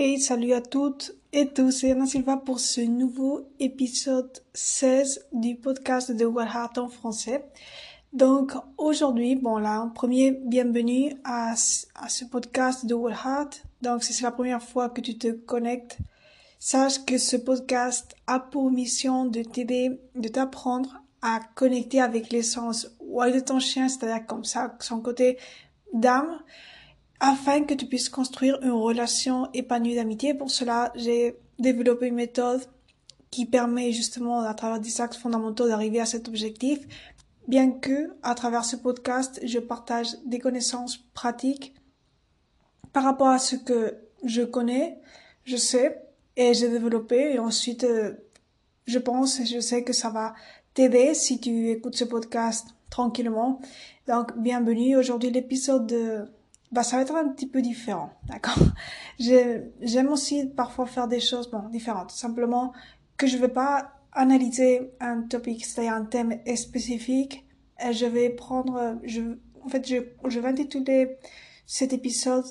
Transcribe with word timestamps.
Hey, 0.00 0.20
salut 0.20 0.52
à 0.52 0.60
toutes 0.60 1.12
et 1.32 1.48
tous, 1.48 1.72
c'est 1.72 1.90
Anna 1.90 2.06
Silva 2.06 2.36
pour 2.36 2.60
ce 2.60 2.80
nouveau 2.80 3.50
épisode 3.58 4.30
16 4.54 5.26
du 5.32 5.56
podcast 5.56 6.12
de 6.12 6.24
What 6.24 6.44
Heart 6.44 6.78
en 6.78 6.88
français. 6.88 7.44
Donc 8.12 8.52
aujourd'hui, 8.76 9.34
bon 9.34 9.58
là, 9.58 9.90
premier 9.96 10.30
bienvenue 10.30 11.14
à, 11.24 11.54
à 11.96 12.08
ce 12.08 12.24
podcast 12.26 12.86
de 12.86 12.94
What 12.94 13.10
Heart. 13.10 13.64
Donc 13.82 14.04
si 14.04 14.12
c'est 14.12 14.22
la 14.22 14.30
première 14.30 14.62
fois 14.62 14.88
que 14.88 15.00
tu 15.00 15.18
te 15.18 15.32
connectes, 15.32 15.98
sache 16.60 17.04
que 17.04 17.18
ce 17.18 17.36
podcast 17.36 18.14
a 18.28 18.38
pour 18.38 18.70
mission 18.70 19.24
de 19.24 19.42
t'aider, 19.42 19.98
de 20.14 20.28
t'apprendre 20.28 21.02
à 21.22 21.40
connecter 21.56 22.00
avec 22.00 22.30
l'essence 22.30 22.88
wild 23.00 23.34
de 23.34 23.40
ton 23.40 23.58
chien, 23.58 23.88
c'est-à-dire 23.88 24.24
comme 24.26 24.44
ça, 24.44 24.76
son 24.78 25.00
côté 25.00 25.38
d'âme, 25.92 26.38
afin 27.20 27.64
que 27.64 27.74
tu 27.74 27.86
puisses 27.86 28.08
construire 28.08 28.58
une 28.62 28.70
relation 28.70 29.48
épanouie 29.52 29.96
d'amitié. 29.96 30.34
Pour 30.34 30.50
cela, 30.50 30.92
j'ai 30.94 31.36
développé 31.58 32.06
une 32.06 32.14
méthode 32.14 32.62
qui 33.30 33.46
permet 33.46 33.92
justement 33.92 34.40
à 34.40 34.54
travers 34.54 34.80
des 34.80 35.00
axes 35.00 35.16
fondamentaux 35.16 35.68
d'arriver 35.68 36.00
à 36.00 36.06
cet 36.06 36.28
objectif, 36.28 36.78
bien 37.46 37.70
que 37.72 38.16
à 38.22 38.34
travers 38.34 38.64
ce 38.64 38.76
podcast, 38.76 39.40
je 39.44 39.58
partage 39.58 40.16
des 40.24 40.38
connaissances 40.38 40.98
pratiques 41.14 41.74
par 42.92 43.04
rapport 43.04 43.28
à 43.28 43.38
ce 43.38 43.56
que 43.56 43.98
je 44.24 44.42
connais, 44.42 44.98
je 45.44 45.56
sais 45.56 46.02
et 46.36 46.54
j'ai 46.54 46.68
développé 46.68 47.34
et 47.34 47.38
ensuite 47.38 47.84
euh, 47.84 48.14
je 48.86 48.98
pense 48.98 49.40
et 49.40 49.46
je 49.46 49.60
sais 49.60 49.84
que 49.84 49.92
ça 49.92 50.08
va 50.08 50.34
t'aider 50.72 51.12
si 51.14 51.40
tu 51.40 51.70
écoutes 51.70 51.96
ce 51.96 52.04
podcast 52.04 52.68
tranquillement. 52.90 53.60
Donc 54.06 54.36
bienvenue 54.38 54.96
aujourd'hui 54.96 55.30
l'épisode 55.30 55.86
de 55.86 56.24
bah 56.70 56.82
ça 56.82 56.96
va 56.96 57.02
être 57.02 57.14
un 57.14 57.28
petit 57.28 57.46
peu 57.46 57.62
différent, 57.62 58.10
d'accord? 58.28 58.62
J'aime 59.18 60.08
aussi 60.08 60.46
parfois 60.46 60.86
faire 60.86 61.08
des 61.08 61.20
choses 61.20 61.50
bon 61.50 61.68
différentes, 61.68 62.10
simplement 62.10 62.72
que 63.16 63.26
je 63.26 63.36
vais 63.36 63.48
pas 63.48 63.92
analyser 64.12 64.92
un 65.00 65.22
topic, 65.22 65.64
c'est-à-dire 65.64 65.94
un 65.94 66.04
thème 66.04 66.40
spécifique. 66.56 67.46
Je 67.92 68.06
vais 68.06 68.30
prendre, 68.30 68.98
je, 69.04 69.22
en 69.62 69.68
fait, 69.68 69.86
je, 69.86 69.96
je 70.28 70.40
vais 70.40 70.48
intituler 70.48 71.18
cet 71.66 71.92
épisode 71.92 72.44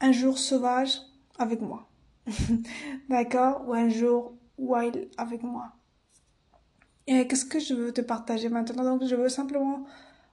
Un 0.00 0.12
jour 0.12 0.38
sauvage 0.38 0.98
avec 1.38 1.60
moi, 1.60 1.88
d'accord? 3.08 3.64
Ou 3.68 3.74
un 3.74 3.88
jour 3.88 4.34
wild 4.58 5.08
avec 5.16 5.42
moi. 5.42 5.72
Et 7.06 7.26
qu'est-ce 7.26 7.44
que 7.44 7.58
je 7.58 7.74
veux 7.74 7.92
te 7.92 8.00
partager 8.00 8.48
maintenant? 8.48 8.84
Donc, 8.84 9.04
je 9.08 9.14
veux 9.14 9.28
simplement 9.28 9.84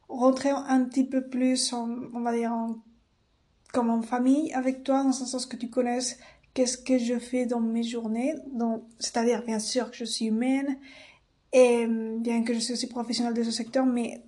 rentrer 0.10 0.50
un 0.50 0.84
petit 0.84 1.06
peu 1.06 1.28
plus, 1.28 1.72
en, 1.74 1.90
on 2.14 2.22
va 2.22 2.34
dire, 2.34 2.54
comme 3.72 3.90
en 3.90 4.02
famille 4.02 4.52
avec 4.54 4.84
toi, 4.84 5.04
dans 5.04 5.10
le 5.10 5.14
sens 5.14 5.46
que 5.46 5.56
tu 5.56 5.70
connaisses 5.70 6.18
qu'est-ce 6.54 6.78
que 6.78 6.98
je 6.98 7.20
fais 7.20 7.46
dans 7.46 7.62
mes 7.62 7.84
journées. 7.84 8.36
Donc, 8.52 8.84
c'est-à-dire, 9.00 9.46
bien 9.46 9.60
sûr, 9.60 9.92
que 9.92 9.98
je 9.98 10.06
suis 10.06 10.26
humaine 10.26 10.78
et 11.54 11.88
bien 11.88 12.44
que 12.44 12.54
je 12.54 12.60
suis 12.60 12.74
aussi 12.74 12.88
professionnelle 12.88 13.34
de 13.34 13.44
ce 13.44 13.52
secteur, 13.52 13.86
mais 13.86 14.24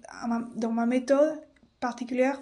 dans 0.56 0.72
ma 0.72 0.86
méthode 0.86 1.40
particulière, 1.80 2.42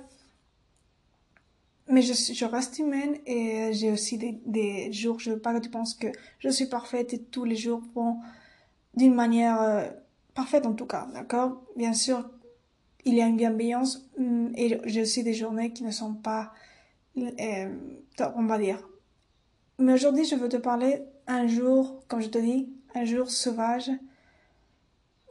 mais 1.89 2.03
je, 2.03 2.45
reste 2.45 2.77
humaine 2.77 3.17
et 3.25 3.73
j'ai 3.73 3.91
aussi 3.91 4.17
des, 4.17 4.39
des 4.45 4.93
jours, 4.93 5.19
je 5.19 5.31
veux 5.31 5.39
pas 5.39 5.53
que 5.55 5.59
tu 5.63 5.71
penses 5.71 5.95
que 5.95 6.07
je 6.37 6.49
suis 6.49 6.67
parfaite 6.67 7.13
et 7.13 7.19
tous 7.19 7.45
les 7.45 7.55
jours 7.55 7.81
vont 7.95 8.19
d'une 8.95 9.15
manière 9.15 9.59
euh, 9.59 9.89
parfaite 10.35 10.67
en 10.67 10.73
tout 10.73 10.85
cas, 10.85 11.07
d'accord? 11.13 11.63
Bien 11.75 11.93
sûr, 11.93 12.29
il 13.05 13.15
y 13.15 13.21
a 13.21 13.27
une 13.27 13.37
bienveillance 13.37 14.09
mm, 14.17 14.49
et 14.55 14.79
j'ai 14.85 15.01
aussi 15.01 15.23
des 15.23 15.33
journées 15.33 15.71
qui 15.71 15.83
ne 15.83 15.91
sont 15.91 16.13
pas, 16.13 16.51
euh, 17.17 17.69
on 18.35 18.45
va 18.45 18.57
dire. 18.57 18.87
Mais 19.77 19.93
aujourd'hui, 19.93 20.25
je 20.25 20.35
veux 20.35 20.49
te 20.49 20.57
parler 20.57 21.03
un 21.27 21.47
jour, 21.47 22.03
comme 22.07 22.21
je 22.21 22.29
te 22.29 22.37
dis, 22.37 22.69
un 22.95 23.05
jour 23.05 23.29
sauvage 23.29 23.89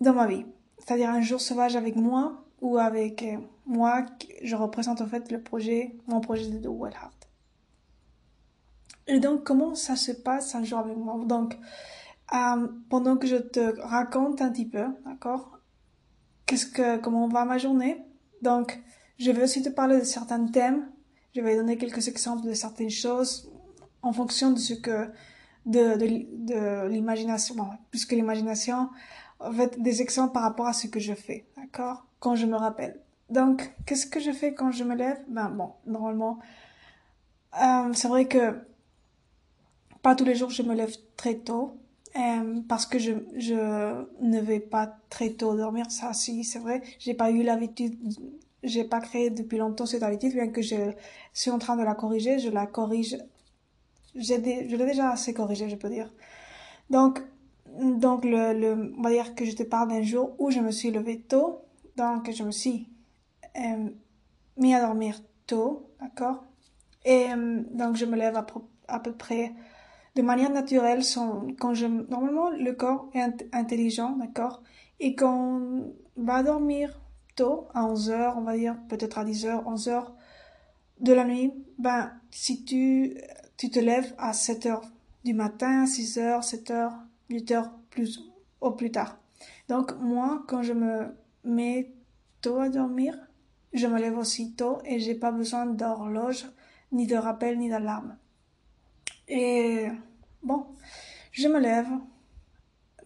dans 0.01 0.15
ma 0.15 0.27
vie. 0.27 0.47
C'est-à-dire 0.79 1.11
un 1.11 1.21
jour 1.21 1.41
sauvage 1.41 1.77
avec 1.77 1.97
moi 1.97 2.45
ou 2.61 2.79
avec 2.79 3.23
euh, 3.23 3.37
moi, 3.67 4.07
je 4.43 4.57
représente 4.57 5.01
en 5.01 5.07
fait 5.07 5.31
le 5.31 5.43
projet, 5.43 5.95
mon 6.07 6.21
projet 6.21 6.49
de 6.49 6.69
Well 6.69 6.95
Heart. 6.95 7.29
Et 9.07 9.21
donc, 9.21 9.45
comment 9.45 9.75
ça 9.75 9.97
se 9.97 10.13
passe 10.13 10.55
un 10.55 10.65
jour 10.65 10.79
avec 10.79 10.97
moi? 10.97 11.19
Donc, 11.25 11.57
euh, 12.35 12.69
pendant 12.89 13.17
que 13.17 13.27
je 13.27 13.37
te 13.37 13.81
raconte 13.81 14.41
un 14.43 14.51
petit 14.51 14.67
peu, 14.67 14.85
d'accord 15.05 15.58
qu'est-ce 16.49 16.67
que, 16.67 16.97
comment 16.97 17.29
va 17.29 17.45
ma 17.45 17.59
journée? 17.59 18.03
Donc, 18.43 18.81
je 19.19 19.31
vais 19.31 19.45
aussi 19.45 19.63
te 19.63 19.69
parler 19.69 19.99
de 19.99 20.05
certains 20.05 20.45
thèmes. 20.47 20.89
Je 21.37 21.41
vais 21.41 21.55
donner 21.55 21.77
quelques 21.77 22.09
exemples 22.09 22.47
de 22.47 22.55
certaines 22.55 22.91
choses 22.91 23.53
en 24.03 24.13
fonction 24.13 24.51
de 24.51 24.59
ce 24.59 24.75
que, 24.75 25.11
de, 25.67 25.97
de, 25.97 26.07
de 26.53 26.89
l'imagination, 26.89 27.55
bon, 27.55 27.69
plus 27.91 28.07
que 28.07 28.15
l'imagination, 28.15 28.89
en 29.39 29.53
fait, 29.53 29.81
des 29.81 30.03
exemples 30.03 30.33
par 30.33 30.43
rapport 30.43 30.67
à 30.67 30.73
ce 30.73 30.87
que 30.89 30.99
je 30.99 31.15
fais, 31.15 31.47
d'accord? 31.57 32.07
Quand 32.19 32.35
je 32.35 32.47
me 32.47 32.57
rappelle. 32.57 32.99
Donc, 33.31 33.73
qu'est-ce 33.85 34.07
que 34.07 34.21
je 34.21 34.33
fais 34.33 34.55
quand 34.55 34.73
je 34.73 34.85
me 34.85 34.95
lève? 34.95 35.21
Ben, 35.29 35.51
bon, 35.51 35.73
normalement, 35.87 36.39
euh, 37.61 37.93
c'est 37.93 38.09
vrai 38.09 38.27
que 38.27 38.59
pas 40.03 40.15
tous 40.15 40.25
les 40.25 40.35
jours 40.35 40.51
je 40.51 40.63
me 40.63 40.75
lève 40.75 40.95
très 41.17 41.35
tôt. 41.35 41.77
Euh, 42.19 42.61
parce 42.69 42.85
que 42.87 42.99
je, 42.99 43.13
je 43.37 43.55
ne 44.21 44.41
vais 44.41 44.61
pas 44.61 44.99
très 45.09 45.31
tôt 45.31 45.55
dormir, 45.57 45.91
ça 45.91 46.13
si 46.13 46.43
c'est 46.45 46.59
vrai. 46.59 46.83
J'ai 46.99 47.15
pas 47.15 47.31
eu 47.31 47.43
l'habitude, 47.43 47.97
j'ai 48.65 48.85
pas 48.85 49.01
créé 49.01 49.31
depuis 49.31 49.59
longtemps 49.59 49.87
cette 49.87 50.03
habitude, 50.03 50.33
bien 50.33 50.49
que 50.49 50.63
je 50.63 50.93
suis 51.33 51.51
en 51.51 51.59
train 51.59 51.77
de 51.77 51.83
la 51.85 51.95
corriger, 51.95 52.39
je 52.41 52.51
la 52.51 52.67
corrige. 52.67 53.17
Je 54.15 54.35
l'ai 54.35 54.65
déjà 54.87 55.11
assez 55.11 55.33
corrigée, 55.33 55.69
je 55.69 55.77
peux 55.77 55.89
dire. 55.91 56.13
Donc, 56.91 57.23
donc 57.81 58.25
le, 58.25 58.53
le, 58.53 58.95
on 58.99 59.03
va 59.03 59.11
dire 59.11 59.35
que 59.35 59.45
je 59.45 59.55
te 59.55 59.63
parle 59.63 59.89
d'un 59.91 60.03
jour 60.03 60.35
où 60.39 60.51
je 60.51 60.61
me 60.61 60.73
suis 60.73 60.91
levée 60.91 61.21
tôt, 61.21 61.61
donc 61.97 62.31
je 62.33 62.43
me 62.43 62.51
suis 62.51 62.89
euh, 63.57 63.91
mis 64.57 64.75
à 64.75 64.81
dormir 64.81 65.21
tôt, 65.47 65.91
d'accord? 66.01 66.45
Et 67.05 67.27
euh, 67.31 67.63
donc 67.71 67.97
je 67.97 68.07
me 68.07 68.17
lève 68.17 68.37
à, 68.37 68.47
à 68.89 69.01
peu 69.01 69.13
près 69.13 69.53
de 70.19 70.23
manière 70.23 70.51
naturelle 70.51 71.03
quand 71.61 71.75
je 71.75 71.87
normalement 71.87 72.51
le 72.51 72.73
corps 72.73 73.09
est 73.15 73.47
intelligent 73.53 74.17
d'accord? 74.17 74.65
Et 74.99 75.15
quand 75.15 75.61
on 76.17 76.25
va 76.25 76.43
dormir 76.43 77.01
tôt 77.37 77.69
à 77.73 77.85
11 77.85 78.11
heures 78.11 78.35
on 78.37 78.41
va 78.41 78.57
dire 78.57 78.77
peut-être 78.89 79.19
à 79.19 79.25
10 79.25 79.47
heures 79.47 79.63
11 79.65 79.89
heures 79.89 80.13
de 80.99 81.13
la 81.13 81.25
nuit 81.25 81.53
ben 81.79 82.11
si 82.33 82.65
tu 82.65 83.17
tu 83.57 83.71
te 83.71 83.79
lèves 83.79 84.13
à 84.19 84.33
7 84.33 84.67
heures 84.67 84.91
du 85.25 85.35
matin 85.35 85.87
6 85.87 86.19
heures 86.19 86.43
7 86.43 86.73
heures 86.73 86.97
8 87.31 87.53
heures 87.53 87.71
plus 87.91 88.29
au 88.61 88.73
plus 88.73 88.91
tard. 88.91 89.21
Donc 89.69 89.93
moi 90.01 90.43
quand 90.49 90.63
je 90.63 90.73
me 90.73 91.15
mets 91.45 91.93
tôt 92.41 92.59
à 92.59 92.71
dormir 92.71 93.17
je 93.73 93.87
me 93.87 94.01
lève 94.01 94.19
aussi 94.19 94.53
tôt 94.55 94.79
et 94.85 94.99
j'ai 94.99 95.15
pas 95.15 95.31
besoin 95.31 95.67
d'horloge 95.67 96.45
ni 96.91 97.07
de 97.07 97.15
rappel 97.15 97.57
ni 97.57 97.69
d'alarme. 97.69 98.17
Et 99.29 99.89
bon, 100.43 100.67
je 101.33 101.49
me 101.49 101.59
lève. 101.59 101.89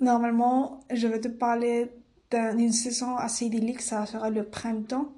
Normalement, 0.01 0.81
je 0.93 1.07
vais 1.07 1.21
te 1.21 1.29
parler 1.29 1.93
d'une 2.31 2.73
saison 2.73 3.17
assez 3.17 3.47
idyllique, 3.47 3.83
ça 3.83 4.07
sera 4.07 4.31
le 4.31 4.45
printemps. 4.45 5.13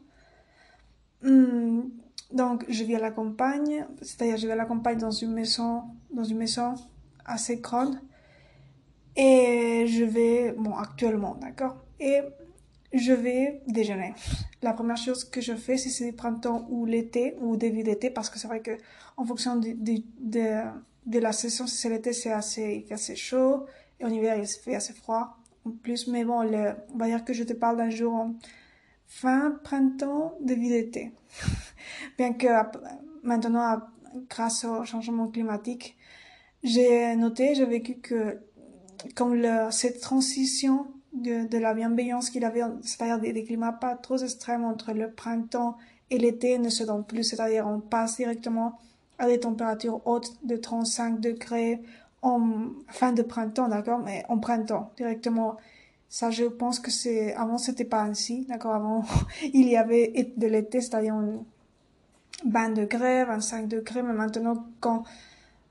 Hmm, 1.22 1.82
donc, 2.32 2.64
je 2.68 2.84
vais 2.84 2.96
à 2.96 2.98
la 2.98 3.10
campagne, 3.10 3.86
c'est-à-dire 4.02 4.36
je 4.36 4.46
vais 4.46 4.52
à 4.52 4.56
la 4.56 4.66
campagne 4.66 4.98
dans 4.98 5.10
une 5.10 5.32
maison, 5.32 5.84
dans 6.12 6.24
une 6.24 6.38
maison 6.38 6.74
assez 7.24 7.56
grande. 7.56 7.98
Et 9.16 9.86
je 9.86 10.04
vais, 10.04 10.52
bon, 10.52 10.74
actuellement, 10.74 11.36
d'accord 11.36 11.76
Et 12.00 12.20
je 12.92 13.12
vais 13.12 13.62
déjeuner. 13.68 14.14
La 14.62 14.72
première 14.72 14.96
chose 14.96 15.24
que 15.24 15.40
je 15.40 15.54
fais, 15.54 15.76
si 15.76 15.90
c'est 15.90 16.10
le 16.10 16.16
printemps 16.16 16.66
ou 16.68 16.84
l'été, 16.86 17.36
ou 17.40 17.56
début 17.56 17.84
d'été, 17.84 18.10
parce 18.10 18.30
que 18.30 18.38
c'est 18.38 18.48
vrai 18.48 18.60
que 18.60 18.76
en 19.16 19.24
fonction 19.24 19.56
de, 19.56 19.74
de 20.18 20.62
de 21.06 21.18
la 21.18 21.32
saison, 21.32 21.66
c'est 21.66 21.88
l'été, 21.88 22.12
c'est 22.12 22.32
assez 22.32 23.16
chaud. 23.16 23.66
Et 24.00 24.04
en 24.04 24.08
hiver, 24.08 24.36
il 24.36 24.46
fait 24.46 24.74
assez 24.74 24.92
froid. 24.92 25.36
En 25.64 25.70
plus, 25.70 26.08
mais 26.08 26.24
bon, 26.24 26.42
le, 26.42 26.74
on 26.94 26.98
va 26.98 27.06
dire 27.06 27.24
que 27.24 27.32
je 27.32 27.42
te 27.44 27.52
parle 27.52 27.76
d'un 27.76 27.90
jour 27.90 28.14
en 28.14 28.34
fin 29.06 29.52
printemps, 29.62 30.34
début 30.40 30.68
d'été. 30.68 31.12
Bien 32.18 32.32
que 32.32 32.46
maintenant, 33.22 33.80
grâce 34.28 34.64
au 34.64 34.84
changement 34.84 35.28
climatique, 35.28 35.96
j'ai 36.62 37.14
noté, 37.16 37.54
j'ai 37.54 37.66
vécu 37.66 37.96
que 37.96 38.40
comme 39.14 39.34
le, 39.34 39.70
cette 39.70 40.00
transition 40.00 40.86
de, 41.12 41.46
de 41.46 41.58
la 41.58 41.74
bienveillance 41.74 42.30
qu'il 42.30 42.44
avait, 42.44 42.62
c'est-à-dire 42.82 43.20
des, 43.20 43.32
des, 43.32 43.44
climats 43.44 43.72
pas 43.72 43.96
trop 43.96 44.16
extrêmes 44.16 44.64
entre 44.64 44.92
le 44.92 45.12
printemps 45.12 45.76
et 46.10 46.18
l'été 46.18 46.58
ne 46.58 46.70
se 46.70 46.84
donne 46.84 47.04
plus, 47.04 47.24
c'est-à-dire 47.24 47.66
on 47.66 47.80
passe 47.80 48.16
directement 48.16 48.78
à 49.18 49.26
des 49.26 49.40
températures 49.40 50.06
hautes 50.06 50.36
de 50.44 50.56
35 50.56 51.20
degrés 51.20 51.80
en 52.22 52.70
fin 52.88 53.12
de 53.12 53.22
printemps, 53.22 53.68
d'accord, 53.68 53.98
mais 53.98 54.24
en 54.28 54.38
printemps 54.38 54.90
directement. 54.96 55.56
Ça, 56.08 56.30
je 56.30 56.44
pense 56.44 56.78
que 56.78 56.90
c'est 56.90 57.34
avant 57.34 57.58
c'était 57.58 57.84
pas 57.84 58.02
ainsi, 58.02 58.46
d'accord. 58.48 58.74
Avant 58.74 59.04
il 59.52 59.68
y 59.68 59.76
avait 59.76 60.32
de 60.36 60.46
l'été, 60.46 60.80
c'est-à-dire 60.80 61.16
20 62.46 62.70
degrés, 62.70 63.24
25 63.24 63.68
degrés, 63.68 64.02
mais 64.02 64.12
maintenant 64.12 64.64
quand 64.80 65.04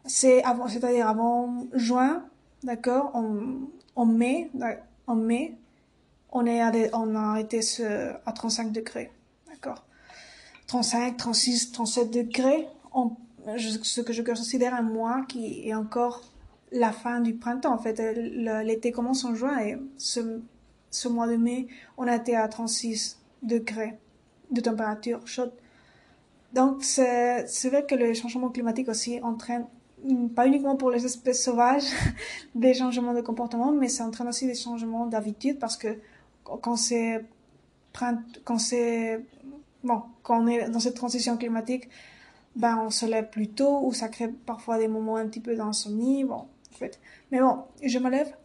c'est 0.06 0.44
avant, 0.44 0.68
c'est-à-dire 0.68 1.08
avant 1.08 1.66
juin, 1.74 2.26
d'accord, 2.64 3.16
en, 3.16 4.06
mai, 4.06 4.52
en 5.08 5.16
mai, 5.16 5.56
on 6.32 6.46
est 6.46 6.94
on 6.94 7.16
a 7.16 7.20
arrêté 7.20 7.62
ce, 7.62 8.14
à 8.26 8.32
35 8.32 8.72
degrés, 8.72 9.12
d'accord. 9.48 9.86
35, 10.68 11.18
36, 11.18 11.72
37 11.72 12.12
degrés, 12.12 12.68
ce 13.58 14.02
que 14.02 14.14
je 14.14 14.22
considère 14.22 14.74
un 14.74 14.82
mois 14.82 15.26
qui 15.28 15.68
est 15.68 15.74
encore 15.74 16.22
la 16.72 16.92
fin 16.92 17.22
du 17.22 17.34
printemps. 17.36 17.74
En 17.74 17.78
fait, 17.78 18.02
l'été 18.64 18.92
commence 18.92 19.24
en 19.26 19.36
juin 19.36 19.60
et 19.60 19.78
ce, 19.98 20.42
ce 20.90 21.08
mois 21.08 21.28
de 21.28 21.36
mai, 21.36 21.68
on 21.98 22.08
a 22.08 22.16
été 22.16 22.36
à 22.36 22.48
36 22.48 23.20
degrés 23.42 23.98
de 24.52 24.62
température 24.62 25.28
chaude. 25.28 25.52
Donc, 26.54 26.84
c'est 26.84 27.70
vrai 27.70 27.86
que 27.86 27.96
le 27.96 28.14
changement 28.14 28.50
climatique 28.50 28.88
aussi 28.90 29.20
entraîne, 29.22 29.66
pas 30.36 30.46
uniquement 30.48 30.76
pour 30.76 30.92
les 30.92 31.06
espèces 31.06 31.44
sauvages, 31.44 31.90
des 32.56 32.74
changements 32.74 33.14
de 33.14 33.22
comportement, 33.22 33.72
mais 33.72 33.90
ça 33.90 34.06
entraîne 34.06 34.28
aussi 34.28 34.46
des 34.46 34.56
changements 34.56 35.08
d'habitude 35.08 35.60
parce 35.60 35.78
que 35.78 35.98
quand 36.44 36.76
c'est, 36.76 37.26
quand 37.94 38.60
c'est, 38.60 39.26
bon, 39.84 40.04
quand 40.22 40.44
on 40.44 40.48
est 40.48 40.70
dans 40.70 40.80
cette 40.80 40.96
transition 40.96 41.38
climatique, 41.38 41.90
ben, 42.56 42.78
on 42.86 42.90
se 42.90 43.06
lève 43.06 43.30
plus 43.30 43.50
tôt 43.50 43.86
ou 43.86 43.94
ça 43.94 44.08
crée 44.10 44.28
parfois 44.28 44.78
des 44.78 44.88
moments 44.88 45.18
un 45.18 45.28
petit 45.28 45.40
peu 45.40 45.56
d'insomnie, 45.56 46.24
bon, 46.24 46.48
en 46.72 46.78
fait. 46.78 47.00
Mais 47.32 47.40
bon, 47.40 47.64
je 47.84 48.00
me 48.00 48.10
lève 48.10 48.36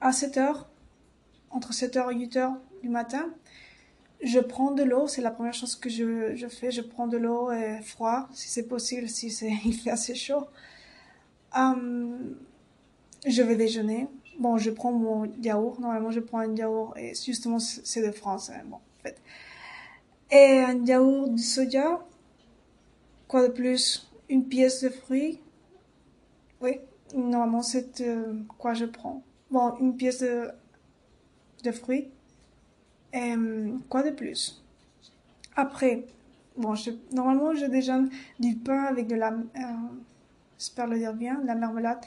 à 0.00 0.12
7 0.12 0.36
heures, 0.38 0.68
entre 1.50 1.72
7 1.72 1.96
heures 1.96 2.10
et 2.10 2.16
8 2.16 2.36
heures 2.36 2.56
du 2.82 2.88
matin 2.88 3.28
je 4.20 4.40
prends 4.40 4.72
de 4.72 4.82
l'eau, 4.82 5.06
c'est 5.06 5.22
la 5.22 5.30
première 5.30 5.54
chose 5.54 5.76
que 5.76 5.88
je, 5.88 6.34
je 6.34 6.46
fais. 6.48 6.70
Je 6.70 6.80
prends 6.80 7.06
de 7.06 7.16
l'eau 7.16 7.52
et 7.52 7.80
froid, 7.82 8.28
si 8.32 8.48
c'est 8.48 8.66
possible, 8.66 9.08
si 9.08 9.30
c'est, 9.30 9.52
il 9.64 9.74
fait 9.74 9.90
assez 9.90 10.14
chaud. 10.14 10.46
Hum, 11.54 12.36
je 13.26 13.42
vais 13.42 13.56
déjeuner. 13.56 14.08
Bon, 14.38 14.58
je 14.58 14.70
prends 14.70 14.92
mon 14.92 15.24
yaourt. 15.40 15.78
Normalement, 15.80 16.10
je 16.10 16.20
prends 16.20 16.38
un 16.38 16.54
yaourt 16.54 16.96
et 16.96 17.12
justement, 17.14 17.58
c'est 17.58 18.02
de 18.02 18.12
France. 18.12 18.50
Hein, 18.50 18.62
bon, 18.66 18.76
en 18.76 19.02
fait. 19.02 19.20
Et 20.30 20.60
un 20.60 20.84
yaourt 20.84 21.34
de 21.34 21.38
soja. 21.38 22.04
Quoi 23.28 23.48
de 23.48 23.52
plus? 23.52 24.10
Une 24.30 24.48
pièce 24.48 24.82
de 24.82 24.88
fruits? 24.88 25.38
Oui, 26.62 26.80
normalement, 27.14 27.62
c'est 27.62 28.00
euh, 28.00 28.34
quoi 28.56 28.72
je 28.72 28.86
prends? 28.86 29.22
Bon, 29.50 29.76
une 29.76 29.96
pièce 29.96 30.20
de, 30.20 30.48
de 31.62 31.72
fruits 31.72 32.08
euh, 33.14 33.76
quoi 33.88 34.02
de 34.02 34.10
plus? 34.10 34.62
Après, 35.56 36.04
bon, 36.56 36.74
je, 36.74 36.90
normalement, 37.12 37.54
je 37.54 37.66
déjeune 37.66 38.10
du 38.38 38.56
pain 38.56 38.84
avec 38.84 39.06
de 39.06 39.14
la, 39.14 39.32
euh, 39.32 39.38
j'espère 40.58 40.86
le 40.86 40.98
dire 40.98 41.14
bien, 41.14 41.38
de 41.40 41.46
la 41.46 41.54
marmelade, 41.54 41.98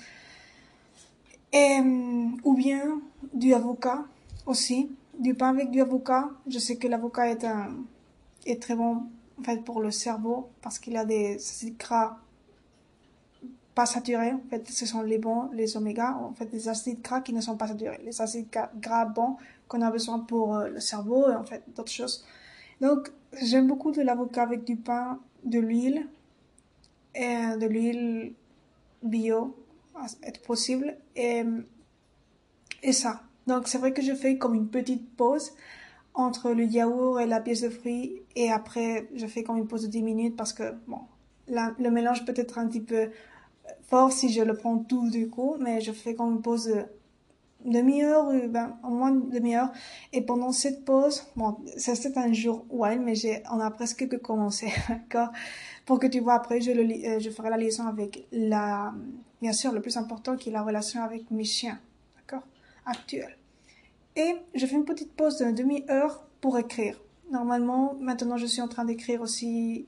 et, 1.54 1.80
euh, 1.80 2.30
ou 2.44 2.56
bien 2.56 3.02
du 3.34 3.54
avocat 3.54 4.06
aussi, 4.46 4.90
du 5.20 5.34
pain 5.34 5.50
avec 5.50 5.70
du 5.72 5.82
avocat. 5.82 6.30
Je 6.48 6.60
sais 6.60 6.78
que 6.78 6.88
l'avocat 6.88 7.30
est 7.30 7.44
un, 7.44 7.76
est 8.46 8.62
très 8.62 8.76
bon 8.76 9.04
en 9.42 9.44
fait 9.44 9.64
pour 9.64 9.82
le 9.82 9.92
cerveau 9.92 10.50
parce 10.62 10.80
qu'il 10.80 10.96
a 10.98 11.06
des 11.06 11.36
acides 11.36 11.78
gras 11.78 12.18
pas 13.74 13.86
saturés. 13.86 14.34
En 14.34 14.42
fait, 14.50 14.70
ce 14.70 14.86
sont 14.86 15.02
les 15.02 15.18
bons, 15.18 15.50
les 15.54 15.78
oméga, 15.78 16.18
en 16.18 16.34
fait, 16.34 16.46
des 16.46 16.68
acides 16.68 17.02
gras 17.02 17.22
qui 17.22 17.34
ne 17.34 17.42
sont 17.42 17.56
pas 17.58 17.68
saturés. 17.68 18.00
Les 18.04 18.22
acides 18.22 18.48
gras 18.80 19.06
bons 19.06 19.38
qu'on 19.68 19.82
a 19.82 19.90
besoin 19.90 20.20
pour 20.20 20.56
euh, 20.56 20.68
le 20.68 20.80
cerveau 20.80 21.30
et 21.30 21.36
en 21.36 21.46
fait 21.46 21.64
d'autres 21.76 21.92
choses. 21.92 22.26
Donc 22.82 23.12
j'aime 23.42 23.68
beaucoup 23.68 23.92
de 23.92 24.02
l'avocat 24.02 24.44
avec 24.44 24.66
du 24.66 24.76
pain, 24.76 25.20
de 25.46 25.60
l'huile 25.60 26.08
et 27.16 27.58
de 27.60 27.66
l'huile 27.66 28.34
bio, 29.02 29.56
être 30.24 30.42
possible 30.42 30.98
et, 31.16 31.44
et 32.84 32.92
ça. 32.92 33.22
Donc 33.48 33.68
c'est 33.68 33.78
vrai 33.78 33.94
que 33.94 34.02
je 34.02 34.14
fais 34.14 34.38
comme 34.38 34.56
une 34.56 34.68
petite 34.68 35.16
pause 35.16 35.54
entre 36.14 36.52
le 36.52 36.66
yaourt 36.66 37.20
et 37.20 37.26
la 37.26 37.40
pièce 37.40 37.62
de 37.62 37.70
fruits 37.70 38.22
et 38.36 38.52
après 38.52 39.08
je 39.16 39.26
fais 39.28 39.44
comme 39.44 39.58
une 39.58 39.68
pause 39.68 39.84
de 39.84 39.88
10 39.88 40.04
minutes 40.04 40.36
parce 40.36 40.54
que 40.54 40.74
bon, 40.88 41.00
le 41.48 41.90
mélange 41.90 42.26
peut 42.26 42.34
être 42.36 42.58
un 42.58 42.68
petit 42.68 42.82
peu 42.82 43.10
fort 43.84 44.12
si 44.12 44.32
je 44.32 44.42
le 44.42 44.56
prends 44.56 44.78
tout 44.78 45.10
du 45.10 45.30
coup, 45.30 45.56
mais 45.60 45.82
je 45.82 45.92
fais 45.92 46.16
comme 46.16 46.36
une 46.36 46.42
pause 46.42 46.66
de 46.66 46.86
demi-heure, 47.66 48.32
ben, 48.50 48.78
au 48.84 48.90
moins 48.90 49.12
demi-heure. 49.12 49.72
Et 50.14 50.22
pendant 50.22 50.52
cette 50.52 50.84
pause, 50.86 51.24
bon, 51.36 51.58
ça 51.78 51.96
c'est 51.96 52.18
un 52.18 52.34
jour 52.34 52.66
wild, 52.70 53.02
mais 53.02 53.16
j'ai, 53.16 53.44
on 53.52 53.60
a 53.60 53.70
presque 53.72 54.08
que 54.08 54.16
commencé, 54.16 54.72
d'accord? 54.90 55.32
Pour 55.86 56.00
que 56.00 56.08
tu 56.08 56.20
vois 56.20 56.36
après, 56.36 56.62
je 56.62 56.72
le, 56.72 56.84
euh, 56.84 57.20
je 57.20 57.30
ferai 57.30 57.50
la 57.50 57.58
liaison 57.58 57.86
avec 57.88 58.26
la, 58.32 58.94
bien 59.42 59.54
sûr, 59.54 59.72
le 59.72 59.82
plus 59.82 59.98
important 59.98 60.38
qui 60.38 60.50
est 60.50 60.52
la 60.52 60.64
relation 60.64 61.04
avec 61.04 61.30
mes 61.32 61.44
chiens, 61.44 61.80
d'accord? 62.18 62.48
Actuelle. 62.86 63.38
Et 64.16 64.36
je 64.56 64.66
fais 64.66 64.76
une 64.76 64.86
petite 64.86 65.14
pause 65.14 65.38
de 65.38 65.52
demi-heure 65.52 66.26
pour 66.42 66.58
écrire. 66.58 67.02
Normalement, 67.32 67.96
maintenant, 68.00 68.38
je 68.38 68.46
suis 68.46 68.62
en 68.62 68.68
train 68.68 68.86
d'écrire 68.86 69.22
aussi 69.22 69.86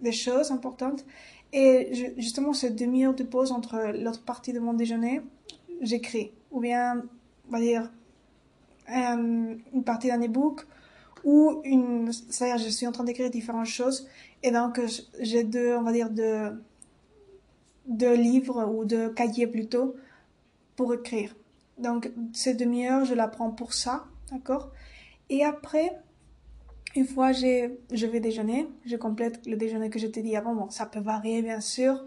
des 0.00 0.12
choses 0.12 0.52
importantes. 0.52 1.04
Et 1.52 2.14
justement, 2.16 2.52
cette 2.52 2.76
demi-heure 2.76 3.14
de 3.14 3.24
pause 3.24 3.52
entre 3.52 3.92
l'autre 3.96 4.22
partie 4.22 4.52
de 4.52 4.60
mon 4.60 4.74
déjeuner, 4.74 5.20
j'écris 5.80 6.32
ou 6.54 6.60
bien, 6.60 7.02
on 7.48 7.52
va 7.52 7.60
dire, 7.60 7.90
euh, 8.90 9.56
une 9.72 9.84
partie 9.84 10.08
d'un 10.08 10.22
e-book, 10.22 10.66
ou 11.24 11.60
une, 11.64 12.12
c'est-à-dire 12.12 12.58
je 12.58 12.68
suis 12.68 12.86
en 12.86 12.92
train 12.92 13.04
d'écrire 13.04 13.28
différentes 13.30 13.66
choses, 13.66 14.08
et 14.42 14.50
donc 14.50 14.80
j'ai 15.20 15.42
deux, 15.42 15.74
on 15.74 15.82
va 15.82 15.92
dire, 15.92 16.10
deux, 16.10 16.62
deux 17.86 18.14
livres 18.14 18.64
ou 18.66 18.84
deux 18.84 19.10
cahiers 19.10 19.48
plutôt 19.48 19.96
pour 20.76 20.94
écrire. 20.94 21.34
Donc 21.78 22.10
cette 22.32 22.58
demi-heure, 22.58 23.04
je 23.04 23.14
la 23.14 23.28
prends 23.28 23.50
pour 23.50 23.74
ça, 23.74 24.04
d'accord? 24.30 24.70
Et 25.28 25.44
après, 25.44 25.92
une 26.94 27.06
fois 27.06 27.32
je 27.32 28.06
vais 28.06 28.20
déjeuner, 28.20 28.68
je 28.86 28.96
complète 28.96 29.46
le 29.46 29.56
déjeuner 29.56 29.90
que 29.90 29.98
je 29.98 30.06
t'ai 30.06 30.22
dit 30.22 30.36
avant. 30.36 30.54
Bon, 30.54 30.70
ça 30.70 30.86
peut 30.86 31.00
varier 31.00 31.42
bien 31.42 31.60
sûr, 31.60 32.04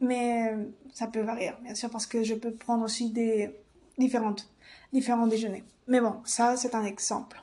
mais 0.00 0.54
ça 0.92 1.06
peut 1.06 1.20
varier 1.20 1.52
bien 1.62 1.74
sûr 1.74 1.90
parce 1.90 2.06
que 2.06 2.22
je 2.22 2.34
peux 2.34 2.52
prendre 2.52 2.84
aussi 2.84 3.10
des, 3.10 3.54
différentes, 3.98 4.50
différents 4.92 5.26
déjeuners. 5.26 5.64
Mais 5.88 6.00
bon, 6.00 6.16
ça, 6.24 6.56
c'est 6.56 6.74
un 6.74 6.84
exemple. 6.84 7.42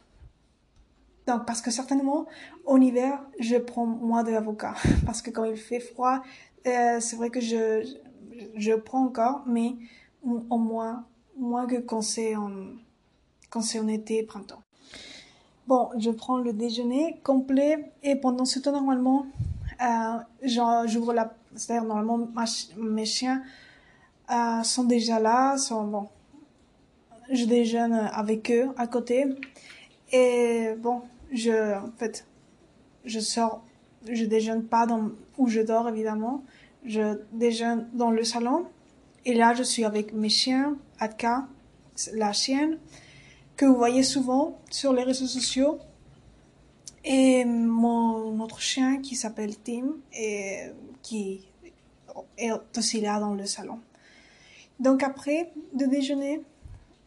Donc, 1.27 1.45
parce 1.45 1.61
que 1.61 1.71
certainement, 1.71 2.25
en 2.65 2.81
hiver, 2.81 3.23
je 3.39 3.55
prends 3.55 3.85
moins 3.85 4.23
d'avocats. 4.23 4.75
Parce 5.05 5.21
que 5.21 5.31
quand 5.31 5.45
il 5.45 5.55
fait 5.55 5.79
froid, 5.79 6.21
euh, 6.67 6.99
c'est 6.99 7.15
vrai 7.15 7.29
que 7.29 7.39
je, 7.39 7.87
je 8.55 8.73
prends 8.73 9.05
encore, 9.05 9.43
mais 9.47 9.75
au 10.23 10.57
moins, 10.57 11.05
moins 11.37 11.65
que 11.65 11.77
quand 11.77 12.01
c'est 12.01 12.35
en, 12.35 12.51
quand 13.49 13.61
c'est 13.61 13.79
en 13.79 13.87
été, 13.87 14.23
printemps. 14.23 14.63
Bon, 15.67 15.89
je 15.97 16.11
prends 16.11 16.37
le 16.37 16.51
déjeuner 16.53 17.19
complet 17.23 17.91
et 18.03 18.15
pendant 18.15 18.45
ce 18.45 18.59
temps, 18.59 18.73
normalement, 18.73 19.25
euh, 19.81 20.85
j'ouvre 20.87 21.13
la, 21.13 21.33
c'est-à-dire 21.55 21.85
normalement, 21.85 22.27
mes 22.77 23.05
chiens 23.05 23.41
euh, 24.31 24.63
sont 24.63 24.83
déjà 24.83 25.19
là, 25.19 25.57
sont, 25.57 25.85
bon, 25.85 26.09
je 27.31 27.45
déjeune 27.45 27.93
avec 27.93 28.51
eux 28.51 28.69
à 28.77 28.87
côté. 28.87 29.25
Et 30.11 30.73
bon, 30.79 31.01
je, 31.31 31.77
en 31.77 31.91
fait, 31.97 32.25
je 33.05 33.19
sors, 33.19 33.63
je 34.09 34.25
déjeune 34.25 34.63
pas 34.63 34.85
dans, 34.85 35.11
où 35.37 35.47
je 35.47 35.61
dors 35.61 35.87
évidemment. 35.89 36.43
Je 36.85 37.19
déjeune 37.31 37.87
dans 37.93 38.11
le 38.11 38.23
salon. 38.23 38.65
Et 39.25 39.33
là, 39.33 39.53
je 39.53 39.63
suis 39.63 39.85
avec 39.85 40.13
mes 40.13 40.29
chiens, 40.29 40.75
Atka, 41.03 41.47
la 42.13 42.33
chienne, 42.33 42.79
que 43.55 43.65
vous 43.65 43.75
voyez 43.75 44.03
souvent 44.03 44.59
sur 44.69 44.93
les 44.93 45.03
réseaux 45.03 45.27
sociaux. 45.27 45.79
Et 47.05 47.43
mon 47.45 48.39
autre 48.39 48.61
chien 48.61 49.01
qui 49.01 49.15
s'appelle 49.15 49.57
Tim 49.57 49.95
et 50.13 50.71
qui 51.01 51.45
est 52.37 52.51
aussi 52.77 53.01
là 53.01 53.19
dans 53.19 53.33
le 53.33 53.45
salon. 53.45 53.79
Donc 54.79 55.03
après 55.03 55.51
de 55.73 55.85
déjeuner, 55.85 56.41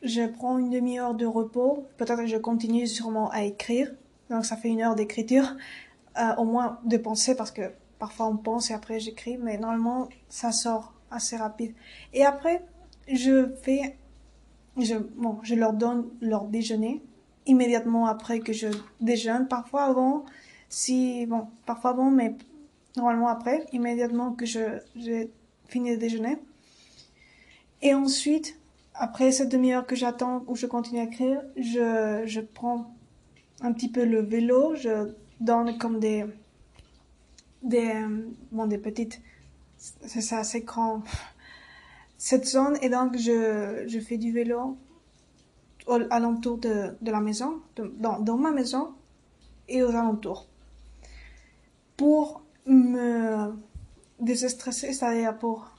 je 0.03 0.27
prends 0.27 0.59
une 0.59 0.71
demi-heure 0.71 1.15
de 1.15 1.27
repos. 1.27 1.87
Peut-être 1.97 2.19
que 2.19 2.27
je 2.27 2.37
continue 2.37 2.87
sûrement 2.87 3.31
à 3.31 3.43
écrire. 3.45 3.91
Donc 4.31 4.45
ça 4.45 4.57
fait 4.57 4.69
une 4.69 4.83
heure 4.83 4.95
d'écriture. 4.95 5.57
Euh, 6.19 6.35
au 6.37 6.45
moins 6.45 6.79
de 6.85 6.97
penser 6.97 7.35
parce 7.35 7.51
que 7.51 7.73
parfois 7.99 8.27
on 8.27 8.37
pense 8.37 8.71
et 8.71 8.75
après 8.75 9.01
j'écris. 9.01 9.39
Mais 9.39 9.57
normalement 9.59 10.09
ça 10.29 10.53
sort 10.53 10.93
assez 11.11 11.37
rapide. 11.37 11.75
Et 12.13 12.25
après 12.25 12.63
je 13.09 13.49
fais, 13.63 13.97
je, 14.79 14.95
bon, 14.95 15.39
je 15.43 15.55
leur 15.55 15.73
donne 15.73 16.09
leur 16.21 16.47
déjeuner 16.47 17.03
immédiatement 17.47 18.07
après 18.07 18.41
que 18.41 18.53
je 18.53 18.69
déjeune. 19.01 19.47
Parfois 19.49 19.85
avant, 19.85 20.25
si, 20.69 21.27
bon, 21.27 21.47
parfois 21.65 21.91
avant, 21.91 22.11
mais 22.11 22.35
normalement 22.97 23.29
après, 23.29 23.67
immédiatement 23.73 24.33
que 24.33 24.47
je, 24.47 24.79
j'ai 24.97 25.31
fini 25.69 25.93
de 25.93 25.97
déjeuner. 25.97 26.39
Et 27.83 27.95
ensuite, 27.95 28.59
après 28.95 29.31
cette 29.31 29.51
demi-heure 29.51 29.87
que 29.87 29.95
j'attends 29.95 30.45
où 30.49 30.57
je 30.57 30.67
continue 30.67 31.01
à 31.01 31.05
écrire, 31.05 31.43
je, 31.57 32.23
je 32.25 32.41
prends 32.41 32.95
un 33.61 33.73
petit 33.73 33.89
peu 33.89 34.05
le 34.05 34.21
vélo, 34.21 34.75
je 34.75 35.13
donne 35.41 35.79
comme 35.79 36.01
des, 36.01 36.25
des, 37.63 37.93
bon, 38.51 38.67
des 38.67 38.79
petites 38.79 39.21
c'est 39.79 40.21
ça, 40.21 40.45
c'est 40.45 40.61
grand. 40.63 41.03
Cette 42.19 42.47
zone, 42.47 42.79
et 42.83 42.89
donc 42.89 43.17
je, 43.17 43.85
je 43.87 44.01
fais 44.01 44.17
du 44.17 44.33
vélo 44.33 44.77
au, 45.87 45.99
alentour 46.11 46.59
de, 46.59 46.95
la 47.03 47.21
maison, 47.21 47.61
dans, 47.77 48.19
dans 48.21 48.37
ma 48.37 48.51
maison 48.51 48.95
et 49.69 49.83
aux 49.83 49.91
alentours. 49.91 50.47
Pour 51.97 52.43
me 52.67 53.53
désestresser, 54.21 54.93
c'est-à-dire 54.93 55.37
pour, 55.39 55.71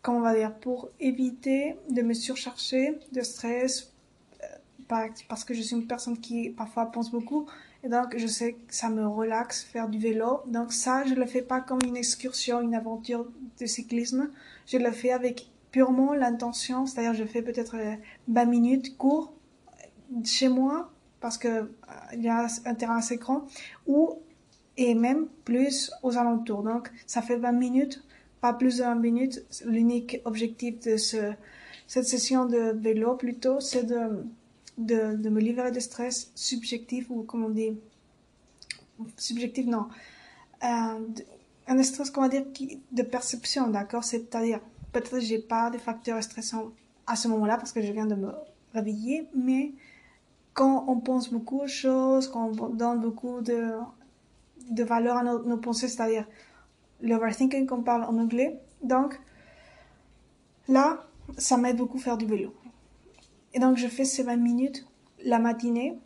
comment 0.00 0.18
on 0.18 0.22
va 0.22 0.34
dire, 0.34 0.54
pour 0.54 0.88
éviter 1.00 1.76
de 1.90 2.02
me 2.02 2.14
surcharger 2.14 2.98
de 3.12 3.20
stress, 3.22 3.92
euh, 4.42 5.06
parce 5.28 5.44
que 5.44 5.54
je 5.54 5.62
suis 5.62 5.76
une 5.76 5.86
personne 5.86 6.18
qui 6.18 6.50
parfois 6.50 6.86
pense 6.86 7.10
beaucoup, 7.10 7.46
et 7.84 7.88
donc 7.88 8.16
je 8.16 8.26
sais 8.26 8.52
que 8.52 8.74
ça 8.74 8.88
me 8.88 9.06
relaxe 9.06 9.62
faire 9.62 9.88
du 9.88 9.98
vélo. 9.98 10.40
Donc 10.46 10.72
ça, 10.72 11.04
je 11.04 11.14
le 11.14 11.26
fais 11.26 11.42
pas 11.42 11.60
comme 11.60 11.80
une 11.84 11.96
excursion, 11.96 12.60
une 12.60 12.74
aventure 12.74 13.26
de 13.58 13.66
cyclisme. 13.66 14.30
Je 14.66 14.78
le 14.78 14.90
fais 14.90 15.12
avec 15.12 15.50
purement 15.70 16.12
l'intention, 16.14 16.86
c'est-à-dire 16.86 17.14
je 17.14 17.24
fais 17.24 17.42
peut-être 17.42 17.76
20 18.28 18.44
minutes 18.44 18.96
court 18.96 19.32
chez 20.24 20.48
moi 20.48 20.92
parce 21.20 21.38
que 21.38 21.48
euh, 21.48 21.66
il 22.12 22.22
y 22.22 22.28
a 22.28 22.46
un 22.66 22.74
terrain 22.74 22.98
assez 22.98 23.16
grand 23.16 23.46
ou 23.86 24.18
et 24.76 24.94
même 24.94 25.28
plus 25.44 25.90
aux 26.02 26.16
alentours. 26.16 26.62
Donc 26.62 26.90
ça 27.06 27.22
fait 27.22 27.36
20 27.36 27.52
minutes, 27.52 28.04
pas 28.40 28.52
plus 28.52 28.78
de 28.78 28.82
20 28.82 28.94
minutes. 28.96 29.44
L'unique 29.64 30.20
objectif 30.24 30.80
de 30.80 30.96
ce, 30.96 31.32
cette 31.86 32.06
session 32.06 32.46
de 32.46 32.72
vélo 32.72 33.16
plutôt, 33.16 33.60
c'est 33.60 33.84
de, 33.84 34.24
de, 34.78 35.28
me 35.28 35.40
libérer 35.40 35.70
de 35.70 35.80
stress 35.80 36.32
subjectif 36.34 37.10
ou 37.10 37.22
comment 37.22 37.46
on 37.46 37.50
dit 37.50 37.78
subjectif 39.16 39.66
non 39.66 39.88
euh, 40.64 41.00
un 41.72 41.82
stress 41.82 42.10
comment 42.10 42.28
dire 42.28 42.44
qui, 42.52 42.80
de 42.92 43.02
perception 43.02 43.68
d'accord? 43.68 44.04
C'est-à-dire 44.04 44.60
peut-être 44.92 45.20
j'ai 45.20 45.38
pas 45.38 45.70
de 45.70 45.78
facteurs 45.78 46.22
stressants 46.22 46.70
à 47.06 47.16
ce 47.16 47.28
moment-là 47.28 47.56
parce 47.56 47.72
que 47.72 47.82
je 47.82 47.92
viens 47.92 48.06
de 48.06 48.14
me 48.14 48.32
réveiller, 48.74 49.28
mais 49.34 49.72
quand 50.54 50.84
on 50.88 51.00
pense 51.00 51.30
beaucoup 51.30 51.60
aux 51.60 51.66
choses, 51.66 52.28
quand 52.28 52.52
on 52.60 52.68
donne 52.68 53.00
beaucoup 53.00 53.40
de, 53.40 53.70
de 54.70 54.84
valeur 54.84 55.16
à 55.16 55.22
nos, 55.22 55.56
pensées, 55.56 55.88
c'est-à-dire 55.88 56.26
l'overthinking 57.00 57.66
qu'on 57.66 57.82
parle 57.82 58.04
en 58.04 58.18
anglais, 58.18 58.60
donc 58.82 59.18
là, 60.68 61.06
ça 61.38 61.56
m'aide 61.56 61.76
beaucoup 61.76 61.98
à 61.98 62.02
faire 62.02 62.18
du 62.18 62.26
vélo. 62.26 62.54
Et 63.54 63.58
donc 63.58 63.76
je 63.76 63.88
fais 63.88 64.04
ces 64.04 64.22
20 64.22 64.36
minutes 64.36 64.86
la 65.24 65.38
matinée 65.38 65.98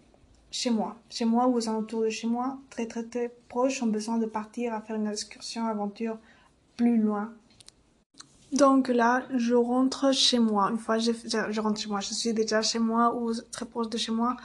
chez 0.50 0.71
moi, 0.71 0.97
chez 1.11 1.25
moi 1.25 1.47
ou 1.49 1.55
aux 1.57 1.69
alentours 1.69 2.03
de 2.03 2.09
chez 2.09 2.26
moi, 2.26 2.59
très 2.71 2.87
très 2.87 3.05
très 3.05 3.35
proche, 3.49 3.83
ont 3.83 3.87
besoin 3.87 4.19
de 4.19 4.26
partir 4.26 4.75
à 4.75 4.81
faire 4.81 4.97
une 4.97 5.07
excursion, 5.07 5.67
aventure 5.67 6.19
plus 6.76 6.99
loin 6.99 7.33
donc 8.53 8.88
là, 8.88 9.25
je 9.35 9.55
rentre 9.55 10.12
chez 10.12 10.38
moi. 10.38 10.71
Une 10.71 10.79
fois, 10.79 10.99
je, 10.99 11.12
je, 11.50 11.61
rentre 11.61 11.81
chez 11.81 11.88
moi. 11.88 12.00
Je 12.00 12.15
suis 12.15 12.33
déjà 12.33 12.62
chez 12.62 12.79
moi 12.79 13.15
ou 13.15 13.33
très 13.50 13.67
proche 13.67 13.88
de 13.88 13.99
chez 13.99 14.12
moi, 14.12 14.37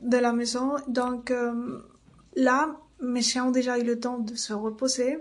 de 0.00 0.16
la 0.16 0.32
maison. 0.32 0.76
Donc 0.88 1.30
euh, 1.30 1.80
là, 2.34 2.76
mes 3.00 3.22
chiens 3.22 3.46
ont 3.46 3.50
déjà 3.50 3.78
eu 3.78 3.84
le 3.84 4.00
temps 4.00 4.18
de 4.18 4.34
se 4.34 4.52
reposer. 4.52 5.18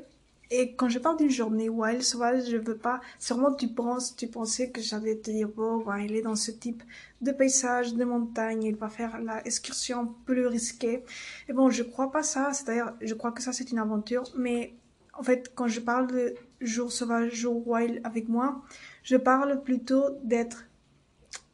Et 0.55 0.75
quand 0.75 0.87
je 0.87 0.99
parle 0.99 1.17
d'une 1.17 1.31
journée 1.31 1.67
wild 1.67 2.03
sauvage, 2.03 2.47
je 2.47 2.57
veux 2.57 2.77
pas. 2.77 3.01
Sûrement, 3.17 3.55
tu 3.55 3.69
penses, 3.69 4.15
tu 4.15 4.27
pensais 4.27 4.69
que 4.69 4.81
j'allais 4.81 5.15
te 5.15 5.31
dire 5.31 5.47
bon, 5.49 5.83
il 5.95 6.15
est 6.15 6.21
dans 6.21 6.35
ce 6.35 6.51
type 6.51 6.83
de 7.21 7.31
paysage, 7.31 7.95
de 7.95 8.05
montagne, 8.05 8.61
il 8.61 8.75
va 8.75 8.87
faire 8.87 9.19
la 9.19 9.43
excursion 9.47 10.13
plus 10.27 10.45
risquée. 10.45 11.03
Et 11.49 11.53
bon, 11.53 11.71
je 11.71 11.81
crois 11.81 12.11
pas 12.11 12.21
ça. 12.21 12.53
C'est-à-dire, 12.53 12.93
je 13.01 13.15
crois 13.15 13.31
que 13.31 13.41
ça 13.41 13.51
c'est 13.51 13.71
une 13.71 13.79
aventure, 13.79 14.25
mais 14.37 14.75
en 15.15 15.23
fait, 15.23 15.51
quand 15.55 15.67
je 15.67 15.79
parle 15.79 16.05
de 16.05 16.35
jour 16.61 16.91
sauvage, 16.91 17.33
jour 17.33 17.67
wild 17.67 17.99
avec 18.03 18.29
moi, 18.29 18.61
je 19.01 19.15
parle 19.15 19.63
plutôt 19.63 20.03
d'être 20.23 20.65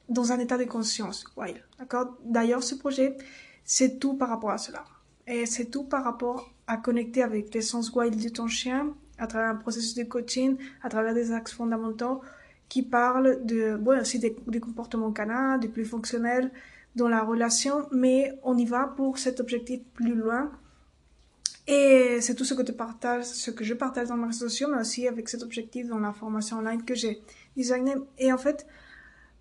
dans 0.10 0.34
un 0.34 0.40
état 0.40 0.58
de 0.58 0.66
conscience 0.66 1.24
wild. 1.38 1.64
D'accord? 1.78 2.18
D'ailleurs, 2.26 2.64
ce 2.64 2.76
projet, 2.76 3.16
c'est 3.64 3.98
tout 3.98 4.16
par 4.16 4.28
rapport 4.28 4.52
à 4.52 4.58
cela. 4.58 4.84
Et 5.26 5.46
c'est 5.46 5.68
tout 5.68 5.86
par 5.86 6.04
rapport 6.04 6.52
à 6.70 6.78
connecter 6.78 7.24
avec 7.24 7.54
l'essence 7.54 7.92
wild 7.94 8.16
de 8.24 8.30
ton 8.30 8.48
chien 8.48 8.94
à 9.18 9.28
travers 9.28 9.50
un 9.50 9.56
processus 9.56 9.96
de 9.96 10.04
coaching, 10.04 10.56
à 10.84 10.90
travers 10.90 11.14
des 11.14 11.32
axes 11.34 11.52
fondamentaux 11.52 12.22
qui 12.70 12.84
parlent 12.84 13.44
de, 13.44 13.76
bon, 13.76 14.00
aussi 14.00 14.20
des, 14.20 14.34
comportements 14.62 15.12
canins, 15.12 15.58
des 15.58 15.68
plus 15.68 15.84
fonctionnels 15.84 16.52
dans 16.96 17.10
la 17.10 17.22
relation, 17.24 17.88
mais 17.92 18.40
on 18.44 18.56
y 18.58 18.66
va 18.66 18.86
pour 18.86 19.18
cet 19.18 19.40
objectif 19.40 19.82
plus 19.96 20.14
loin 20.14 20.52
et 21.66 22.22
c'est 22.22 22.36
tout 22.36 22.46
ce 22.46 22.54
que, 22.54 22.72
partage, 22.72 23.26
ce 23.26 23.52
que 23.52 23.64
je 23.64 23.74
partage 23.74 24.08
dans 24.08 24.18
mes 24.18 24.28
réseaux 24.28 24.48
sociaux, 24.48 24.68
mais 24.72 24.82
aussi 24.82 25.08
avec 25.08 25.28
cet 25.28 25.44
objectif 25.44 25.88
dans 25.88 26.00
la 26.00 26.14
formation 26.14 26.58
online 26.58 26.84
que 26.84 26.96
j'ai 26.96 27.22
designé. 27.56 27.94
Et 28.18 28.32
en 28.32 28.38
fait, 28.38 28.66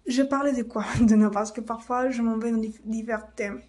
je 0.06 0.23
parlais 0.23 0.52
de 0.52 0.62
quoi? 0.62 0.85
De 1.00 1.28
Parce 1.28 1.52
que 1.52 1.61
parfois, 1.61 2.11
je 2.11 2.23
m'en 2.23 2.37
vais 2.38 2.50
dans 2.50 2.62
divers 2.85 3.35
thèmes. 3.35 3.61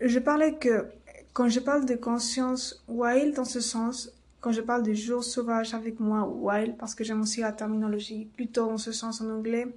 Je 0.00 0.18
parlais 0.18 0.54
que 0.54 0.86
quand 1.32 1.48
je 1.48 1.60
parle 1.60 1.86
de 1.86 1.94
conscience 1.94 2.84
wild, 2.88 3.34
dans 3.34 3.44
ce 3.44 3.60
sens, 3.60 4.12
quand 4.40 4.52
je 4.52 4.60
parle 4.60 4.82
de 4.82 4.94
jour 4.94 5.22
sauvage 5.22 5.74
avec 5.74 6.00
moi, 6.00 6.26
wild, 6.26 6.76
parce 6.76 6.94
que 6.94 7.04
j'aime 7.04 7.20
aussi 7.20 7.40
la 7.40 7.52
terminologie 7.52 8.26
plutôt 8.34 8.66
dans 8.66 8.78
ce 8.78 8.92
sens 8.92 9.20
en 9.20 9.30
anglais, 9.30 9.68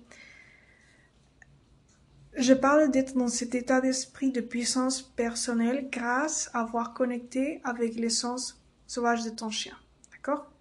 je 2.36 2.54
parle 2.54 2.90
d'être 2.90 3.16
dans 3.16 3.28
cet 3.28 3.54
état 3.54 3.80
d'esprit 3.80 4.32
de 4.32 4.42
puissance 4.42 5.02
personnelle 5.02 5.90
grâce 5.92 6.50
à 6.54 6.62
avoir 6.62 6.94
connecté 6.94 7.62
avec 7.64 7.96
l'essence 7.96 8.60
sauvage 8.88 9.24
de 9.24 9.30
ton 9.30 9.50
chien. 9.52 9.76
D'accord? 10.12 10.52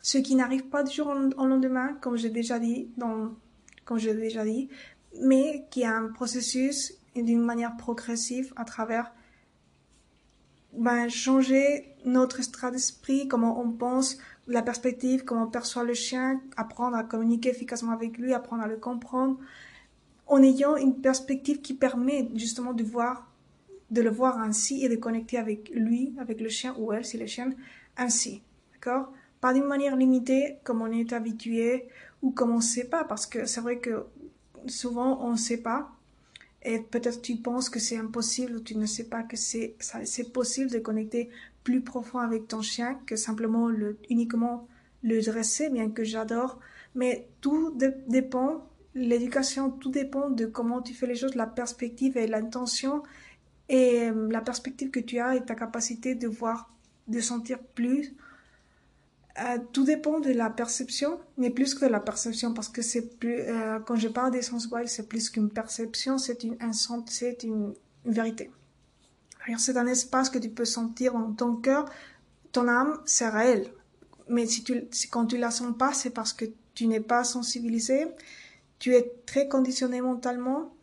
Ce 0.00 0.18
qui 0.18 0.36
n'arrive 0.36 0.68
pas 0.68 0.84
du 0.84 0.94
jour 0.94 1.08
au 1.08 1.46
lendemain, 1.46 1.94
comme 2.00 2.16
j'ai 2.16 2.30
déjà 2.30 2.60
dit, 2.60 2.90
dans, 2.96 3.34
comme 3.84 3.98
j'ai 3.98 4.14
déjà 4.14 4.44
dit, 4.44 4.68
mais 5.20 5.66
qui 5.70 5.84
a 5.84 5.96
un 5.96 6.08
processus 6.08 6.94
d'une 7.16 7.42
manière 7.42 7.76
progressive 7.76 8.52
à 8.56 8.64
travers 8.64 9.12
changer 11.08 11.94
notre 12.04 12.40
état 12.40 12.70
d'esprit, 12.70 13.28
comment 13.28 13.60
on 13.60 13.70
pense, 13.70 14.18
la 14.46 14.62
perspective, 14.62 15.24
comment 15.24 15.44
on 15.44 15.50
perçoit 15.50 15.84
le 15.84 15.94
chien, 15.94 16.40
apprendre 16.56 16.96
à 16.96 17.04
communiquer 17.04 17.50
efficacement 17.50 17.92
avec 17.92 18.18
lui, 18.18 18.32
apprendre 18.34 18.62
à 18.62 18.66
le 18.66 18.76
comprendre, 18.76 19.38
en 20.26 20.42
ayant 20.42 20.76
une 20.76 21.00
perspective 21.00 21.60
qui 21.60 21.74
permet 21.74 22.28
justement 22.34 22.72
de 22.72 22.82
voir, 22.82 23.30
de 23.90 24.02
le 24.02 24.10
voir 24.10 24.38
ainsi 24.38 24.84
et 24.84 24.88
de 24.88 24.96
connecter 24.96 25.36
avec 25.36 25.70
lui, 25.74 26.14
avec 26.18 26.40
le 26.40 26.48
chien 26.48 26.74
ou 26.78 26.92
elle, 26.92 27.04
si 27.04 27.18
le 27.18 27.26
chien, 27.26 27.50
ainsi. 27.96 28.42
D'accord? 28.72 29.12
Pas 29.40 29.52
d'une 29.52 29.64
manière 29.64 29.96
limitée, 29.96 30.58
comme 30.64 30.82
on 30.82 30.90
est 30.90 31.12
habitué 31.12 31.88
ou 32.22 32.30
comme 32.30 32.50
on 32.50 32.56
ne 32.56 32.62
sait 32.62 32.88
pas, 32.88 33.04
parce 33.04 33.26
que 33.26 33.44
c'est 33.44 33.60
vrai 33.60 33.78
que 33.78 34.06
souvent 34.66 35.20
on 35.24 35.32
ne 35.32 35.36
sait 35.36 35.62
pas. 35.62 35.90
Et 36.64 36.78
peut-être 36.80 37.22
tu 37.22 37.36
penses 37.36 37.68
que 37.68 37.80
c'est 37.80 37.96
impossible 37.96 38.56
ou 38.56 38.60
tu 38.60 38.76
ne 38.76 38.86
sais 38.86 39.04
pas 39.04 39.22
que 39.22 39.36
c'est, 39.36 39.74
c'est 40.04 40.32
possible 40.32 40.70
de 40.70 40.78
connecter 40.78 41.28
plus 41.64 41.80
profond 41.80 42.18
avec 42.18 42.48
ton 42.48 42.62
chien 42.62 43.00
que 43.06 43.16
simplement 43.16 43.68
le, 43.68 43.98
uniquement 44.10 44.68
le 45.02 45.20
dresser, 45.20 45.70
bien 45.70 45.90
que 45.90 46.04
j'adore. 46.04 46.60
Mais 46.94 47.28
tout 47.40 47.76
dépend 48.06 48.68
l'éducation, 48.94 49.70
tout 49.70 49.90
dépend 49.90 50.30
de 50.30 50.46
comment 50.46 50.82
tu 50.82 50.94
fais 50.94 51.06
les 51.06 51.14
choses, 51.14 51.34
la 51.34 51.46
perspective 51.46 52.16
et 52.16 52.26
l'intention 52.26 53.02
et 53.68 54.10
euh, 54.10 54.28
la 54.30 54.40
perspective 54.40 54.90
que 54.90 55.00
tu 55.00 55.18
as 55.18 55.36
et 55.36 55.44
ta 55.44 55.54
capacité 55.54 56.14
de 56.14 56.28
voir, 56.28 56.70
de 57.08 57.20
sentir 57.20 57.58
plus. 57.58 58.14
Euh, 59.38 59.58
tout 59.72 59.84
dépend 59.84 60.20
de 60.20 60.30
la 60.30 60.50
perception, 60.50 61.18
mais 61.38 61.48
plus 61.48 61.74
que 61.74 61.86
de 61.86 61.90
la 61.90 62.00
perception, 62.00 62.52
parce 62.52 62.68
que 62.68 62.82
c'est 62.82 63.18
plus, 63.18 63.40
euh, 63.40 63.80
quand 63.80 63.96
je 63.96 64.08
parle 64.08 64.30
d'essence 64.30 64.66
wild, 64.70 64.88
c'est 64.88 65.08
plus 65.08 65.30
qu'une 65.30 65.48
perception, 65.48 66.18
c'est 66.18 66.44
une, 66.44 66.56
un, 66.60 66.72
c'est 67.06 67.42
une, 67.42 67.72
vérité. 68.04 68.50
C'est 69.58 69.76
un 69.76 69.86
espace 69.86 70.28
que 70.28 70.38
tu 70.38 70.50
peux 70.50 70.64
sentir 70.64 71.14
dans 71.14 71.32
ton 71.32 71.56
cœur, 71.56 71.86
ton 72.52 72.68
âme, 72.68 73.00
c'est 73.06 73.28
réel. 73.28 73.68
Mais 74.28 74.46
si 74.46 74.64
tu, 74.64 74.84
si, 74.90 75.08
quand 75.08 75.26
tu 75.26 75.38
la 75.38 75.50
sens 75.50 75.76
pas, 75.76 75.92
c'est 75.92 76.10
parce 76.10 76.32
que 76.32 76.44
tu 76.74 76.86
n'es 76.86 77.00
pas 77.00 77.24
sensibilisé, 77.24 78.06
tu 78.78 78.94
es 78.94 79.12
très 79.24 79.48
conditionné 79.48 80.00
mentalement, 80.00 80.74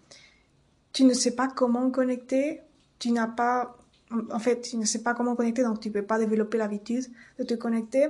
tu 0.92 1.04
ne 1.04 1.14
sais 1.14 1.36
pas 1.36 1.48
comment 1.48 1.92
connecter, 1.92 2.62
tu 2.98 3.12
n'as 3.12 3.28
pas, 3.28 3.78
en 4.12 4.40
fait, 4.40 4.62
tu 4.62 4.78
ne 4.78 4.86
sais 4.86 5.04
pas 5.04 5.14
comment 5.14 5.36
connecter, 5.36 5.64
donc 5.64 5.80
tu 5.80 5.90
ne 5.90 5.94
peux 5.94 6.04
pas 6.04 6.18
développer 6.18 6.58
l'habitude 6.58 7.06
de 7.38 7.44
te 7.44 7.54
connecter. 7.54 8.08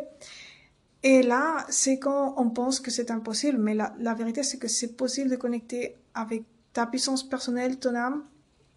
Et 1.03 1.23
là, 1.23 1.65
c'est 1.69 1.99
quand 1.99 2.35
on 2.37 2.49
pense 2.49 2.79
que 2.79 2.91
c'est 2.91 3.11
impossible, 3.11 3.57
mais 3.57 3.73
la, 3.73 4.13
vérité, 4.13 4.43
c'est 4.43 4.57
que 4.57 4.67
c'est 4.67 4.95
possible 4.95 5.29
de 5.29 5.35
connecter 5.35 5.95
avec 6.13 6.43
ta 6.73 6.85
puissance 6.85 7.27
personnelle, 7.27 7.79
ton 7.79 7.95
âme, 7.95 8.23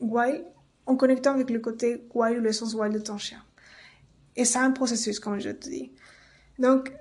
wild, 0.00 0.44
en 0.86 0.96
connectant 0.96 1.32
avec 1.32 1.50
le 1.50 1.58
côté 1.58 2.04
wild 2.14 2.38
ou 2.38 2.42
l'essence 2.42 2.74
wild 2.74 2.94
de 2.94 3.00
ton 3.00 3.18
chien. 3.18 3.42
Et 4.36 4.44
c'est 4.44 4.58
un 4.58 4.70
processus, 4.70 5.20
comme 5.20 5.38
je 5.40 5.50
te 5.50 5.68
dis. 5.68 5.90
Donc, 6.58 6.92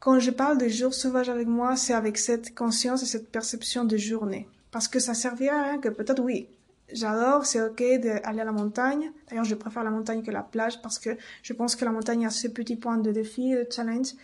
quand 0.00 0.18
je 0.18 0.30
parle 0.30 0.58
de 0.58 0.68
jour 0.68 0.92
sauvage 0.92 1.28
avec 1.28 1.46
moi, 1.46 1.76
c'est 1.76 1.94
avec 1.94 2.18
cette 2.18 2.54
conscience 2.54 3.02
et 3.02 3.06
cette 3.06 3.30
perception 3.30 3.84
de 3.84 3.96
journée. 3.96 4.48
Parce 4.70 4.88
que 4.88 4.98
ça 4.98 5.14
servira 5.14 5.56
à 5.56 5.62
rien 5.64 5.78
que 5.78 5.88
peut-être 5.88 6.22
oui, 6.22 6.48
j'adore, 6.92 7.46
c'est 7.46 7.60
ok 7.62 7.82
d'aller 8.00 8.40
à 8.40 8.44
la 8.44 8.52
montagne. 8.52 9.12
D'ailleurs, 9.28 9.44
je 9.44 9.54
préfère 9.54 9.84
la 9.84 9.90
montagne 9.90 10.22
que 10.22 10.30
la 10.30 10.42
plage 10.42 10.80
parce 10.82 10.98
que 10.98 11.10
je 11.42 11.52
pense 11.52 11.76
que 11.76 11.84
la 11.84 11.92
montagne 11.92 12.26
a 12.26 12.30
ce 12.30 12.48
petit 12.48 12.76
point 12.76 12.98
de 12.98 13.10
défi, 13.12 13.52
de 13.52 13.66
challenge, 13.70 14.14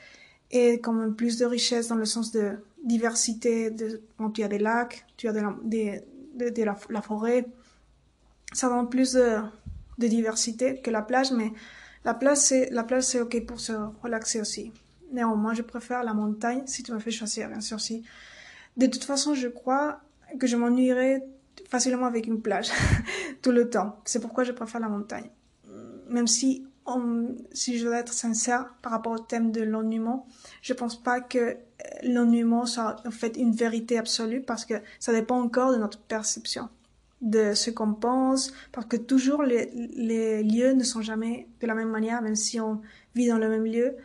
et 0.50 0.80
comme 0.80 1.14
plus 1.14 1.38
de 1.38 1.44
richesse 1.44 1.88
dans 1.88 1.96
le 1.96 2.04
sens 2.04 2.32
de 2.32 2.52
diversité. 2.84 3.70
De, 3.70 4.00
bon, 4.18 4.30
tu 4.30 4.42
as 4.42 4.48
des 4.48 4.58
lacs, 4.58 5.04
tu 5.16 5.28
as 5.28 5.32
de 5.32 5.40
la, 5.40 5.54
des, 5.62 6.02
de, 6.34 6.62
la, 6.62 7.02
forêt. 7.02 7.46
Ça 8.52 8.68
donne 8.68 8.88
plus 8.88 9.12
de, 9.12 9.38
de 9.98 10.06
diversité 10.06 10.80
que 10.80 10.90
la 10.90 11.02
plage, 11.02 11.32
mais 11.32 11.52
la 12.04 12.14
plage, 12.14 12.38
c'est, 12.38 12.70
la 12.70 12.84
plage, 12.84 13.04
c'est 13.04 13.20
ok 13.20 13.44
pour 13.46 13.60
se 13.60 13.72
relaxer 14.02 14.40
aussi. 14.40 14.72
Néanmoins, 15.12 15.54
je 15.54 15.62
préfère 15.62 16.02
la 16.04 16.14
montagne 16.14 16.62
si 16.66 16.82
tu 16.82 16.92
me 16.92 16.98
fais 16.98 17.10
choisir, 17.10 17.48
bien 17.48 17.60
sûr. 17.60 17.80
Si. 17.80 18.04
De 18.76 18.86
toute 18.86 19.04
façon, 19.04 19.34
je 19.34 19.48
crois 19.48 20.00
que 20.38 20.46
je 20.46 20.56
m'ennuierais 20.56 21.24
facilement 21.68 22.06
avec 22.06 22.26
une 22.26 22.40
plage 22.40 22.70
tout 23.42 23.52
le 23.52 23.70
temps. 23.70 24.00
C'est 24.04 24.20
pourquoi 24.20 24.44
je 24.44 24.52
préfère 24.52 24.80
la 24.80 24.88
montagne. 24.88 25.30
Même 26.08 26.26
si, 26.26 26.66
si 27.52 27.78
je 27.78 27.84
dois 27.84 27.98
être 27.98 28.12
sincère 28.12 28.74
par 28.82 28.92
rapport 28.92 29.12
au 29.12 29.18
thème 29.18 29.52
de 29.52 29.62
l'ennuiement, 29.62 30.26
je 30.62 30.72
pense 30.72 31.00
pas 31.00 31.20
que 31.20 31.58
l'ennuiement 32.02 32.66
soit 32.66 32.96
en 33.06 33.10
fait 33.10 33.36
une 33.36 33.52
vérité 33.52 33.98
absolue 33.98 34.40
parce 34.40 34.64
que 34.64 34.74
ça 34.98 35.12
dépend 35.12 35.40
encore 35.40 35.72
de 35.72 35.76
notre 35.76 36.00
perception, 36.00 36.70
de 37.20 37.52
ce 37.52 37.70
qu'on 37.70 37.92
pense, 37.92 38.52
parce 38.72 38.86
que 38.86 38.96
toujours 38.96 39.42
les, 39.42 39.70
les 39.94 40.42
lieux 40.42 40.72
ne 40.72 40.82
sont 40.82 41.02
jamais 41.02 41.48
de 41.60 41.66
la 41.66 41.74
même 41.74 41.90
manière, 41.90 42.22
même 42.22 42.36
si 42.36 42.58
on 42.58 42.80
vit 43.14 43.28
dans 43.28 43.38
le 43.38 43.50
même 43.50 43.66
lieu. 43.66 43.96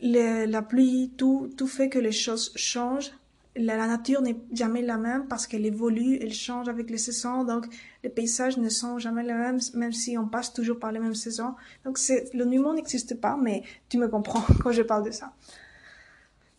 la 0.00 0.62
pluie, 0.62 1.12
tout, 1.16 1.50
tout 1.56 1.66
fait 1.66 1.88
que 1.88 1.98
les 1.98 2.12
choses 2.12 2.52
changent 2.54 3.10
la, 3.56 3.86
nature 3.86 4.22
n'est 4.22 4.36
jamais 4.52 4.82
la 4.82 4.96
même 4.96 5.26
parce 5.26 5.46
qu'elle 5.46 5.66
évolue, 5.66 6.18
elle 6.20 6.32
change 6.32 6.68
avec 6.68 6.88
les 6.90 6.98
saisons, 6.98 7.44
donc 7.44 7.66
les 8.04 8.10
paysages 8.10 8.58
ne 8.58 8.68
sont 8.68 8.98
jamais 8.98 9.22
les 9.22 9.34
mêmes, 9.34 9.58
même 9.74 9.92
si 9.92 10.16
on 10.16 10.26
passe 10.26 10.52
toujours 10.52 10.78
par 10.78 10.92
les 10.92 11.00
mêmes 11.00 11.14
saisons. 11.14 11.54
Donc 11.84 11.98
le 12.08 12.44
numéro 12.44 12.72
n'existe 12.74 13.20
pas, 13.20 13.36
mais 13.36 13.62
tu 13.88 13.98
me 13.98 14.08
comprends 14.08 14.42
quand 14.62 14.72
je 14.72 14.82
parle 14.82 15.04
de 15.04 15.10
ça. 15.10 15.32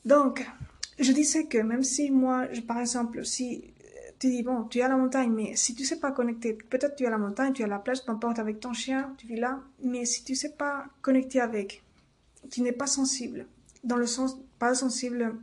Donc, 0.04 0.46
je 1.00 1.12
disais 1.12 1.46
que 1.46 1.60
même 1.60 1.84
si 1.84 2.12
moi, 2.12 2.48
je, 2.52 2.62
par 2.62 2.80
exemple, 2.80 3.24
si 3.26 3.74
tu 4.20 4.30
dis, 4.30 4.44
bon, 4.44 4.64
tu 4.64 4.80
es 4.80 4.82
à 4.82 4.88
la 4.88 4.98
montagne, 4.98 5.32
mais 5.32 5.56
si 5.56 5.76
tu 5.76 5.86
sais 5.86 6.00
pas 6.00 6.12
connecter, 6.12 6.54
peut-être 6.54 6.96
tu 6.96 7.04
es 7.04 7.08
à 7.08 7.10
la 7.10 7.18
montagne, 7.18 7.54
tu 7.54 7.62
es 7.62 7.66
à 7.66 7.68
la 7.68 7.80
plage, 7.80 8.04
peu 8.04 8.12
importe, 8.12 8.40
avec 8.40 8.60
ton 8.60 8.74
chien, 8.74 9.14
tu 9.18 9.28
vis 9.28 9.38
là, 9.38 9.60
mais 9.84 10.06
si 10.06 10.24
tu 10.24 10.36
sais 10.36 10.52
pas 10.52 10.86
connecter 11.02 11.40
avec, 11.40 11.84
tu 12.50 12.62
n'es 12.62 12.72
pas 12.72 12.88
sensible, 12.88 13.48
dans 13.84 13.96
le 13.96 14.06
sens, 14.06 14.38
pas 14.60 14.76
sensible 14.76 15.36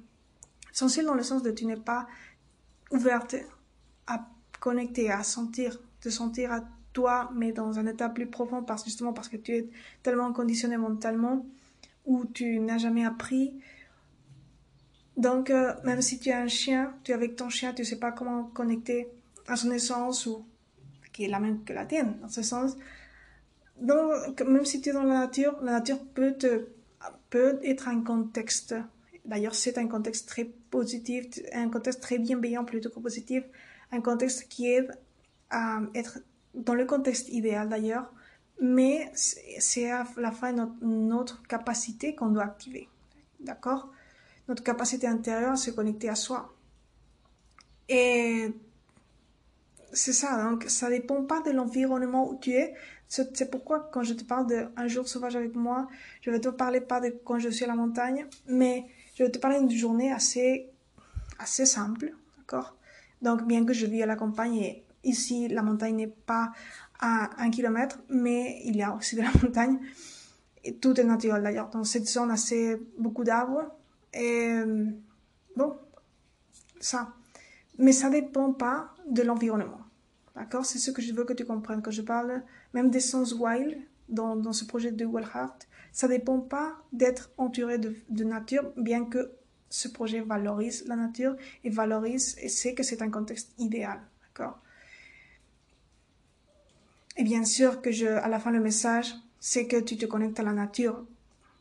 Sensible 0.79 1.07
dans 1.07 1.15
le 1.15 1.25
sens 1.25 1.43
de 1.43 1.51
tu 1.51 1.67
n'es 1.67 1.75
pas 1.75 2.07
ouverte 2.93 3.35
à 4.07 4.29
connecter, 4.61 5.11
à 5.11 5.25
sentir, 5.25 5.77
te 6.01 6.09
sentir 6.09 6.53
à 6.53 6.61
toi, 6.93 7.33
mais 7.35 7.51
dans 7.51 7.81
un 7.81 7.87
état 7.87 8.09
plus 8.09 8.29
profond, 8.29 8.63
parce, 8.63 8.85
justement 8.85 9.13
parce 9.13 9.29
que 9.29 9.37
tu 9.37 9.57
es 9.57 9.69
tellement 10.05 10.33
conditionné 10.33 10.77
mentalement, 10.77 11.45
ou 12.07 12.27
tu 12.27 12.61
n'as 12.61 12.79
jamais 12.79 13.05
appris. 13.05 13.61
Donc, 15.17 15.51
euh, 15.51 15.75
même 15.83 16.01
si 16.01 16.21
tu 16.21 16.31
as 16.31 16.43
un 16.43 16.47
chien, 16.47 16.95
tu 17.03 17.11
es 17.11 17.15
avec 17.15 17.35
ton 17.35 17.49
chien, 17.49 17.75
tu 17.75 17.83
ne 17.83 17.87
sais 17.87 17.99
pas 17.99 18.13
comment 18.13 18.45
connecter 18.45 19.09
à 19.49 19.57
son 19.57 19.73
essence, 19.73 20.27
ou 20.27 20.47
qui 21.13 21.25
est 21.25 21.29
la 21.29 21.41
même 21.41 21.65
que 21.65 21.73
la 21.73 21.87
tienne, 21.87 22.21
dans 22.21 22.29
ce 22.29 22.43
sens. 22.43 22.77
Donc, 23.81 24.41
même 24.43 24.65
si 24.65 24.81
tu 24.81 24.91
es 24.91 24.93
dans 24.93 25.03
la 25.03 25.19
nature, 25.19 25.59
la 25.61 25.73
nature 25.73 25.99
peut, 26.15 26.37
peut 27.31 27.59
être 27.65 27.89
un 27.89 28.01
contexte 28.05 28.77
D'ailleurs, 29.29 29.55
c'est 29.55 29.77
un 29.77 29.87
contexte 29.87 30.27
très 30.27 30.51
positif, 30.71 31.27
un 31.53 31.69
contexte 31.69 32.01
très 32.01 32.19
bienveillant 32.19 32.65
plutôt 32.65 32.91
que 32.91 33.01
positif, 33.01 33.45
un 33.93 34.01
contexte 34.01 34.49
qui 34.49 34.71
aide 34.71 34.91
à 35.51 35.81
être 35.95 36.21
dans 36.55 36.75
le 36.75 36.85
contexte 36.85 37.29
idéal 37.29 37.69
d'ailleurs, 37.69 38.13
mais 38.61 39.11
c'est 39.15 39.91
à 39.91 40.07
la 40.17 40.33
fin 40.33 40.53
notre, 40.81 41.43
capacité 41.47 42.15
qu'on 42.15 42.29
doit 42.29 42.45
activer. 42.45 42.89
D'accord? 43.41 43.91
Notre 44.49 44.63
capacité 44.63 45.07
intérieure 45.07 45.53
à 45.53 45.57
se 45.57 45.71
connecter 45.71 46.09
à 46.09 46.15
soi. 46.15 46.55
Et 47.89 48.53
c'est 49.93 50.13
ça, 50.13 50.43
donc 50.43 50.65
ça 50.69 50.91
dépend 50.91 51.25
pas 51.25 51.41
de 51.41 51.51
l'environnement 51.51 52.29
où 52.31 52.39
tu 52.39 52.53
es. 52.53 52.75
C'est 53.09 53.51
pourquoi 53.51 53.89
quand 53.91 54.03
je 54.03 54.13
te 54.13 54.25
parle 54.25 54.47
d'un 54.47 54.87
jour 54.87 55.09
sauvage 55.09 55.37
avec 55.37 55.55
moi, 55.55 55.89
je 56.21 56.31
vais 56.31 56.41
te 56.41 56.49
parler 56.49 56.81
pas 56.81 57.01
de 57.01 57.09
quand 57.25 57.39
je 57.39 57.49
suis 57.49 57.65
à 57.65 57.69
la 57.69 57.75
montagne, 57.75 58.27
mais 58.47 58.85
je 59.19 59.25
vais 59.25 59.33
te 59.33 59.39
parler 59.41 59.59
d'une 59.59 59.77
journée 59.77 60.13
assez, 60.13 60.71
assez 61.41 61.67
simple, 61.67 62.15
d'accord? 62.39 62.77
Donc, 63.21 63.45
bien 63.49 63.67
que 63.67 63.73
je 63.73 63.85
vis 63.85 64.05
à 64.05 64.07
la 64.07 64.15
campagne 64.15 64.81
ici, 65.03 65.49
la 65.49 65.63
montagne 65.63 65.97
n'est 65.97 66.07
pas 66.07 66.53
à 67.01 67.31
un 67.43 67.51
kilomètre, 67.51 67.99
mais 68.09 68.63
il 68.65 68.77
y 68.77 68.83
a 68.83 68.95
aussi 68.95 69.17
de 69.17 69.23
la 69.23 69.31
montagne. 69.43 69.81
Et 70.63 70.77
tout 70.77 71.01
est 71.01 71.05
naturel 71.05 71.43
d'ailleurs. 71.43 71.69
Dans 71.71 71.83
cette 71.83 72.09
zone, 72.09 72.31
assez 72.31 72.81
beaucoup 72.97 73.25
d'arbres. 73.25 73.65
Et 74.15 74.61
bon, 75.57 75.77
ça. 76.79 77.13
Mais 77.77 77.91
ça 77.91 78.11
dépend 78.11 78.53
pas 78.53 78.95
de 79.11 79.23
l'environnement. 79.23 79.81
D'accord? 80.37 80.65
C'est 80.65 80.79
ce 80.79 80.93
que 80.93 81.03
je 81.03 81.13
veux 81.13 81.25
que 81.25 81.33
tu 81.33 81.45
comprennes. 81.45 81.83
Quand 81.83 81.91
je 81.91 82.03
parle 82.03 82.45
même 82.73 82.89
des 82.89 83.01
sens 83.01 83.33
wild 83.33 83.79
dans, 84.09 84.37
dans 84.37 84.53
ce 84.53 84.65
projet 84.65 84.93
de 84.93 85.05
Wellheart, 85.05 85.68
ça 85.93 86.09
dépend 86.09 86.39
pas 86.39 86.77
d'être 86.93 87.31
entouré 87.39 87.79
de, 87.79 88.25
nature, 88.25 88.73
bien 88.77 89.05
que 89.05 89.33
ce 89.71 89.89
projet 89.89 90.21
valorise 90.21 90.85
la 90.87 90.97
nature 90.97 91.37
et 91.65 91.71
valorise 91.71 92.37
et 92.41 92.49
sait 92.49 92.75
que 92.75 92.83
c'est 92.83 93.03
un 93.03 93.11
contexte 93.11 93.53
idéal, 93.59 94.01
d'accord? 94.23 94.59
Et 97.17 97.25
bien 97.25 97.45
sûr 97.45 97.83
que 97.83 97.91
je, 97.91 98.07
à 98.07 98.29
la 98.29 98.39
fin 98.39 98.51
le 98.51 98.61
message, 98.61 99.13
c'est 99.41 99.67
que 99.67 99.77
tu 99.77 99.97
te 99.97 100.07
connectes 100.07 100.39
à 100.41 100.45
la 100.45 100.53
nature 100.53 101.05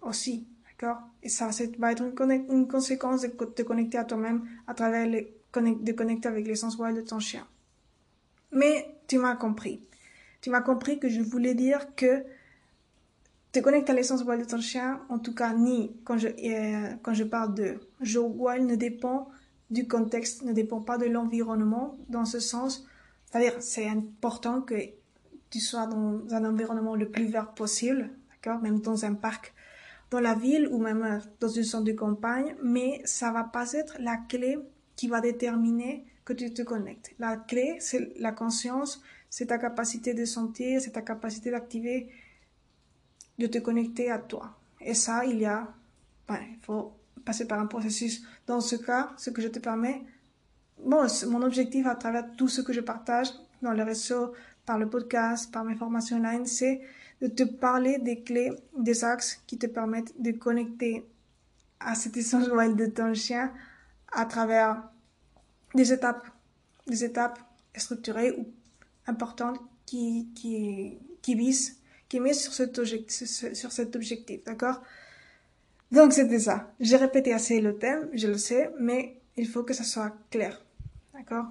aussi, 0.02 0.48
d'accord? 0.70 1.02
Et 1.24 1.30
ça, 1.30 1.50
va 1.80 1.92
être 1.92 2.04
une, 2.04 2.68
conséquence 2.68 3.22
de 3.22 3.28
te 3.28 3.64
connecter 3.64 3.98
à 3.98 4.06
toi-même 4.06 4.48
à 4.68 4.74
travers 4.74 5.08
les, 5.08 5.34
de 5.56 5.92
connecter 5.92 6.28
avec 6.28 6.48
l'essence 6.48 6.78
wild 6.78 6.96
de 6.96 7.02
ton 7.02 7.20
chien. 7.20 7.46
Mais 8.52 8.96
tu 9.08 9.18
m'as 9.18 9.36
compris. 9.36 9.82
Tu 10.42 10.50
m'as 10.50 10.62
compris 10.62 11.00
que 11.00 11.10
je 11.10 11.22
voulais 11.22 11.56
dire 11.56 11.96
que 11.96 12.24
te 13.58 13.64
connecter 13.64 13.92
à 13.92 13.96
l'essence 13.96 14.24
wild 14.24 14.44
de 14.44 14.48
ton 14.48 14.62
chien, 14.62 15.02
en 15.10 15.20
tout 15.20 15.34
cas, 15.34 15.54
ni 15.54 15.92
quand 16.04 16.18
je, 16.18 16.28
euh, 16.28 16.96
quand 17.02 17.14
je 17.14 17.24
parle 17.24 17.56
de 17.56 17.80
jour 18.02 18.40
wild, 18.40 18.66
ne 18.68 18.76
dépend 18.76 19.30
du 19.72 19.88
contexte, 19.88 20.44
ne 20.44 20.54
dépend 20.54 20.82
pas 20.82 20.98
de 20.98 21.06
l'environnement, 21.06 21.98
dans 22.08 22.26
ce 22.26 22.40
sens. 22.40 22.86
C'est-à-dire, 23.26 23.54
c'est 23.60 23.88
important 23.88 24.62
que 24.62 24.76
tu 25.50 25.60
sois 25.60 25.88
dans 25.88 26.22
un 26.32 26.46
environnement 26.46 26.96
le 26.96 27.10
plus 27.10 27.26
vert 27.26 27.54
possible, 27.54 28.12
d'accord, 28.30 28.62
même 28.62 28.80
dans 28.80 29.06
un 29.06 29.16
parc, 29.16 29.54
dans 30.12 30.20
la 30.20 30.36
ville 30.36 30.68
ou 30.72 30.78
même 30.78 31.04
euh, 31.04 31.20
dans 31.40 31.50
une 31.50 31.64
zone 31.64 31.84
de 31.84 31.94
campagne, 31.94 32.56
mais 32.64 33.02
ça 33.06 33.32
va 33.32 33.44
pas 33.44 33.74
être 33.74 33.96
la 34.00 34.18
clé 34.18 34.58
qui 34.96 35.08
va 35.08 35.20
déterminer 35.20 36.06
que 36.26 36.34
tu 36.34 36.54
te 36.54 36.62
connectes. 36.62 37.12
La 37.20 37.38
clé, 37.38 37.78
c'est 37.80 38.14
la 38.20 38.32
conscience, 38.32 39.02
c'est 39.30 39.48
ta 39.48 39.58
capacité 39.58 40.14
de 40.14 40.26
sentir, 40.26 40.80
c'est 40.80 40.92
ta 40.92 41.02
capacité 41.02 41.52
d'activer 41.52 42.10
de 43.38 43.48
te 43.48 43.58
connecter 43.58 44.10
à 44.12 44.20
toi. 44.20 44.58
Et 44.82 44.94
ça, 44.94 45.26
il 45.26 45.40
y 45.40 45.46
a, 45.46 45.68
il 46.30 46.58
faut 46.62 46.94
passer 47.26 47.48
par 47.48 47.60
un 47.60 47.68
processus. 47.68 48.24
Dans 48.46 48.62
ce 48.62 48.76
cas, 48.76 49.12
ce 49.18 49.30
que 49.30 49.42
je 49.42 49.48
te 49.48 49.60
permets, 49.60 50.04
bon, 50.84 51.06
mon 51.28 51.42
objectif 51.42 51.86
à 51.88 51.96
travers 51.96 52.26
tout 52.36 52.48
ce 52.48 52.62
que 52.62 52.74
je 52.74 52.82
partage 52.82 53.28
dans 53.62 53.72
le 53.72 53.84
réseau, 53.84 54.34
par 54.66 54.78
le 54.78 54.90
podcast, 54.90 55.52
par 55.52 55.64
mes 55.64 55.76
formations 55.76 56.18
online, 56.18 56.46
c'est 56.46 56.82
de 57.22 57.28
te 57.28 57.44
parler 57.44 57.98
des 58.00 58.22
clés, 58.22 58.52
des 58.78 59.04
axes 59.04 59.42
qui 59.48 59.58
te 59.58 59.66
permettent 59.66 60.22
de 60.22 60.32
connecter 60.32 61.08
à 61.80 61.96
cette 61.96 62.18
essence 62.18 62.48
wild 62.50 62.76
de 62.76 62.86
ton 62.88 63.14
chien 63.14 63.52
à 64.12 64.26
travers 64.26 64.84
des 65.74 65.94
étapes, 65.94 66.28
des 66.86 67.04
étapes 67.04 67.40
structurées 67.76 68.32
ou 68.32 68.48
importantes 69.08 69.60
qui, 69.86 70.28
qui, 70.36 70.98
qui 71.22 71.36
visent 71.36 71.80
qui 72.10 72.20
cet 72.34 72.80
objectif, 72.80 73.54
sur 73.54 73.72
cet 73.72 73.96
objectif, 73.96 74.44
d'accord? 74.44 74.82
Donc 75.92 76.14
c'était 76.14 76.40
ça. 76.40 76.72
J'ai 76.80 76.98
répété 76.98 77.34
assez 77.34 77.62
le 77.62 77.78
thème, 77.78 78.10
je 78.14 78.28
le 78.28 78.38
sais, 78.38 78.72
mais 78.80 79.20
il 79.36 79.48
faut 79.48 79.64
que 79.64 79.74
ça 79.74 79.84
soit 79.84 80.14
clair, 80.32 80.62
d'accord? 81.14 81.46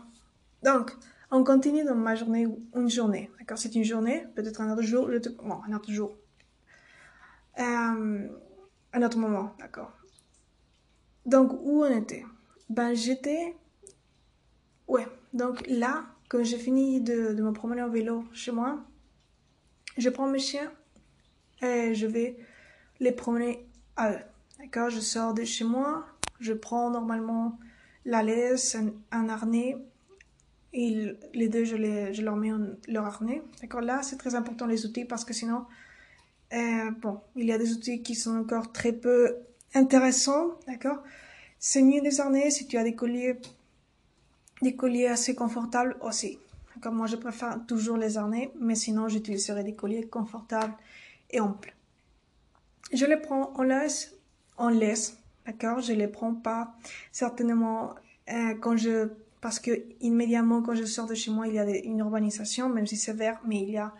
Donc, 0.62 0.92
on 1.30 1.44
continue 1.44 1.84
dans 1.84 1.94
ma 1.94 2.14
journée, 2.14 2.46
une 2.74 2.90
journée, 2.90 3.30
d'accord? 3.38 3.58
C'est 3.58 3.74
une 3.74 3.84
journée, 3.84 4.26
peut-être 4.34 4.60
un 4.60 4.72
autre 4.72 4.82
jour, 4.82 5.08
bon, 5.42 5.60
un 5.68 5.72
autre 5.74 5.90
jour, 5.90 6.16
euh, 7.58 8.28
un 8.92 9.02
autre 9.02 9.18
moment, 9.18 9.54
d'accord? 9.58 9.92
Donc, 11.24 11.52
où 11.62 11.84
on 11.84 11.96
était? 11.96 12.24
Ben, 12.68 12.94
j'étais, 12.94 13.54
ouais, 14.88 15.06
donc 15.32 15.64
là, 15.68 16.04
quand 16.28 16.42
j'ai 16.42 16.58
fini 16.58 17.00
de 17.00 17.32
me 17.32 17.52
promener 17.52 17.82
en 17.82 17.88
vélo 17.88 18.24
chez 18.32 18.50
moi, 18.52 18.84
je 19.96 20.08
prends 20.08 20.28
mes 20.28 20.38
chiens 20.38 20.70
et 21.62 21.94
je 21.94 22.06
vais 22.06 22.36
les 23.00 23.12
promener 23.12 23.66
à 23.96 24.12
eux. 24.12 24.20
D'accord? 24.58 24.90
Je 24.90 25.00
sors 25.00 25.34
de 25.34 25.44
chez 25.44 25.64
moi, 25.64 26.06
je 26.40 26.52
prends 26.52 26.90
normalement 26.90 27.58
la 28.04 28.22
laisse, 28.22 28.76
un, 29.10 29.28
harnais 29.28 29.76
et 30.72 31.12
les 31.34 31.48
deux, 31.48 31.64
je, 31.64 31.76
les, 31.76 32.14
je 32.14 32.22
leur 32.22 32.36
mets 32.36 32.52
leur 32.88 33.04
harnais. 33.04 33.42
D'accord? 33.60 33.80
Là, 33.80 34.02
c'est 34.02 34.16
très 34.16 34.34
important 34.34 34.66
les 34.66 34.86
outils 34.86 35.04
parce 35.04 35.24
que 35.24 35.32
sinon, 35.32 35.64
euh, 36.52 36.90
bon, 37.00 37.20
il 37.34 37.46
y 37.46 37.52
a 37.52 37.58
des 37.58 37.72
outils 37.72 38.02
qui 38.02 38.14
sont 38.14 38.36
encore 38.36 38.72
très 38.72 38.92
peu 38.92 39.36
intéressants. 39.74 40.58
D'accord? 40.66 41.02
C'est 41.58 41.82
mieux 41.82 42.00
des 42.00 42.20
harnais 42.20 42.50
si 42.50 42.66
tu 42.66 42.76
as 42.76 42.84
des 42.84 42.94
colliers, 42.94 43.38
des 44.62 44.76
colliers 44.76 45.08
assez 45.08 45.34
confortables 45.34 45.96
aussi. 46.00 46.38
D'accord 46.76 46.92
Moi, 46.92 47.06
je 47.06 47.16
préfère 47.16 47.58
toujours 47.66 47.96
les 47.96 48.18
harnais, 48.18 48.52
mais 48.60 48.74
sinon, 48.74 49.08
j'utiliserai 49.08 49.64
des 49.64 49.74
colliers 49.74 50.06
confortables 50.06 50.74
et 51.30 51.40
amples. 51.40 51.74
Je 52.92 53.06
les 53.06 53.16
prends 53.16 53.52
en 53.54 53.62
laisse, 53.62 54.14
en 54.58 54.68
laisse, 54.68 55.16
d'accord? 55.46 55.80
Je 55.80 55.94
les 55.94 56.06
prends 56.06 56.34
pas 56.34 56.74
certainement 57.12 57.94
euh, 58.30 58.54
quand 58.60 58.76
je 58.76 59.08
parce 59.40 59.60
que 59.60 59.70
immédiatement 60.00 60.62
quand 60.62 60.74
je 60.74 60.84
sors 60.84 61.06
de 61.06 61.14
chez 61.14 61.30
moi, 61.30 61.46
il 61.46 61.54
y 61.54 61.58
a 61.58 61.64
une 61.68 61.98
urbanisation, 61.98 62.68
même 62.68 62.86
si 62.86 62.96
c'est 62.96 63.12
vert, 63.12 63.40
mais 63.44 63.62
il 63.62 63.70
y 63.70 63.78
a 63.78 63.94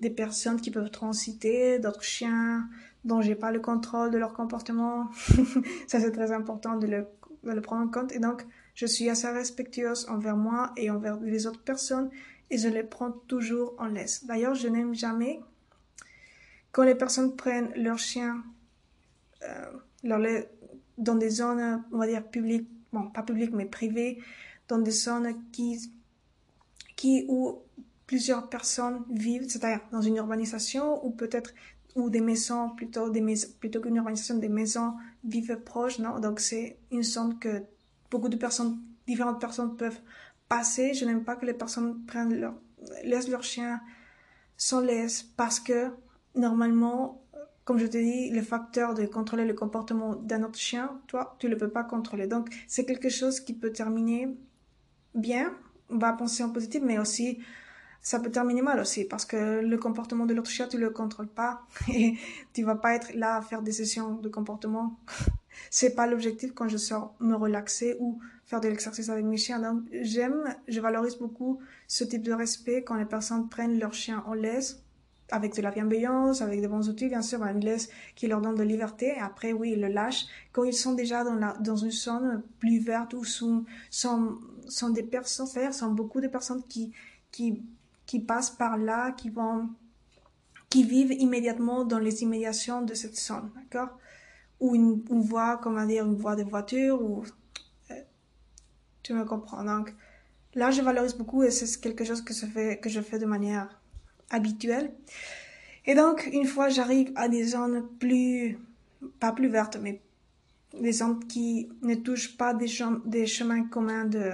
des 0.00 0.10
personnes 0.10 0.60
qui 0.60 0.70
peuvent 0.70 0.90
transiter, 0.90 1.78
d'autres 1.78 2.02
chiens 2.02 2.68
dont 3.04 3.20
j'ai 3.20 3.34
pas 3.34 3.50
le 3.50 3.60
contrôle 3.60 4.10
de 4.10 4.18
leur 4.18 4.32
comportement. 4.34 5.08
Ça 5.86 6.00
c'est 6.00 6.12
très 6.12 6.32
important 6.32 6.76
de 6.76 6.86
le, 6.86 7.06
de 7.44 7.52
le 7.52 7.60
prendre 7.60 7.84
en 7.84 7.88
compte. 7.88 8.12
Et 8.12 8.18
donc 8.18 8.44
je 8.78 8.86
suis 8.86 9.10
assez 9.10 9.26
respectueuse 9.26 10.06
envers 10.08 10.36
moi 10.36 10.72
et 10.76 10.88
envers 10.88 11.18
les 11.18 11.48
autres 11.48 11.64
personnes 11.64 12.10
et 12.48 12.58
je 12.58 12.68
les 12.68 12.84
prends 12.84 13.10
toujours 13.10 13.74
en 13.78 13.86
laisse. 13.86 14.24
D'ailleurs, 14.24 14.54
je 14.54 14.68
n'aime 14.68 14.94
jamais 14.94 15.40
quand 16.70 16.84
les 16.84 16.94
personnes 16.94 17.34
prennent 17.34 17.72
leurs 17.74 17.98
chiens 17.98 18.44
euh, 19.42 19.72
leur 20.04 20.20
dans 20.96 21.16
des 21.16 21.28
zones, 21.28 21.82
on 21.90 21.98
va 21.98 22.06
dire 22.06 22.24
publiques, 22.24 22.68
bon 22.92 23.10
pas 23.10 23.24
publiques 23.24 23.52
mais 23.52 23.66
privées, 23.66 24.22
dans 24.68 24.78
des 24.78 24.92
zones 24.92 25.34
qui, 25.50 25.92
qui 26.94 27.24
où 27.28 27.58
plusieurs 28.06 28.48
personnes 28.48 29.02
vivent, 29.10 29.48
c'est-à-dire 29.48 29.80
dans 29.90 30.02
une 30.02 30.18
urbanisation 30.18 31.04
ou 31.04 31.10
peut-être 31.10 31.52
ou 31.96 32.10
des 32.10 32.20
maisons 32.20 32.70
plutôt 32.76 33.10
des 33.10 33.24
plutôt 33.58 33.80
qu'une 33.80 33.96
urbanisation 33.96 34.36
des 34.36 34.48
maisons 34.48 34.94
vivent 35.24 35.58
proches, 35.64 35.98
non? 35.98 36.20
Donc 36.20 36.38
c'est 36.38 36.78
une 36.92 37.02
zone 37.02 37.40
que 37.40 37.64
beaucoup 38.10 38.28
de 38.28 38.36
personnes, 38.36 38.78
différentes 39.06 39.40
personnes 39.40 39.76
peuvent 39.76 40.00
passer. 40.48 40.94
Je 40.94 41.04
n'aime 41.04 41.24
pas 41.24 41.36
que 41.36 41.46
les 41.46 41.54
personnes 41.54 42.04
prennent 42.06 42.38
leur, 42.38 42.54
laissent 43.04 43.28
leurs 43.28 43.44
chiens 43.44 43.80
sans 44.56 44.80
laisse 44.80 45.22
parce 45.22 45.60
que 45.60 45.90
normalement, 46.34 47.22
comme 47.64 47.78
je 47.78 47.86
te 47.86 47.98
dis, 47.98 48.30
le 48.30 48.42
facteur 48.42 48.94
de 48.94 49.06
contrôler 49.06 49.44
le 49.44 49.54
comportement 49.54 50.14
d'un 50.14 50.42
autre 50.42 50.58
chien, 50.58 51.00
toi, 51.06 51.36
tu 51.38 51.46
ne 51.46 51.52
le 51.52 51.58
peux 51.58 51.68
pas 51.68 51.84
contrôler. 51.84 52.26
Donc, 52.26 52.48
c'est 52.66 52.84
quelque 52.84 53.08
chose 53.08 53.40
qui 53.40 53.52
peut 53.52 53.72
terminer 53.72 54.36
bien, 55.14 55.54
on 55.90 55.98
va 55.98 56.12
penser 56.12 56.42
en 56.42 56.50
positif, 56.50 56.82
mais 56.82 56.98
aussi 56.98 57.38
ça 58.00 58.20
peut 58.20 58.30
terminer 58.30 58.62
mal 58.62 58.78
aussi 58.78 59.04
parce 59.04 59.24
que 59.24 59.60
le 59.60 59.76
comportement 59.76 60.24
de 60.24 60.32
l'autre 60.32 60.50
chien 60.50 60.68
tu 60.68 60.78
le 60.78 60.90
contrôles 60.90 61.28
pas 61.28 61.66
et 61.92 62.16
tu 62.52 62.62
vas 62.62 62.76
pas 62.76 62.94
être 62.94 63.12
là 63.14 63.36
à 63.36 63.42
faire 63.42 63.62
des 63.62 63.72
sessions 63.72 64.14
de 64.14 64.28
comportement. 64.28 64.98
C'est 65.70 65.94
pas 65.94 66.06
l'objectif 66.06 66.52
quand 66.54 66.68
je 66.68 66.76
sors 66.76 67.14
me 67.20 67.34
relaxer 67.34 67.96
ou 68.00 68.18
faire 68.44 68.60
de 68.60 68.68
l'exercice 68.68 69.08
avec 69.08 69.24
mes 69.24 69.36
chiens. 69.36 69.58
Donc 69.58 69.82
j'aime, 70.02 70.56
je 70.66 70.80
valorise 70.80 71.16
beaucoup 71.16 71.60
ce 71.86 72.04
type 72.04 72.22
de 72.22 72.32
respect 72.32 72.82
quand 72.82 72.96
les 72.96 73.04
personnes 73.04 73.48
prennent 73.48 73.78
leur 73.78 73.94
chien 73.94 74.22
en 74.26 74.34
laisse 74.34 74.82
avec 75.30 75.54
de 75.54 75.60
la 75.60 75.70
bienveillance, 75.70 76.40
avec 76.40 76.62
des 76.62 76.68
bons 76.68 76.88
outils, 76.88 77.08
bien 77.08 77.20
sûr, 77.20 77.42
une 77.44 77.60
laisse 77.60 77.90
qui 78.14 78.28
leur 78.28 78.40
donne 78.40 78.54
de 78.54 78.62
liberté. 78.62 79.08
Et 79.08 79.20
après, 79.20 79.52
oui, 79.52 79.72
ils 79.72 79.80
le 79.80 79.88
lâchent 79.88 80.24
quand 80.52 80.64
ils 80.64 80.72
sont 80.72 80.94
déjà 80.94 81.22
dans, 81.22 81.34
la, 81.34 81.52
dans 81.60 81.76
une 81.76 81.90
zone 81.90 82.42
plus 82.58 82.78
verte 82.78 83.12
où 83.12 83.24
sont, 83.24 83.66
sont 83.90 84.38
sont 84.68 84.90
des 84.90 85.02
personnes, 85.02 85.46
c'est-à-dire 85.46 85.74
sont 85.74 85.90
beaucoup 85.90 86.20
de 86.20 86.28
personnes 86.28 86.62
qui, 86.68 86.92
qui, 87.30 87.62
qui 88.06 88.20
passent 88.20 88.50
par 88.50 88.76
là, 88.76 89.12
qui 89.12 89.30
vont, 89.30 89.68
qui 90.70 90.82
vivent 90.82 91.12
immédiatement 91.12 91.84
dans 91.84 91.98
les 91.98 92.22
immédiations 92.22 92.82
de 92.82 92.94
cette 92.94 93.18
zone, 93.18 93.50
d'accord? 93.56 93.98
Ou 94.60 94.74
une, 94.74 95.04
une 95.10 95.28
comment 95.62 95.86
dire, 95.86 96.04
une 96.04 96.16
voie 96.16 96.34
de 96.36 96.42
voiture, 96.42 97.00
ou, 97.00 97.24
euh, 97.90 97.94
tu 99.02 99.12
me 99.14 99.24
comprends. 99.24 99.64
Donc, 99.64 99.94
là, 100.54 100.70
je 100.70 100.82
valorise 100.82 101.14
beaucoup 101.14 101.42
et 101.42 101.50
c'est 101.50 101.80
quelque 101.80 102.04
chose 102.04 102.22
que 102.22 102.34
je 102.34 103.00
fais, 103.00 103.18
de 103.18 103.26
manière 103.26 103.80
habituelle. 104.30 104.92
Et 105.86 105.94
donc, 105.94 106.28
une 106.32 106.44
fois 106.44 106.68
j'arrive 106.68 107.12
à 107.16 107.28
des 107.28 107.44
zones 107.44 107.88
plus, 107.98 108.58
pas 109.20 109.32
plus 109.32 109.48
vertes, 109.48 109.78
mais 109.80 110.02
des 110.78 110.92
zones 110.92 111.24
qui 111.26 111.68
ne 111.82 111.94
touchent 111.94 112.36
pas 112.36 112.52
des, 112.52 112.66
chemins 112.66 113.64
communs 113.64 114.04
de, 114.04 114.32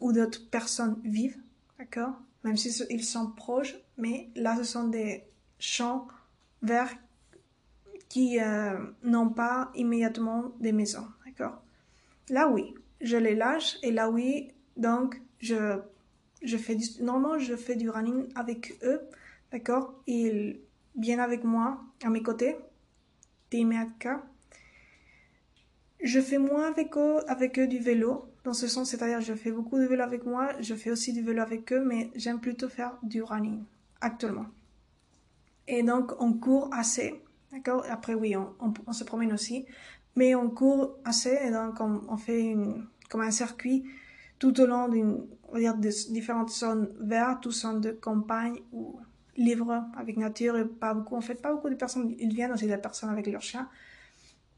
où 0.00 0.12
d'autres 0.12 0.48
personnes 0.50 0.96
vivent, 1.04 1.38
d'accord? 1.78 2.14
Même 2.42 2.56
si 2.56 2.70
ils 2.90 3.04
sont 3.04 3.30
proches, 3.30 3.76
mais 3.98 4.30
là, 4.34 4.56
ce 4.56 4.64
sont 4.64 4.88
des 4.88 5.24
champs 5.58 6.08
verts 6.62 6.94
qui 8.08 8.40
euh, 8.40 8.78
n'ont 9.02 9.30
pas 9.30 9.70
immédiatement 9.74 10.52
des 10.60 10.72
maisons, 10.72 11.06
d'accord? 11.24 11.62
Là, 12.28 12.48
oui, 12.48 12.74
je 13.00 13.16
les 13.16 13.34
lâche 13.34 13.76
et 13.82 13.90
là, 13.90 14.10
oui, 14.10 14.52
donc, 14.76 15.20
je, 15.38 15.78
je 16.42 16.56
fais 16.56 16.74
du, 16.74 16.84
normalement, 17.02 17.38
je 17.38 17.56
fais 17.56 17.76
du 17.76 17.90
running 17.90 18.28
avec 18.34 18.78
eux, 18.82 19.00
d'accord? 19.52 19.94
Ils 20.06 20.60
viennent 20.96 21.20
avec 21.20 21.44
moi, 21.44 21.80
à 22.02 22.10
mes 22.10 22.22
côtés. 22.22 22.56
Je 26.02 26.20
fais 26.20 26.38
moins 26.38 26.68
avec 26.68 26.96
eux, 26.96 27.18
avec 27.28 27.58
eux 27.58 27.66
du 27.66 27.78
vélo, 27.78 28.28
dans 28.44 28.52
ce 28.52 28.68
sens, 28.68 28.90
c'est-à-dire 28.90 29.20
je 29.20 29.34
fais 29.34 29.50
beaucoup 29.50 29.78
de 29.78 29.86
vélo 29.86 30.02
avec 30.02 30.24
moi, 30.24 30.50
je 30.60 30.74
fais 30.74 30.90
aussi 30.90 31.12
du 31.12 31.22
vélo 31.22 31.42
avec 31.42 31.72
eux, 31.72 31.82
mais 31.84 32.10
j'aime 32.14 32.38
plutôt 32.38 32.68
faire 32.68 32.98
du 33.02 33.22
running 33.22 33.64
actuellement. 34.00 34.46
Et 35.66 35.82
donc 35.82 36.12
on 36.20 36.32
court 36.34 36.68
assez, 36.72 37.20
d'accord 37.56 37.84
Après 37.90 38.14
oui, 38.14 38.36
on, 38.36 38.92
se 38.92 39.04
promène 39.04 39.32
aussi, 39.32 39.66
mais 40.14 40.34
on 40.34 40.50
court 40.50 40.96
assez 41.04 41.38
et 41.44 41.50
donc 41.50 41.80
on, 41.80 42.16
fait 42.16 42.56
comme 43.08 43.22
un 43.22 43.30
circuit 43.30 43.84
tout 44.38 44.60
au 44.60 44.66
long 44.66 44.88
d'une, 44.88 45.26
on 45.48 45.52
va 45.54 45.58
dire, 45.58 45.74
de 45.76 46.12
différentes 46.12 46.50
zones 46.50 46.88
vertes 47.00 47.46
ou 47.46 47.50
zones 47.50 47.80
de 47.80 47.90
campagne 47.90 48.60
ou 48.72 49.00
livres 49.36 49.84
avec 49.96 50.16
nature 50.16 50.56
et 50.56 50.64
pas 50.64 50.94
beaucoup. 50.94 51.16
En 51.16 51.20
fait, 51.20 51.36
pas 51.36 51.52
beaucoup 51.52 51.70
de 51.70 51.74
personnes, 51.74 52.14
ils 52.18 52.34
viennent 52.34 52.52
aussi 52.52 52.66
des 52.66 52.76
personnes 52.76 53.10
avec 53.10 53.26
leurs 53.26 53.42
chiens. 53.42 53.68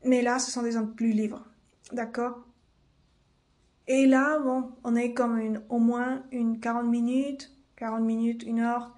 Mais 0.04 0.22
là, 0.22 0.38
ce 0.38 0.50
sont 0.50 0.62
des 0.62 0.72
zones 0.72 0.94
plus 0.94 1.12
libres. 1.12 1.44
D'accord 1.92 2.44
et 3.88 4.06
là, 4.06 4.38
bon, 4.38 4.70
on 4.84 4.94
est 4.94 5.14
comme 5.14 5.38
une, 5.38 5.62
au 5.70 5.78
moins 5.78 6.22
une 6.30 6.60
40 6.60 6.86
minutes, 6.86 7.50
40 7.76 8.02
minutes, 8.02 8.42
une 8.42 8.60
heure. 8.60 8.94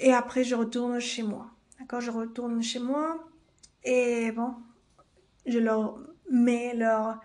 Et 0.00 0.14
après, 0.14 0.44
je 0.44 0.54
retourne 0.54 0.98
chez 0.98 1.22
moi. 1.22 1.50
D'accord 1.88 2.02
Je 2.02 2.10
retourne 2.10 2.62
chez 2.62 2.80
moi. 2.80 3.16
Et 3.82 4.30
bon, 4.32 4.56
je 5.46 5.58
leur 5.58 5.98
mets 6.30 6.74
leur. 6.74 7.18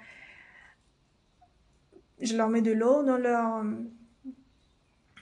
Je 2.22 2.38
leur 2.38 2.48
mets 2.48 2.62
de 2.62 2.72
l'eau 2.72 3.04
dans 3.04 3.18
leur. 3.18 3.66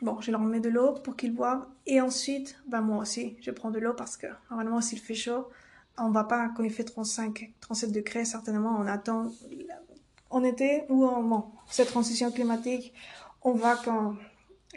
Bon, 0.03 0.21
je 0.21 0.29
leur 0.29 0.41
mets 0.41 0.59
de 0.59 0.69
l'eau 0.69 0.93
pour 0.93 1.15
qu'ils 1.15 1.33
boivent. 1.33 1.67
Et 1.87 1.99
ensuite, 1.99 2.55
ben 2.67 2.81
moi 2.81 2.99
aussi, 2.99 3.35
je 3.41 3.49
prends 3.49 3.71
de 3.71 3.79
l'eau 3.79 3.95
parce 3.95 4.15
que, 4.15 4.27
normalement, 4.51 4.79
s'il 4.79 4.99
fait 4.99 5.15
chaud, 5.15 5.47
on 5.97 6.11
va 6.11 6.23
pas, 6.23 6.49
quand 6.55 6.61
il 6.61 6.71
fait 6.71 6.83
35, 6.83 7.53
37 7.61 7.91
degrés, 7.91 8.25
certainement, 8.25 8.77
on 8.77 8.85
attend 8.85 9.31
en 10.29 10.43
été 10.43 10.83
ou 10.89 11.03
en 11.03 11.23
bon, 11.23 11.45
cette 11.67 11.87
transition 11.87 12.31
climatique, 12.31 12.93
on 13.41 13.53
va 13.53 13.75
quand, 13.75 14.17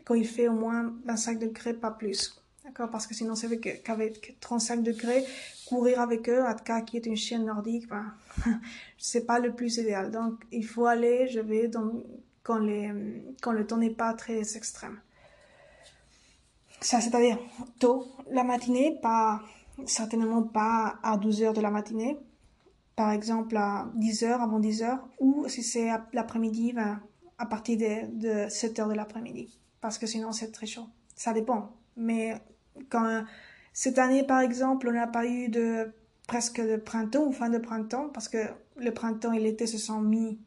quand 0.06 0.14
il 0.14 0.26
fait 0.26 0.48
au 0.48 0.54
moins 0.54 0.94
25 1.04 1.38
degrés, 1.38 1.74
pas 1.74 1.90
plus. 1.90 2.42
Parce 2.74 3.06
que 3.06 3.14
sinon, 3.14 3.34
c'est 3.34 3.46
vrai 3.46 3.58
qu'avec 3.58 4.36
35 4.40 4.82
degrés, 4.82 5.24
courir 5.66 6.00
avec 6.00 6.28
eux, 6.28 6.44
Atka 6.44 6.82
qui 6.82 6.96
est 6.96 7.06
une 7.06 7.16
chienne 7.16 7.44
nordique, 7.44 7.88
ben, 7.88 8.14
c'est 8.98 9.26
pas 9.26 9.38
le 9.38 9.54
plus 9.54 9.76
idéal. 9.78 10.10
Donc, 10.10 10.44
il 10.52 10.64
faut 10.64 10.86
aller, 10.86 11.28
je 11.28 11.40
vais 11.40 11.68
dans, 11.68 12.02
quand, 12.42 12.58
les, 12.58 12.90
quand 13.42 13.52
le 13.52 13.66
temps 13.66 13.76
n'est 13.76 13.90
pas 13.94 14.12
très 14.14 14.56
extrême. 14.56 15.00
Ça, 16.80 17.00
c'est-à-dire 17.00 17.38
tôt 17.78 18.06
la 18.30 18.44
matinée, 18.44 18.98
pas, 19.00 19.40
certainement 19.86 20.42
pas 20.42 20.98
à 21.02 21.16
12 21.16 21.42
heures 21.42 21.54
de 21.54 21.60
la 21.60 21.70
matinée, 21.70 22.18
par 22.96 23.10
exemple 23.10 23.56
à 23.56 23.90
10 23.96 24.24
heures, 24.24 24.42
avant 24.42 24.60
10 24.60 24.82
heures, 24.82 25.08
ou 25.18 25.48
si 25.48 25.62
c'est 25.62 25.88
l'après-midi, 26.12 26.72
ben, 26.72 27.00
à 27.38 27.46
partir 27.46 27.78
de, 27.78 28.44
de 28.44 28.48
7 28.48 28.78
heures 28.80 28.88
de 28.88 28.94
l'après-midi. 28.94 29.58
Parce 29.80 29.98
que 29.98 30.06
sinon, 30.06 30.32
c'est 30.32 30.52
très 30.52 30.66
chaud. 30.66 30.86
Ça 31.16 31.32
dépend. 31.32 31.72
Mais 31.96 32.40
quand, 32.90 33.24
cette 33.72 33.98
année, 33.98 34.24
par 34.24 34.40
exemple, 34.40 34.88
on 34.88 34.92
n'a 34.92 35.06
pas 35.06 35.26
eu 35.26 35.48
de, 35.48 35.92
presque 36.26 36.60
de 36.60 36.76
printemps 36.76 37.24
ou 37.24 37.32
fin 37.32 37.50
de 37.50 37.58
printemps, 37.58 38.08
parce 38.08 38.28
que 38.28 38.38
le 38.76 38.92
printemps 38.92 39.32
et 39.32 39.40
l'été 39.40 39.66
se 39.66 39.78
sont 39.78 40.00
mis 40.00 40.38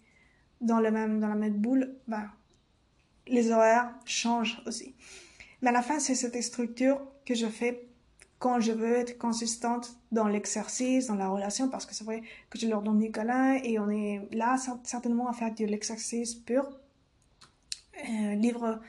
dans 0.62 0.80
le 0.80 0.92
même, 0.92 1.20
dans 1.20 1.28
la 1.28 1.36
même 1.36 1.54
boule, 1.54 1.96
ben, 2.08 2.30
les 3.28 3.52
horaires 3.52 3.94
changent 4.06 4.62
aussi. 4.66 4.96
Mais 5.62 5.70
à 5.70 5.72
la 5.72 5.82
fin, 5.82 6.00
c'est 6.00 6.16
cette 6.16 6.42
structure 6.42 7.02
que 7.26 7.36
je 7.36 7.48
fais 7.48 7.88
quand 8.40 8.60
je 8.60 8.72
veux 8.72 8.94
être 8.94 9.18
consistante 9.18 9.98
dans 10.12 10.28
l'exercice, 10.28 11.08
dans 11.08 11.16
la 11.16 11.28
relation, 11.28 11.70
parce 11.70 11.86
que 11.86 11.96
c'est 11.96 12.04
vrai 12.04 12.22
que 12.50 12.60
je 12.60 12.68
leur 12.68 12.82
donne 12.82 13.00
des 13.00 13.12
câlins 13.12 13.56
et 13.64 13.80
on 13.80 13.90
est 13.90 14.28
là 14.32 14.56
certainement 14.84 15.28
à 15.28 15.34
faire 15.34 15.54
de 15.54 15.66
l'exercice 15.66 16.36
pur. 16.36 16.70
euh, 18.10 18.36
livre, 18.36 18.80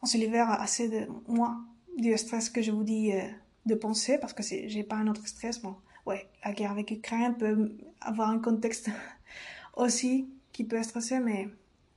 on 0.00 0.06
se 0.06 0.16
libère 0.16 0.50
assez 0.50 0.88
de 0.88 1.08
moins 1.26 1.66
du 1.96 2.16
stress 2.16 2.50
que 2.50 2.62
je 2.62 2.70
vous 2.70 2.84
dis 2.84 3.12
euh, 3.12 3.22
de 3.66 3.74
penser 3.74 4.18
parce 4.18 4.32
que 4.32 4.42
j'ai 4.42 4.82
pas 4.82 4.96
un 4.96 5.06
autre 5.06 5.26
stress. 5.26 5.60
Bon, 5.60 5.76
ouais, 6.06 6.28
la 6.44 6.52
guerre 6.52 6.72
avec 6.72 6.90
l'Ukraine 6.90 7.36
peut 7.36 7.72
avoir 8.00 8.30
un 8.30 8.38
contexte 8.38 8.90
aussi 9.76 10.28
qui 10.52 10.64
peut 10.64 10.82
stresser, 10.82 11.20
mais, 11.20 11.48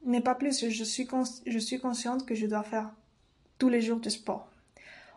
mais 0.06 0.22
pas 0.22 0.36
plus. 0.36 0.68
Je 0.70 0.84
suis, 0.84 1.08
je 1.46 1.60
suis 1.60 1.80
consciente 1.80 2.26
que 2.26 2.36
je 2.36 2.46
dois 2.46 2.64
faire 2.64 2.92
tous 3.58 3.70
les 3.70 3.82
jours 3.82 4.00
du 4.00 4.10
sport. 4.10 4.50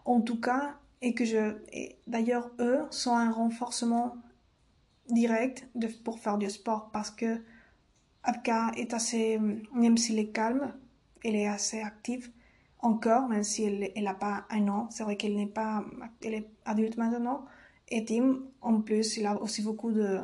En 0.04 0.20
tout 0.20 0.40
cas, 0.40 0.76
et 1.02 1.14
que 1.14 1.24
je, 1.24 1.54
d'ailleurs, 2.06 2.50
eux 2.58 2.80
sont 2.90 3.14
un 3.14 3.30
renforcement 3.30 4.16
direct 5.08 5.68
de, 5.74 5.86
pour 5.86 6.18
faire 6.18 6.38
du 6.38 6.48
sport 6.50 6.90
parce 6.92 7.10
que 7.10 7.40
Abka 8.22 8.72
est 8.76 8.92
assez, 8.92 9.38
même 9.74 9.96
s'il 9.96 10.18
est 10.18 10.28
calme, 10.28 10.74
elle 11.24 11.36
est 11.36 11.48
assez 11.48 11.80
active 11.80 12.30
encore, 12.82 13.28
même 13.28 13.44
si 13.44 13.64
elle 13.64 14.04
n'a 14.04 14.14
pas 14.14 14.46
un 14.50 14.68
an. 14.68 14.88
C'est 14.90 15.04
vrai 15.04 15.16
qu'elle 15.16 15.36
n'est 15.36 15.46
pas, 15.46 15.84
elle 16.22 16.34
est 16.34 16.48
adulte 16.64 16.96
maintenant. 16.96 17.44
Et 17.88 18.04
Tim, 18.04 18.40
en 18.60 18.80
plus, 18.80 19.16
il 19.16 19.26
a 19.26 19.40
aussi 19.40 19.62
beaucoup 19.62 19.92
de, 19.92 20.20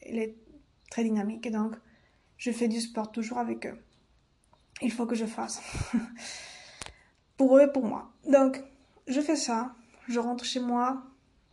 elle 0.00 0.18
est 0.18 0.36
très 0.90 1.04
dynamique 1.04 1.50
donc 1.50 1.74
je 2.38 2.52
fais 2.52 2.68
du 2.68 2.80
sport 2.80 3.10
toujours 3.10 3.38
avec 3.38 3.66
eux. 3.66 3.76
Il 4.80 4.92
faut 4.92 5.06
que 5.06 5.16
je 5.16 5.26
fasse. 5.26 5.60
pour 7.36 7.56
eux 7.58 7.62
et 7.62 7.72
pour 7.72 7.84
moi. 7.84 8.12
Donc, 8.28 8.62
je 9.08 9.20
fais 9.20 9.36
ça. 9.36 9.74
Je 10.08 10.20
rentre 10.20 10.44
chez 10.44 10.60
moi. 10.60 11.02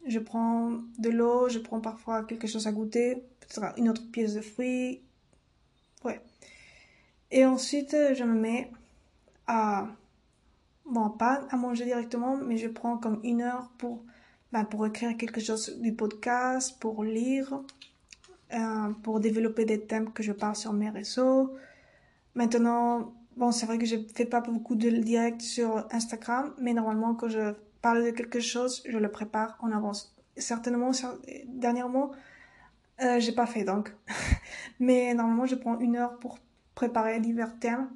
Je 0.05 0.19
prends 0.19 0.73
de 0.99 1.09
l'eau. 1.09 1.49
Je 1.49 1.57
prends 1.57 1.81
parfois 1.81 2.23
quelque 2.23 2.45
chose 2.45 2.67
à 2.67 2.71
goûter. 2.71 3.23
Peut-être 3.39 3.79
une 3.79 3.89
autre 3.89 4.03
pièce 4.11 4.35
de 4.35 4.41
fruits. 4.41 5.01
Ouais. 6.03 6.21
Et 7.31 7.45
ensuite, 7.45 7.95
je 8.13 8.23
me 8.23 8.39
mets 8.39 8.71
à 9.47 9.87
bon, 10.85 11.09
pas 11.09 11.41
à 11.49 11.57
manger 11.57 11.85
directement, 11.85 12.37
mais 12.37 12.57
je 12.57 12.67
prends 12.67 12.97
comme 12.97 13.19
une 13.23 13.41
heure 13.41 13.69
pour, 13.77 14.03
ben, 14.51 14.63
pour 14.65 14.85
écrire 14.85 15.15
quelque 15.17 15.41
chose 15.41 15.79
du 15.79 15.93
podcast, 15.93 16.77
pour 16.79 17.03
lire, 17.03 17.61
euh, 18.53 18.89
pour 19.03 19.19
développer 19.19 19.65
des 19.65 19.81
thèmes 19.81 20.11
que 20.11 20.23
je 20.23 20.31
parle 20.31 20.55
sur 20.55 20.73
mes 20.73 20.89
réseaux. 20.89 21.53
Maintenant, 22.35 23.13
bon, 23.37 23.51
c'est 23.51 23.65
vrai 23.65 23.77
que 23.77 23.85
je 23.85 23.97
fais 24.13 24.25
pas 24.25 24.41
beaucoup 24.41 24.75
de 24.75 24.89
direct 24.89 25.41
sur 25.41 25.87
Instagram, 25.91 26.53
mais 26.59 26.73
normalement, 26.73 27.15
quand 27.15 27.29
je 27.29 27.53
parle 27.81 28.03
de 28.03 28.11
quelque 28.11 28.39
chose, 28.39 28.83
je 28.87 28.97
le 28.97 29.09
prépare 29.09 29.57
en 29.61 29.71
avance. 29.71 30.15
Certainement, 30.37 30.91
dernièrement, 31.47 32.11
euh, 33.01 33.19
j'ai 33.19 33.31
pas 33.31 33.45
fait 33.45 33.63
donc. 33.63 33.95
mais 34.79 35.13
normalement, 35.13 35.45
je 35.45 35.55
prends 35.55 35.79
une 35.79 35.95
heure 35.95 36.17
pour 36.19 36.39
préparer 36.75 37.19
divers 37.19 37.57
thèmes 37.59 37.89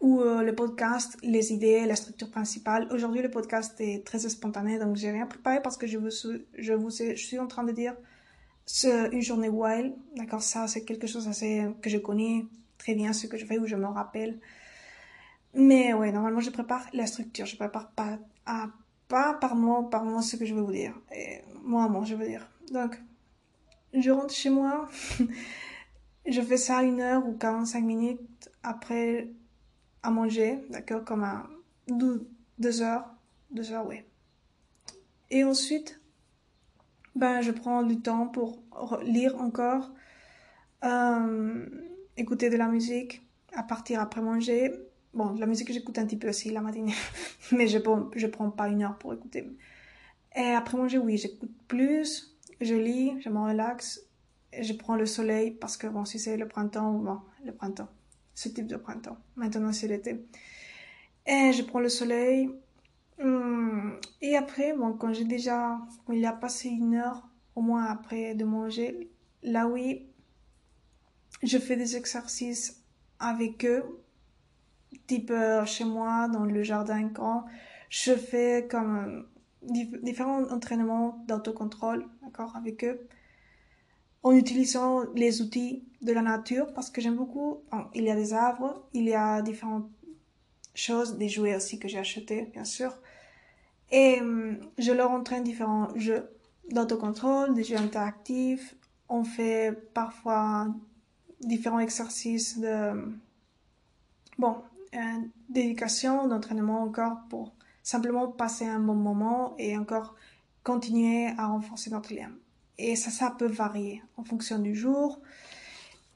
ou 0.00 0.20
euh, 0.20 0.42
le 0.42 0.54
podcast, 0.54 1.16
les 1.22 1.52
idées, 1.52 1.86
la 1.86 1.96
structure 1.96 2.30
principale. 2.30 2.86
Aujourd'hui, 2.90 3.22
le 3.22 3.30
podcast 3.30 3.80
est 3.80 4.04
très 4.04 4.18
spontané, 4.18 4.78
donc 4.78 4.96
j'ai 4.96 5.10
rien 5.10 5.26
préparé 5.26 5.62
parce 5.62 5.76
que 5.76 5.86
je 5.86 5.98
vous, 5.98 6.10
je 6.10 7.14
suis 7.14 7.38
en 7.38 7.46
train 7.46 7.64
de 7.64 7.72
dire 7.72 7.94
une 8.84 9.22
journée 9.22 9.48
wild. 9.48 9.94
D'accord, 10.16 10.42
ça, 10.42 10.66
c'est 10.68 10.84
quelque 10.84 11.06
chose 11.06 11.28
assez 11.28 11.66
que 11.80 11.88
je 11.88 11.98
connais 11.98 12.44
très 12.78 12.94
bien 12.94 13.12
ce 13.12 13.26
que 13.26 13.36
je 13.36 13.46
fais 13.46 13.58
ou 13.58 13.66
je 13.66 13.76
me 13.76 13.86
rappelle. 13.86 14.38
Mais 15.54 15.94
ouais, 15.94 16.12
normalement, 16.12 16.40
je 16.40 16.50
prépare 16.50 16.86
la 16.92 17.06
structure. 17.06 17.46
Je 17.46 17.56
prépare 17.56 17.90
pas, 17.92 18.18
à, 18.44 18.68
pas 19.08 19.34
par 19.34 19.56
mot, 19.56 19.84
par 19.84 20.04
mot 20.04 20.20
ce 20.20 20.36
que 20.36 20.44
je 20.44 20.54
vais 20.54 20.60
vous 20.60 20.72
dire. 20.72 20.94
Moi 21.62 21.88
moi, 21.88 22.04
je 22.04 22.14
veux 22.14 22.26
dire. 22.26 22.46
Donc, 22.70 23.00
je 23.94 24.10
rentre 24.10 24.34
chez 24.34 24.50
moi. 24.50 24.88
je 26.26 26.40
fais 26.42 26.58
ça 26.58 26.82
une 26.82 27.00
heure 27.00 27.26
ou 27.26 27.32
45 27.32 27.82
minutes 27.82 28.50
après 28.62 29.30
à 30.06 30.10
manger, 30.10 30.60
d'accord, 30.70 31.04
comme 31.04 31.24
à 31.24 31.48
deux, 31.88 32.80
heures, 32.80 33.06
deux 33.50 33.72
heures, 33.72 33.84
oui. 33.88 34.02
Et 35.30 35.42
ensuite, 35.42 36.00
ben, 37.16 37.40
je 37.40 37.50
prends 37.50 37.82
du 37.82 38.00
temps 38.00 38.28
pour 38.28 38.62
lire 39.02 39.34
encore, 39.40 39.90
euh, 40.84 41.66
écouter 42.16 42.50
de 42.50 42.56
la 42.56 42.68
musique, 42.68 43.26
à 43.52 43.64
partir 43.64 44.00
après 44.00 44.20
manger. 44.20 44.72
Bon, 45.12 45.32
la 45.32 45.46
musique, 45.46 45.72
j'écoute 45.72 45.98
un 45.98 46.06
petit 46.06 46.16
peu 46.16 46.28
aussi 46.28 46.50
la 46.50 46.60
matinée, 46.60 46.94
mais 47.50 47.66
je 47.66 47.78
prends, 47.78 48.08
je 48.14 48.28
prends 48.28 48.50
pas 48.50 48.68
une 48.68 48.84
heure 48.84 48.98
pour 48.98 49.12
écouter. 49.12 49.50
Et 50.36 50.50
après 50.52 50.76
manger, 50.76 50.98
oui, 50.98 51.16
j'écoute 51.16 51.50
plus, 51.66 52.38
je 52.60 52.76
lis, 52.76 53.20
je 53.22 53.28
me 53.28 53.40
relaxe, 53.40 54.02
je 54.56 54.72
prends 54.72 54.94
le 54.94 55.06
soleil 55.06 55.50
parce 55.50 55.76
que 55.76 55.88
bon, 55.88 56.04
si 56.04 56.20
c'est 56.20 56.36
le 56.36 56.46
printemps, 56.46 56.92
bon, 56.92 57.18
le 57.44 57.52
printemps 57.52 57.88
ce 58.36 58.50
type 58.50 58.66
de 58.66 58.76
printemps. 58.76 59.16
Maintenant, 59.34 59.72
c'est 59.72 59.88
l'été. 59.88 60.24
Et 61.26 61.52
je 61.52 61.62
prends 61.62 61.80
le 61.80 61.88
soleil. 61.88 62.50
Hum, 63.18 63.98
et 64.20 64.36
après, 64.36 64.74
bon, 64.74 64.92
quand 64.92 65.12
j'ai 65.12 65.24
déjà, 65.24 65.78
il 66.12 66.24
a 66.24 66.32
passé 66.32 66.68
une 66.68 66.94
heure 66.94 67.26
au 67.56 67.62
moins 67.62 67.86
après 67.86 68.34
de 68.34 68.44
manger, 68.44 69.10
là 69.42 69.66
oui, 69.66 70.06
je 71.42 71.56
fais 71.56 71.76
des 71.76 71.96
exercices 71.96 72.82
avec 73.18 73.64
eux, 73.64 73.82
type 75.06 75.30
euh, 75.30 75.64
chez 75.64 75.84
moi, 75.84 76.28
dans 76.28 76.44
le 76.44 76.62
jardin 76.62 77.02
grand. 77.04 77.46
Je 77.88 78.12
fais 78.12 78.68
comme 78.70 79.26
différents 79.62 80.44
entraînements 80.50 81.24
d'autocontrôle, 81.26 82.06
d'accord, 82.22 82.54
avec 82.54 82.84
eux 82.84 83.00
en 84.26 84.32
utilisant 84.32 85.04
les 85.14 85.40
outils 85.40 85.84
de 86.02 86.12
la 86.12 86.20
nature 86.20 86.72
parce 86.74 86.90
que 86.90 87.00
j'aime 87.00 87.14
beaucoup. 87.14 87.60
il 87.94 88.02
y 88.02 88.10
a 88.10 88.16
des 88.16 88.32
arbres, 88.34 88.82
il 88.92 89.04
y 89.04 89.14
a 89.14 89.40
différentes 89.40 89.88
choses, 90.74 91.16
des 91.16 91.28
jouets 91.28 91.54
aussi 91.54 91.78
que 91.78 91.86
j'ai 91.86 91.98
achetés, 91.98 92.50
bien 92.52 92.64
sûr. 92.64 92.92
Et 93.92 94.20
hum, 94.20 94.58
je 94.78 94.90
leur 94.90 95.12
entraîne 95.12 95.44
différents 95.44 95.96
jeux 95.96 96.28
d'autocontrôle, 96.72 97.54
des 97.54 97.62
jeux 97.62 97.76
interactifs. 97.76 98.74
On 99.08 99.22
fait 99.22 99.72
parfois 99.94 100.74
différents 101.40 101.78
exercices 101.78 102.58
de, 102.58 103.16
bon, 104.38 104.56
euh, 104.96 104.98
d'éducation, 105.48 106.26
d'entraînement 106.26 106.82
encore 106.82 107.18
pour 107.30 107.54
simplement 107.84 108.26
passer 108.26 108.66
un 108.66 108.80
bon 108.80 108.96
moment 108.96 109.54
et 109.56 109.78
encore 109.78 110.16
continuer 110.64 111.28
à 111.38 111.46
renforcer 111.46 111.90
notre 111.90 112.12
lien. 112.12 112.32
Et 112.78 112.96
ça, 112.96 113.10
ça 113.10 113.30
peut 113.30 113.46
varier 113.46 114.02
en 114.16 114.24
fonction 114.24 114.58
du 114.58 114.74
jour. 114.74 115.20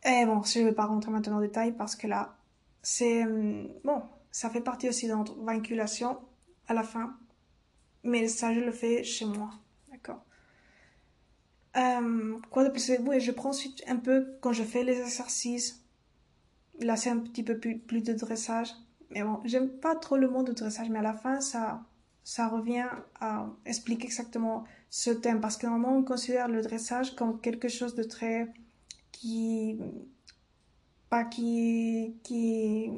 Et 0.05 0.25
bon, 0.25 0.43
je 0.43 0.61
ne 0.61 0.65
vais 0.67 0.73
pas 0.73 0.87
rentrer 0.87 1.11
maintenant 1.11 1.37
en 1.37 1.41
détail 1.41 1.73
parce 1.73 1.97
que 1.97 2.07
là, 2.07 2.37
c'est... 2.83 3.25
Hum, 3.25 3.69
bon, 3.85 4.03
ça 4.31 4.51
fait 4.51 4.61
partie 4.61 4.89
aussi 4.89 5.09
de 5.09 5.15
notre 5.15 5.35
vinculation 5.41 6.19
à 6.69 6.75
la 6.75 6.83
fin. 6.83 7.17
Mais 8.03 8.29
ça, 8.29 8.55
je 8.55 8.61
le 8.61 8.73
fais 8.73 9.05
chez 9.05 9.25
moi. 9.25 9.51
D'accord 9.91 10.25
euh, 11.77 12.39
Quoi 12.51 12.65
de 12.65 12.71
plus 12.71 12.93
Oui, 13.01 13.21
je 13.21 13.33
prends 13.33 13.51
ensuite 13.51 13.83
un 13.87 13.97
peu, 13.97 14.27
quand 14.41 14.53
je 14.53 14.63
fais 14.63 14.85
les 14.85 15.01
exercices, 15.01 15.85
là 16.81 16.97
c'est 16.97 17.11
un 17.11 17.19
petit 17.19 17.43
peu 17.43 17.59
plus, 17.59 17.79
plus 17.79 18.03
de 18.03 18.13
dressage. 18.13 18.73
Mais 19.11 19.23
bon, 19.23 19.41
j'aime 19.45 19.69
pas 19.69 19.97
trop 19.97 20.17
le 20.17 20.29
mot 20.29 20.43
de 20.43 20.53
dressage, 20.53 20.89
mais 20.89 21.01
à 21.01 21.03
la 21.03 21.15
fin, 21.15 21.41
ça, 21.41 21.83
ça 22.23 22.49
revient 22.49 22.89
à 23.21 23.47
expliquer 23.67 24.05
exactement 24.05 24.65
ce 24.91 25.11
thème 25.11 25.41
parce 25.41 25.57
que 25.57 25.67
normalement 25.67 25.97
on 25.97 26.03
considère 26.03 26.49
le 26.49 26.63
dressage 26.63 27.15
comme 27.15 27.41
quelque 27.41 27.69
chose 27.69 27.95
de 27.95 28.03
très 28.03 28.49
qui 29.13 29.79
pas 31.09 31.25
qui 31.25 32.17
qui 32.25 32.91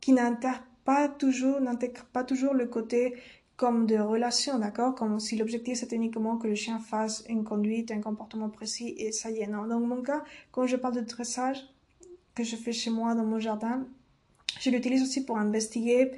qui 0.00 0.12
n'intègre 0.12 0.64
pas 0.84 1.08
toujours 1.08 1.60
n'intègre 1.60 2.04
pas 2.06 2.24
toujours 2.24 2.54
le 2.54 2.66
côté 2.66 3.14
comme 3.56 3.86
de 3.86 3.96
relation, 3.96 4.58
d'accord? 4.58 4.94
Comme 4.94 5.20
si 5.20 5.36
l'objectif 5.36 5.78
c'était 5.78 5.96
uniquement 5.96 6.38
que 6.38 6.48
le 6.48 6.54
chien 6.54 6.78
fasse 6.80 7.24
une 7.28 7.44
conduite, 7.44 7.90
un 7.92 8.00
comportement 8.00 8.48
précis 8.48 8.94
et 8.98 9.12
ça 9.12 9.30
y 9.30 9.38
est, 9.38 9.46
non? 9.46 9.66
Dans 9.66 9.80
mon 9.80 10.02
cas, 10.02 10.24
quand 10.50 10.66
je 10.66 10.76
parle 10.76 10.94
de 10.96 11.00
dressage 11.00 11.64
que 12.34 12.42
je 12.42 12.56
fais 12.56 12.72
chez 12.72 12.90
moi 12.90 13.14
dans 13.14 13.24
mon 13.24 13.38
jardin, 13.38 13.86
je 14.60 14.70
l'utilise 14.70 15.02
aussi 15.02 15.24
pour 15.24 15.38
investiguer 15.38 16.10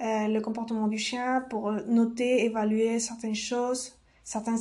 euh, 0.00 0.26
le 0.26 0.40
comportement 0.40 0.88
du 0.88 0.98
chien 0.98 1.40
pour 1.48 1.68
euh, 1.68 1.80
noter, 1.86 2.44
évaluer 2.44 2.98
certaines 2.98 3.36
choses, 3.36 3.96
certains 4.24 4.56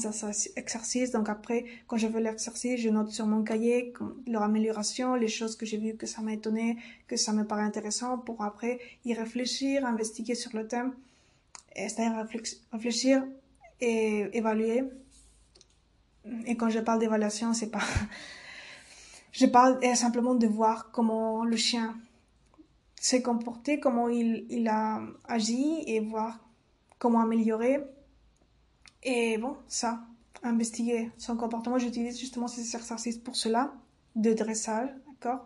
exercices. 0.56 1.10
Donc 1.10 1.28
après, 1.28 1.66
quand 1.88 1.98
je 1.98 2.06
veux 2.06 2.20
l'exercice, 2.20 2.80
je 2.80 2.90
note 2.90 3.10
sur 3.10 3.26
mon 3.26 3.44
cahier 3.44 3.94
leur 4.28 4.44
amélioration, 4.44 5.16
les 5.16 5.28
choses 5.28 5.56
que 5.56 5.66
j'ai 5.66 5.78
vues 5.78 5.96
que 5.96 6.06
ça 6.06 6.22
m'a 6.22 6.34
étonné, 6.34 6.78
que 7.08 7.18
ça 7.18 7.34
me 7.34 7.48
paraît 7.48 7.64
intéressant 7.64 8.20
pour 8.20 8.44
après 8.44 8.80
y 9.06 9.16
réfléchir, 9.16 9.86
investiguer 9.88 10.36
sur 10.36 10.56
le 10.56 10.68
thème, 10.68 10.94
c'est-à-dire 11.76 12.28
réfléchir 12.72 13.26
et 13.82 14.30
évaluer. 14.34 14.84
Et 16.46 16.56
quand 16.56 16.70
je 16.70 16.80
parle 16.80 17.00
d'évaluation, 17.00 17.54
c'est 17.54 17.72
pas, 17.72 17.82
je 19.32 19.48
parle 19.48 19.84
simplement 19.96 20.36
de 20.36 20.46
voir 20.46 20.92
comment 20.92 21.44
le 21.44 21.58
chien 21.58 21.96
s'est 23.04 23.22
comporté, 23.22 23.82
comment 23.82 24.08
il, 24.08 24.46
il 24.50 24.66
a 24.70 25.02
agi 25.26 25.84
et 25.88 26.00
voir 26.00 26.40
comment 27.00 27.20
améliorer. 27.20 27.84
Et 29.04 29.38
bon, 29.38 29.58
ça, 29.68 30.06
investiguer 30.42 31.12
son 31.18 31.36
comportement. 31.36 31.78
J'utilise 31.78 32.18
justement 32.18 32.48
ces 32.48 32.62
exercices 32.62 33.18
pour 33.18 33.36
cela, 33.36 33.74
de 34.16 34.32
dressage, 34.32 34.90
d'accord? 35.08 35.46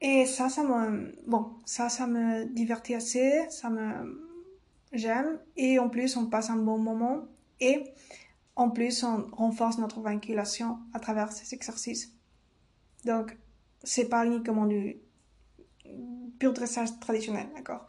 Et 0.00 0.24
ça, 0.24 0.48
ça 0.48 0.62
me, 0.62 1.16
bon, 1.26 1.50
ça, 1.64 1.88
ça 1.88 2.06
me 2.06 2.44
divertit 2.44 2.94
assez, 2.94 3.50
ça 3.50 3.68
me, 3.68 4.30
j'aime. 4.92 5.40
Et 5.56 5.80
en 5.80 5.88
plus, 5.88 6.16
on 6.16 6.26
passe 6.26 6.48
un 6.48 6.58
bon 6.58 6.78
moment. 6.78 7.24
Et 7.58 7.82
en 8.54 8.70
plus, 8.70 9.02
on 9.02 9.26
renforce 9.32 9.78
notre 9.78 10.00
vinculation 10.00 10.78
à 10.92 11.00
travers 11.00 11.32
ces 11.32 11.56
exercices. 11.56 12.12
Donc, 13.04 13.36
c'est 13.82 14.08
pas 14.08 14.24
uniquement 14.24 14.66
du 14.66 15.00
pur 16.38 16.52
dressage 16.52 16.98
traditionnel, 17.00 17.48
d'accord? 17.54 17.86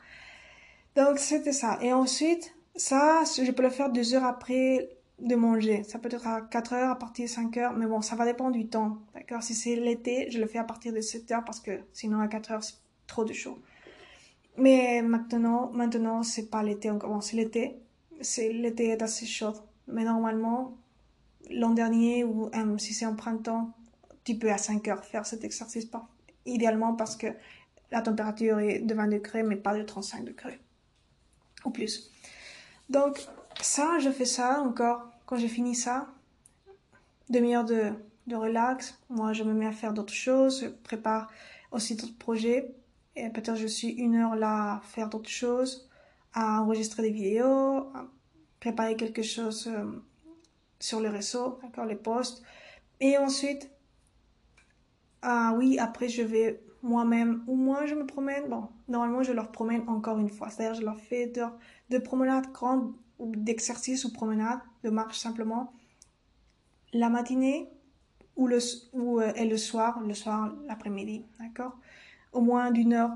Donc, 0.95 1.19
c'était 1.19 1.51
ça. 1.51 1.77
Et 1.81 1.91
ensuite, 1.91 2.55
ça, 2.75 3.23
je 3.25 3.51
peux 3.51 3.63
le 3.63 3.69
faire 3.69 3.91
deux 3.91 4.13
heures 4.13 4.23
après 4.23 4.89
de 5.19 5.35
manger. 5.35 5.83
Ça 5.83 5.99
peut 5.99 6.09
être 6.11 6.27
à 6.27 6.41
4 6.41 6.73
heures, 6.73 6.91
à 6.91 6.99
partir 6.99 7.25
de 7.25 7.29
5 7.29 7.57
heures, 7.57 7.73
mais 7.73 7.85
bon, 7.85 8.01
ça 8.01 8.15
va 8.15 8.25
dépendre 8.25 8.51
du 8.51 8.67
temps. 8.67 8.97
D'accord 9.13 9.43
Si 9.43 9.53
c'est 9.53 9.75
l'été, 9.75 10.29
je 10.29 10.39
le 10.39 10.47
fais 10.47 10.57
à 10.57 10.63
partir 10.63 10.93
de 10.93 11.01
7 11.01 11.31
heures 11.31 11.45
parce 11.45 11.59
que 11.59 11.79
sinon 11.93 12.19
à 12.19 12.27
4 12.27 12.51
heures, 12.51 12.63
c'est 12.63 12.75
trop 13.07 13.23
de 13.23 13.33
chaud. 13.33 13.59
Mais 14.57 15.01
maintenant, 15.01 15.71
maintenant, 15.73 16.23
c'est 16.23 16.49
pas 16.49 16.63
l'été. 16.63 16.91
Bon, 16.91 17.21
c'est 17.21 17.35
l'été. 17.35 17.77
C'est 18.21 18.51
l'été 18.51 18.89
est 18.89 19.01
assez 19.01 19.25
chaud. 19.25 19.53
Mais 19.87 20.03
normalement, 20.03 20.77
l'an 21.49 21.71
dernier 21.71 22.23
ou 22.23 22.47
euh, 22.47 22.77
si 22.77 22.93
c'est 22.93 23.05
en 23.05 23.15
printemps, 23.15 23.71
tu 24.23 24.35
peux 24.35 24.51
à 24.51 24.57
5 24.57 24.87
heures 24.87 25.05
faire 25.05 25.25
cet 25.25 25.43
exercice. 25.43 25.85
Pas, 25.85 26.07
idéalement 26.45 26.93
parce 26.93 27.15
que 27.15 27.27
la 27.91 28.01
température 28.01 28.59
est 28.59 28.79
de 28.79 28.93
20 28.93 29.07
degrés, 29.07 29.43
mais 29.43 29.55
pas 29.55 29.77
de 29.77 29.83
35 29.83 30.25
degrés. 30.25 30.59
Ou 31.65 31.71
plus. 31.71 32.11
Donc, 32.89 33.25
ça, 33.61 33.99
je 33.99 34.09
fais 34.09 34.25
ça 34.25 34.61
encore 34.61 35.09
quand 35.25 35.37
j'ai 35.37 35.47
fini 35.47 35.75
ça. 35.75 36.07
Demi-heure 37.29 37.65
de, 37.65 37.91
de 38.27 38.35
relax. 38.35 38.99
Moi, 39.09 39.33
je 39.33 39.43
me 39.43 39.53
mets 39.53 39.65
à 39.65 39.71
faire 39.71 39.93
d'autres 39.93 40.13
choses. 40.13 40.61
Je 40.61 40.67
prépare 40.67 41.31
aussi 41.71 41.95
d'autres 41.95 42.17
projets. 42.17 42.75
Et 43.15 43.29
peut-être 43.29 43.55
je 43.55 43.67
suis 43.67 43.89
une 43.89 44.15
heure 44.15 44.35
là 44.35 44.75
à 44.75 44.81
faire 44.81 45.09
d'autres 45.09 45.29
choses, 45.29 45.89
à 46.33 46.61
enregistrer 46.61 47.03
des 47.03 47.11
vidéos, 47.11 47.89
à 47.93 48.07
préparer 48.59 48.97
quelque 48.97 49.21
chose 49.21 49.67
euh, 49.67 49.85
sur 50.79 50.99
le 50.99 51.09
réseau, 51.09 51.59
d'accord, 51.61 51.85
les 51.85 51.95
posts. 51.95 52.43
Et 52.99 53.17
ensuite, 53.17 53.69
ah 55.21 55.53
oui, 55.57 55.79
après 55.79 56.09
je 56.09 56.23
vais 56.23 56.61
moi-même, 56.85 57.43
ou 57.47 57.55
moi 57.55 57.85
je 57.87 57.95
me 57.95 58.05
promène, 58.05 58.47
bon, 58.47 58.69
normalement 58.87 59.23
je 59.23 59.33
leur 59.33 59.51
promène 59.51 59.83
encore 59.89 60.19
une 60.19 60.29
fois. 60.29 60.49
C'est-à-dire 60.49 60.75
je 60.79 60.85
leur 60.85 60.99
fais 60.99 61.27
de, 61.27 61.41
de 61.89 61.97
promenades 61.97 62.51
grandes 62.51 62.93
ou 63.17 63.35
d'exercice 63.35 64.05
ou 64.05 64.13
promenade, 64.13 64.59
de 64.83 64.89
marche 64.89 65.17
simplement, 65.17 65.73
la 66.93 67.09
matinée 67.09 67.69
ou 68.35 68.47
le, 68.47 68.59
ou, 68.93 69.19
euh, 69.19 69.33
et 69.35 69.45
le 69.45 69.57
soir, 69.57 69.99
le 70.01 70.13
soir, 70.13 70.53
l'après-midi, 70.67 71.25
d'accord? 71.39 71.75
Au 72.31 72.41
moins 72.41 72.69
d'une 72.71 72.93
heure, 72.93 73.15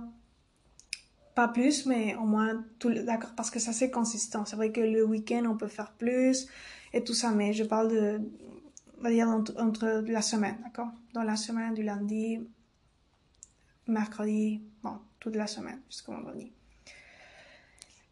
pas 1.36 1.47
plus, 1.47 1.86
mais 1.86 2.15
au 2.15 2.25
moins, 2.25 2.65
tout, 2.79 2.91
d'accord, 2.91 3.32
parce 3.36 3.51
que 3.51 3.60
ça 3.60 3.71
c'est 3.71 3.91
consistant. 3.91 4.45
C'est 4.45 4.55
vrai 4.55 4.71
que 4.71 4.82
le 4.82 5.05
week-end 5.05 5.43
on 5.47 5.55
peut 5.55 5.67
faire 5.67 5.91
plus 5.91 6.47
et 6.91 7.03
tout 7.03 7.13
ça, 7.13 7.32
mais 7.32 7.53
je 7.53 7.63
parle 7.63 7.89
de, 7.89 8.21
on 8.97 9.03
va 9.03 9.12
dire 9.12 9.27
entre, 9.27 9.53
entre 9.62 10.03
la 10.08 10.23
semaine, 10.23 10.58
d'accord? 10.63 10.89
Dans 11.13 11.23
la 11.23 11.36
semaine 11.36 11.75
du 11.75 11.84
lundi, 11.84 12.39
mercredi, 13.89 14.62
bon, 14.84 14.97
toute 15.19 15.36
la 15.36 15.47
semaine 15.47 15.82
jusqu'au 15.89 16.13
vendredi. 16.13 16.52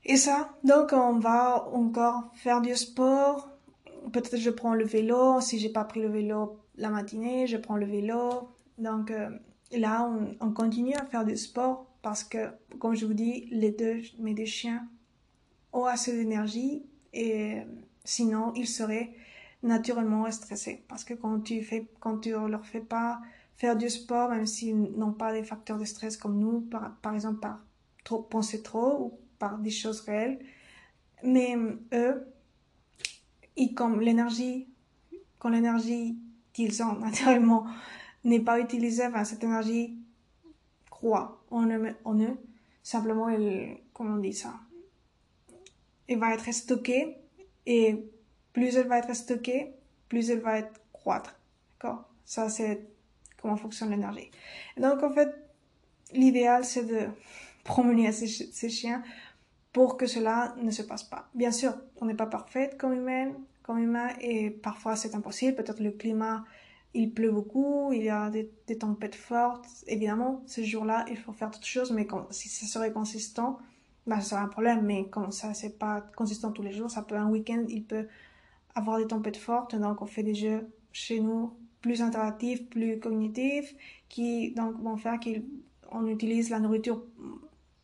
Et 0.09 0.15
ça, 0.15 0.53
donc 0.63 0.93
on 0.93 1.19
va 1.19 1.67
encore 1.73 2.31
faire 2.35 2.61
du 2.61 2.75
sport. 2.75 3.49
Peut-être 4.13 4.37
je 4.37 4.49
prends 4.49 4.73
le 4.73 4.85
vélo. 4.85 5.41
Si 5.41 5.59
j'ai 5.59 5.69
pas 5.69 5.83
pris 5.83 6.01
le 6.01 6.07
vélo 6.07 6.59
la 6.77 6.89
matinée, 6.89 7.47
je 7.47 7.57
prends 7.57 7.75
le 7.75 7.85
vélo. 7.85 8.49
Donc 8.77 9.11
euh, 9.11 9.29
là, 9.73 10.09
on, 10.39 10.51
continue 10.51 10.93
à 10.93 11.05
faire 11.05 11.25
du 11.25 11.35
sport 11.35 11.87
parce 12.01 12.23
que, 12.23 12.49
comme 12.79 12.95
je 12.95 13.05
vous 13.05 13.13
dis, 13.13 13.47
les 13.51 13.71
deux, 13.71 14.01
mes 14.19 14.33
deux 14.33 14.45
chiens 14.45 14.87
ont 15.73 15.85
assez 15.85 16.13
d'énergie 16.13 16.85
et 17.13 17.63
sinon 18.05 18.53
ils 18.55 18.67
seraient 18.67 19.11
naturellement 19.61 20.29
stressés. 20.31 20.85
Parce 20.87 21.03
que 21.03 21.13
quand 21.15 21.41
tu 21.41 21.61
fais, 21.63 21.87
quand 21.99 22.19
tu 22.19 22.31
leur 22.31 22.65
fais 22.65 22.79
pas 22.79 23.19
faire 23.57 23.75
du 23.75 23.89
sport, 23.89 24.29
même 24.29 24.45
s'ils 24.45 24.79
n'ont 24.97 25.13
pas 25.13 25.33
des 25.33 25.43
facteurs 25.43 25.77
de 25.77 25.85
stress 25.85 26.15
comme 26.15 26.39
nous, 26.39 26.61
par, 26.61 26.95
par 26.97 27.15
exemple 27.15 27.39
par 27.39 27.59
trop, 28.03 28.21
penser 28.21 28.61
trop 28.61 29.05
ou 29.05 29.19
par 29.39 29.57
des 29.57 29.71
choses 29.71 30.01
réelles. 30.01 30.39
Mais 31.23 31.55
eux, 31.93 32.27
et 33.55 33.73
comme 33.73 33.99
l'énergie, 33.99 34.67
quand 35.39 35.49
l'énergie 35.49 36.17
qu'ils 36.53 36.81
ont 36.83 36.93
naturellement 36.99 37.65
n'est 38.23 38.39
pas 38.39 38.59
utilisée, 38.59 39.07
enfin, 39.07 39.23
cette 39.23 39.43
énergie 39.43 39.97
croît 40.91 41.43
en 41.49 41.67
eux, 41.67 41.95
en 42.05 42.19
eux 42.19 42.37
simplement, 42.83 43.27
elle, 43.27 43.77
comment 43.93 44.13
on 44.13 44.17
dit 44.17 44.33
ça, 44.33 44.53
elle 46.07 46.19
va 46.19 46.33
être 46.33 46.51
stockée 46.53 47.17
et 47.65 48.05
plus 48.53 48.75
elle 48.77 48.87
va 48.87 48.99
être 48.99 49.15
stockée, 49.15 49.73
plus 50.09 50.29
elle 50.29 50.39
va 50.39 50.59
être 50.59 50.79
croître. 50.93 51.39
D'accord? 51.73 52.09
Ça, 52.23 52.49
c'est 52.49 52.87
comment 53.41 53.57
fonctionne 53.57 53.91
l'énergie. 53.91 54.31
Donc, 54.77 55.03
en 55.03 55.11
fait, 55.11 55.29
l'idéal, 56.13 56.65
c'est 56.65 56.85
de 56.85 57.07
promener 57.63 58.11
ces, 58.11 58.27
ces 58.27 58.69
chiens 58.69 59.03
pour 59.73 59.97
que 59.97 60.07
cela 60.07 60.55
ne 60.61 60.71
se 60.71 60.81
passe 60.81 61.03
pas. 61.03 61.29
Bien 61.35 61.51
sûr, 61.51 61.73
on 62.01 62.05
n'est 62.05 62.15
pas 62.15 62.25
parfaite 62.25 62.77
comme 62.77 62.93
humain, 62.93 63.33
comme 63.61 63.77
humain, 63.79 64.09
et 64.21 64.49
parfois 64.49 64.95
c'est 64.95 65.13
impossible. 65.13 65.55
Peut-être 65.55 65.81
le 65.81 65.91
climat, 65.91 66.45
il 66.93 67.13
pleut 67.13 67.31
beaucoup, 67.31 67.91
il 67.93 68.03
y 68.03 68.09
a 68.09 68.29
des, 68.29 68.49
tempêtes 68.79 69.15
fortes. 69.15 69.67
Évidemment, 69.85 70.41
ce 70.47 70.63
jour-là, 70.63 71.05
il 71.09 71.17
faut 71.17 71.33
faire 71.33 71.51
d'autres 71.51 71.67
choses, 71.67 71.91
mais 71.91 72.07
si 72.31 72.49
ça 72.49 72.65
serait 72.65 72.91
consistant, 72.91 73.59
bah, 74.07 74.19
ça 74.21 74.29
serait 74.29 74.41
un 74.41 74.47
problème. 74.47 74.83
Mais 74.83 75.07
comme 75.09 75.31
ça, 75.31 75.53
c'est 75.53 75.77
pas 75.77 76.01
consistant 76.15 76.51
tous 76.51 76.63
les 76.63 76.71
jours, 76.71 76.89
ça 76.89 77.03
peut 77.03 77.15
un 77.15 77.29
week-end, 77.29 77.65
il 77.69 77.83
peut 77.83 78.07
avoir 78.73 78.97
des 78.97 79.07
tempêtes 79.07 79.37
fortes. 79.37 79.75
Donc, 79.75 80.01
on 80.01 80.05
fait 80.05 80.23
des 80.23 80.35
jeux 80.35 80.67
chez 80.91 81.19
nous 81.19 81.53
plus 81.81 82.01
interactifs, 82.01 82.67
plus 82.69 82.99
cognitifs, 82.99 83.75
qui 84.09 84.51
donc 84.51 84.79
vont 84.81 84.97
faire 84.97 85.19
qu'on 85.19 86.07
utilise 86.07 86.49
la 86.49 86.59
nourriture 86.59 87.03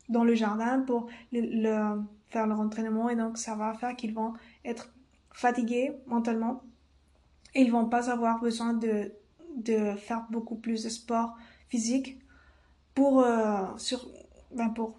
dans 0.10 0.24
le 0.24 0.36
jardin 0.36 0.82
pour 0.82 1.08
le, 1.32 2.02
faire 2.30 2.48
leur 2.48 2.60
entraînement 2.60 3.10
et 3.10 3.16
donc 3.16 3.38
ça 3.38 3.56
va 3.56 3.74
faire 3.74 3.96
qu'ils 3.96 4.14
vont 4.14 4.34
être 4.66 4.92
fatigués 5.32 5.92
mentalement 6.08 6.64
et 7.56 7.62
ils 7.62 7.72
vont 7.72 7.88
pas 7.88 8.10
avoir 8.10 8.40
besoin 8.42 8.74
de, 8.74 9.12
de 9.56 9.96
faire 9.96 10.26
beaucoup 10.30 10.56
plus 10.56 10.84
de 10.84 10.90
sport 10.90 11.38
physique 11.70 12.20
pour, 12.96 13.22
euh, 13.22 13.66
sur, 13.78 14.10
ben 14.52 14.70
pour 14.70 14.98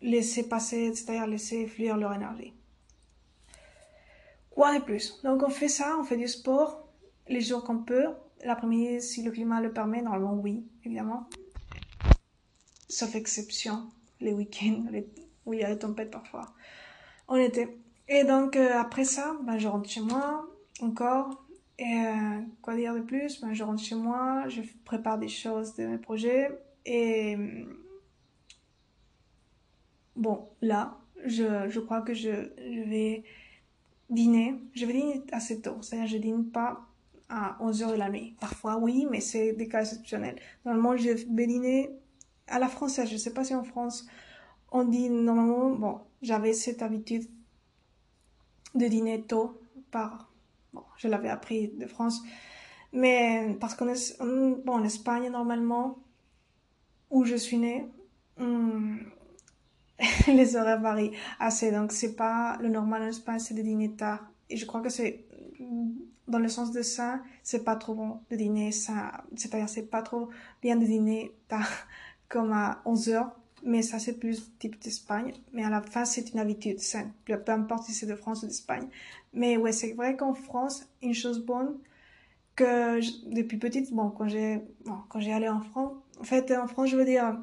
laisser 0.00 0.48
passer, 0.48 0.94
c'est-à-dire 0.94 1.26
laisser 1.26 1.66
fluir 1.66 1.96
leur 1.96 2.12
énergie. 2.12 2.52
Quoi 4.54 4.78
de 4.78 4.84
plus? 4.84 5.20
Donc 5.22 5.42
on 5.42 5.50
fait 5.50 5.68
ça, 5.68 5.96
on 5.98 6.04
fait 6.04 6.16
du 6.16 6.28
sport 6.28 6.88
les 7.28 7.40
jours 7.40 7.64
qu'on 7.64 7.78
peut. 7.78 8.08
L'après-midi, 8.44 9.00
si 9.00 9.22
le 9.22 9.30
climat 9.30 9.60
le 9.60 9.72
permet, 9.72 10.02
normalement 10.02 10.34
oui, 10.34 10.66
évidemment 10.84 11.28
sauf 12.92 13.14
exception, 13.14 13.88
les 14.20 14.34
week-ends, 14.34 14.84
où 15.46 15.54
il 15.54 15.60
y 15.60 15.64
a 15.64 15.72
des 15.72 15.78
tempêtes 15.78 16.10
parfois, 16.10 16.52
en 17.26 17.36
été. 17.36 17.78
Et 18.06 18.24
donc, 18.24 18.54
euh, 18.54 18.78
après 18.78 19.04
ça, 19.04 19.34
ben, 19.44 19.56
je 19.56 19.66
rentre 19.66 19.88
chez 19.88 20.02
moi, 20.02 20.46
encore. 20.80 21.42
Et 21.78 21.84
euh, 21.84 22.40
quoi 22.60 22.76
dire 22.76 22.94
de 22.94 23.00
plus? 23.00 23.40
Ben, 23.40 23.54
Je 23.54 23.64
rentre 23.64 23.82
chez 23.82 23.94
moi, 23.94 24.46
je 24.48 24.60
prépare 24.84 25.18
des 25.18 25.28
choses 25.28 25.74
de 25.76 25.86
mes 25.86 25.96
projets. 25.96 26.50
Et 26.84 27.38
bon, 30.14 30.48
là, 30.60 30.98
je, 31.24 31.70
je 31.70 31.80
crois 31.80 32.02
que 32.02 32.12
je, 32.12 32.30
je 32.58 32.90
vais 32.90 33.24
dîner. 34.10 34.54
Je 34.74 34.86
vais 34.86 34.92
dîner 34.92 35.22
assez 35.32 35.60
tôt. 35.60 35.76
C'est-à-dire, 35.80 36.06
je 36.08 36.18
dîne 36.18 36.50
pas 36.50 36.86
à 37.28 37.56
11h 37.60 37.92
de 37.92 37.96
la 37.96 38.10
nuit. 38.10 38.36
Parfois, 38.40 38.76
oui, 38.76 39.06
mais 39.10 39.20
c'est 39.20 39.52
des 39.52 39.68
cas 39.68 39.80
exceptionnels. 39.80 40.36
Normalement, 40.64 40.96
je 40.96 41.10
vais 41.10 41.46
dîner 41.46 41.90
à 42.46 42.58
la 42.58 42.68
française. 42.68 43.08
Je 43.10 43.16
sais 43.16 43.32
pas 43.32 43.44
si 43.44 43.54
en 43.54 43.64
France 43.64 44.06
on 44.72 44.84
dit 44.84 45.10
normalement, 45.10 45.70
bon, 45.70 46.00
j'avais 46.22 46.54
cette 46.54 46.82
habitude 46.82 47.28
de 48.74 48.86
dîner 48.86 49.22
tôt 49.22 49.60
par, 49.90 50.32
bon, 50.72 50.82
je 50.96 51.08
l'avais 51.08 51.28
appris 51.28 51.68
de 51.68 51.86
France, 51.86 52.22
mais 52.92 53.56
parce 53.60 53.74
qu'en 53.74 53.86
bon, 53.86 54.72
en 54.72 54.84
Espagne 54.84 55.30
normalement, 55.30 55.98
où 57.10 57.24
je 57.24 57.36
suis 57.36 57.58
née, 57.58 57.86
hmm, 58.38 58.96
les 60.26 60.56
horaires 60.56 60.80
varient 60.80 61.12
assez, 61.38 61.70
donc 61.70 61.92
c'est 61.92 62.16
pas 62.16 62.58
le 62.60 62.68
normal 62.68 63.02
en 63.02 63.08
Espagne, 63.08 63.38
c'est 63.38 63.54
de 63.54 63.62
dîner 63.62 63.92
tard. 63.92 64.26
Et 64.50 64.56
je 64.56 64.66
crois 64.66 64.80
que 64.80 64.88
c'est 64.88 65.24
dans 66.28 66.38
le 66.38 66.48
sens 66.48 66.72
de 66.72 66.82
ça, 66.82 67.20
c'est 67.42 67.64
pas 67.64 67.76
trop 67.76 67.94
bon 67.94 68.20
de 68.30 68.36
dîner 68.36 68.72
ça, 68.72 69.24
c'est-à-dire 69.36 69.68
c'est 69.68 69.90
pas 69.90 70.02
trop 70.02 70.28
bien 70.60 70.76
de 70.76 70.84
dîner 70.84 71.32
tard 71.48 71.68
comme 72.28 72.52
à 72.52 72.80
11 72.84 73.08
heures, 73.10 73.32
mais 73.64 73.82
ça 73.82 73.98
c'est 73.98 74.18
plus 74.18 74.50
type 74.58 74.80
d'Espagne. 74.80 75.32
Mais 75.52 75.64
à 75.64 75.70
la 75.70 75.82
fin, 75.82 76.04
c'est 76.04 76.32
une 76.32 76.40
habitude 76.40 76.80
saine, 76.80 77.12
peu 77.24 77.38
importe 77.48 77.84
si 77.84 77.92
c'est 77.92 78.06
de 78.06 78.16
France 78.16 78.42
ou 78.42 78.46
d'Espagne. 78.46 78.88
Mais 79.32 79.56
ouais, 79.56 79.72
c'est 79.72 79.92
vrai 79.92 80.16
qu'en 80.16 80.34
France, 80.34 80.86
une 81.02 81.14
chose 81.14 81.44
bonne, 81.44 81.78
que 82.56 83.00
depuis 83.32 83.56
petite, 83.58 83.92
bon, 83.92 84.10
quand 84.10 84.28
j'ai, 84.28 84.60
bon, 84.84 84.98
quand 85.08 85.20
j'ai 85.20 85.32
allé 85.32 85.48
en 85.48 85.60
France, 85.60 85.92
en 86.20 86.24
fait, 86.24 86.50
en 86.52 86.66
France, 86.66 86.90
je 86.90 86.96
veux 86.96 87.04
dire, 87.04 87.36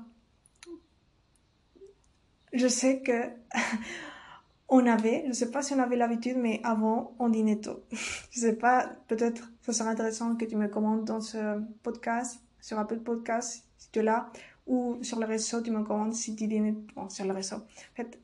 je 2.60 2.68
sais 2.68 3.02
que 3.02 3.30
on 4.70 4.86
avait, 4.86 5.26
je 5.28 5.34
sais 5.34 5.50
pas 5.50 5.62
si 5.62 5.74
on 5.74 5.80
avait 5.80 5.96
l'habitude, 5.96 6.38
mais 6.38 6.62
avant, 6.64 7.16
on 7.20 7.30
dînait 7.30 7.60
tôt. 7.60 7.84
je 8.32 8.40
sais 8.40 8.56
pas, 8.56 8.90
peut-être, 9.08 9.52
ça 9.62 9.74
serait 9.74 9.90
intéressant 9.90 10.36
que 10.36 10.46
tu 10.46 10.56
me 10.56 10.68
commandes 10.68 11.06
dans 11.06 11.22
ce 11.22 11.62
podcast, 11.82 12.40
sur 12.62 12.78
Apple 12.78 13.00
Podcast, 13.00 13.64
si 13.78 13.90
tu 13.92 14.00
es 14.00 14.04
là, 14.04 14.32
ou 14.68 15.00
sur 15.02 15.20
le 15.20 15.26
réseau, 15.26 15.62
tu 15.62 15.72
me 15.72 15.84
commandes 15.84 16.14
si 16.14 16.36
tu 16.36 16.48
dînes, 16.48 16.86
bon, 16.96 17.10
sur 17.10 17.26
le 17.26 17.34
réseau. 17.34 17.56
En 17.56 17.96
fait, 17.96 18.20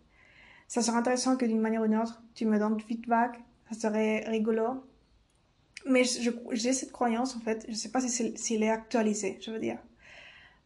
ça 0.68 0.82
serait 0.82 0.98
intéressant 0.98 1.38
que 1.38 1.46
d'une 1.46 1.62
manière 1.62 1.82
ou 1.82 1.88
d'une 1.88 1.98
autre, 1.98 2.22
tu 2.36 2.46
me 2.46 2.60
donnes 2.60 2.80
feedback, 2.80 3.42
ça 3.72 3.90
serait 3.90 4.24
rigolo. 4.28 4.84
Mais 5.88 6.04
j'ai 6.04 6.74
cette 6.74 6.92
croyance, 6.92 7.36
en 7.36 7.40
fait, 7.40 7.66
je 7.70 7.74
sais 7.74 7.90
pas 7.90 8.02
si 8.02 8.10
s'il 8.10 8.64
est, 8.64 8.68
est 8.68 8.70
actualisé, 8.70 9.38
je 9.42 9.52
veux 9.52 9.60
dire. 9.60 9.78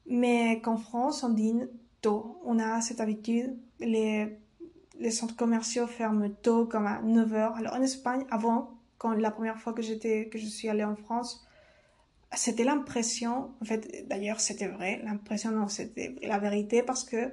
Mais 0.06 0.60
qu'en 0.62 0.78
France, 0.78 1.24
on 1.24 1.30
dîne 1.30 1.68
tôt. 2.02 2.40
On 2.46 2.60
a 2.60 2.82
cette 2.82 3.00
habitude. 3.00 3.58
Les, 3.80 4.40
centres 5.12 5.36
commerciaux 5.36 5.88
ferment 5.88 6.30
tôt, 6.42 6.66
comme 6.66 6.88
à 6.88 7.02
9 7.02 7.32
h 7.32 7.58
Alors 7.58 7.74
en 7.74 7.82
Espagne, 7.82 8.26
avant, 8.30 8.78
quand 8.98 9.14
la 9.14 9.32
première 9.32 9.58
fois 9.60 9.74
que 9.74 9.82
j'étais, 9.82 10.28
que 10.30 10.38
je 10.38 10.46
suis 10.46 10.70
allée 10.70 10.84
en 10.84 10.96
France, 10.96 11.46
c'était 12.36 12.64
l'impression, 12.64 13.52
en 13.62 13.66
fait, 13.66 14.08
d'ailleurs 14.08 14.40
c'était 14.40 14.68
vrai, 14.68 15.02
l'impression, 15.04 15.52
non, 15.52 15.68
c'était 15.68 16.16
la 16.22 16.38
vérité 16.38 16.84
parce 16.84 17.04
que 17.04 17.32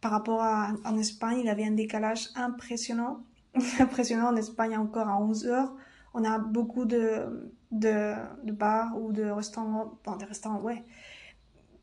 par 0.00 0.10
rapport 0.10 0.42
à 0.42 0.72
en 0.84 0.98
Espagne, 0.98 1.38
il 1.40 1.46
y 1.46 1.48
avait 1.48 1.64
un 1.64 1.72
décalage 1.72 2.28
impressionnant. 2.34 3.22
impressionnant 3.80 4.28
en 4.28 4.36
Espagne 4.36 4.76
encore 4.76 5.08
à 5.08 5.18
11 5.18 5.46
heures. 5.46 5.74
On 6.12 6.24
a 6.24 6.38
beaucoup 6.38 6.84
de, 6.84 7.50
de, 7.72 8.14
de 8.44 8.52
bars 8.52 9.00
ou 9.00 9.12
de 9.12 9.24
restaurants, 9.24 9.98
bon, 10.04 10.16
des 10.16 10.24
restaurants, 10.26 10.60
ouais, 10.60 10.84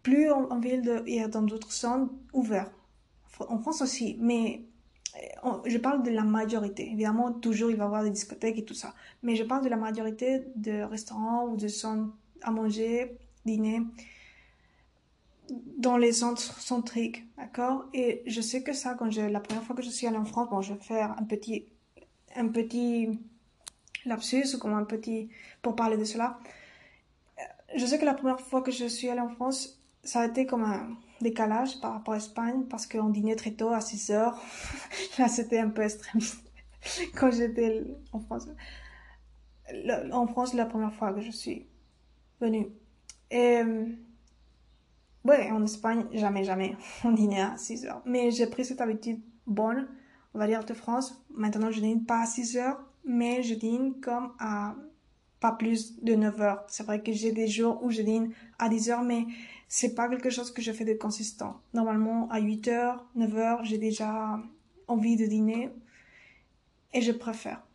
plus 0.04 0.30
en, 0.30 0.60
ville 0.60 0.82
de, 0.82 1.04
et 1.08 1.26
dans 1.28 1.42
d'autres 1.42 1.72
zones 1.72 2.10
ouverts. 2.34 2.70
En 3.40 3.58
France 3.58 3.82
aussi, 3.82 4.18
mais 4.20 4.64
euh, 5.16 5.50
je 5.66 5.78
parle 5.78 6.04
de 6.04 6.12
la 6.12 6.24
majorité. 6.24 6.92
Évidemment, 6.92 7.32
toujours 7.32 7.72
il 7.72 7.78
va 7.78 7.86
y 7.86 7.88
avoir 7.88 8.04
des 8.04 8.10
discothèques 8.10 8.60
et 8.60 8.66
tout 8.66 8.74
ça. 8.74 8.94
Mais 9.24 9.36
je 9.36 9.44
parle 9.44 9.64
de 9.64 9.70
la 9.70 9.78
majorité 9.78 10.44
de 10.56 10.84
restaurants 10.84 11.48
ou 11.48 11.58
de 11.58 11.68
zones 11.68 12.12
à 12.42 12.52
manger, 12.52 13.18
dîner, 13.46 13.82
dans 15.78 15.98
les 15.98 16.14
centres 16.14 16.60
centriques, 16.60 17.24
d'accord? 17.38 17.86
Et 17.94 18.24
je 18.26 18.42
sais 18.42 18.64
que 18.64 18.74
ça, 18.74 18.96
quand 18.96 19.10
je, 19.12 19.22
la 19.22 19.40
première 19.40 19.64
fois 19.64 19.76
que 19.76 19.82
je 19.82 19.90
suis 19.90 20.08
allée 20.08 20.18
en 20.18 20.26
France, 20.26 20.50
bon, 20.50 20.62
je 20.62 20.74
vais 20.74 20.80
faire 20.80 21.16
un 21.20 21.24
petit, 21.24 21.66
un 22.36 22.48
petit 22.48 23.20
lapsus, 24.06 24.58
comme 24.60 24.74
un 24.74 24.86
petit, 24.86 25.30
pour 25.62 25.76
parler 25.76 25.98
de 25.98 26.06
cela. 26.06 26.40
Euh, 27.40 27.42
je 27.76 27.86
sais 27.86 28.00
que 28.00 28.06
la 28.06 28.14
première 28.14 28.40
fois 28.40 28.62
que 28.62 28.72
je 28.72 28.86
suis 28.86 29.10
allée 29.10 29.22
en 29.22 29.30
France, 29.30 29.83
ça 30.04 30.22
a 30.22 30.28
été 30.28 30.46
comme 30.46 30.64
un 30.64 30.96
décalage 31.22 31.80
par 31.80 31.94
rapport 31.94 32.14
à 32.14 32.18
Espagne 32.18 32.64
parce 32.70 32.86
qu'on 32.86 33.10
dînait 33.10 33.36
très 33.36 33.52
tôt 33.52 33.70
à 33.70 33.82
6 33.82 34.12
heures. 34.12 34.40
Là, 35.18 35.28
c'était 35.28 35.60
un 35.60 35.70
peu 35.70 35.82
extrémiste 35.82 36.44
quand 37.16 37.32
j'étais 37.32 37.84
en 38.12 38.20
France. 38.20 38.48
En 40.12 40.28
France, 40.28 40.54
la 40.54 40.66
première 40.66 40.94
fois 40.94 41.14
que 41.14 41.22
je 41.22 41.32
suis 41.32 41.66
venue. 42.42 42.68
Et, 43.32 43.62
ouais, 45.24 45.50
en 45.52 45.64
Espagne, 45.64 46.06
jamais, 46.12 46.44
jamais, 46.44 46.76
on 47.04 47.12
dînait 47.12 47.42
à 47.42 47.58
6 47.58 47.86
heures. 47.86 48.02
Mais 48.06 48.32
j'ai 48.32 48.48
pris 48.48 48.66
cette 48.66 48.82
habitude 48.82 49.22
bonne, 49.48 49.88
on 50.34 50.40
va 50.40 50.48
dire 50.48 50.66
de 50.66 50.74
France. 50.74 51.24
Maintenant, 51.34 51.72
je 51.72 51.80
dîne 51.80 52.06
pas 52.06 52.22
à 52.22 52.26
6 52.26 52.58
heures, 52.58 52.80
mais 53.06 53.42
je 53.42 53.56
dîne 53.56 54.00
comme 54.02 54.34
à 54.40 54.76
pas 55.40 55.52
plus 55.52 56.02
de 56.02 56.16
9 56.16 56.42
heures. 56.42 56.64
C'est 56.70 56.86
vrai 56.86 57.02
que 57.02 57.12
j'ai 57.12 57.34
des 57.34 57.48
jours 57.48 57.84
où 57.84 57.92
je 57.92 58.02
dîne 58.02 58.32
à 58.60 58.70
10 58.70 58.90
heures, 58.92 59.04
mais 59.04 59.26
c'est 59.76 59.96
pas 59.96 60.08
quelque 60.08 60.30
chose 60.30 60.52
que 60.52 60.62
je 60.62 60.72
fais 60.72 60.86
de 60.86 60.94
consistant. 60.94 61.60
Normalement, 61.74 62.30
à 62.30 62.40
8 62.40 62.68
heures, 62.68 63.04
9 63.16 63.38
heures, 63.38 63.66
j'ai 63.66 63.80
déjà 63.80 64.40
envie 64.88 65.16
de 65.16 65.26
dîner 65.26 65.72
et 66.94 67.02
je 67.02 67.12
préfère. 67.12 67.66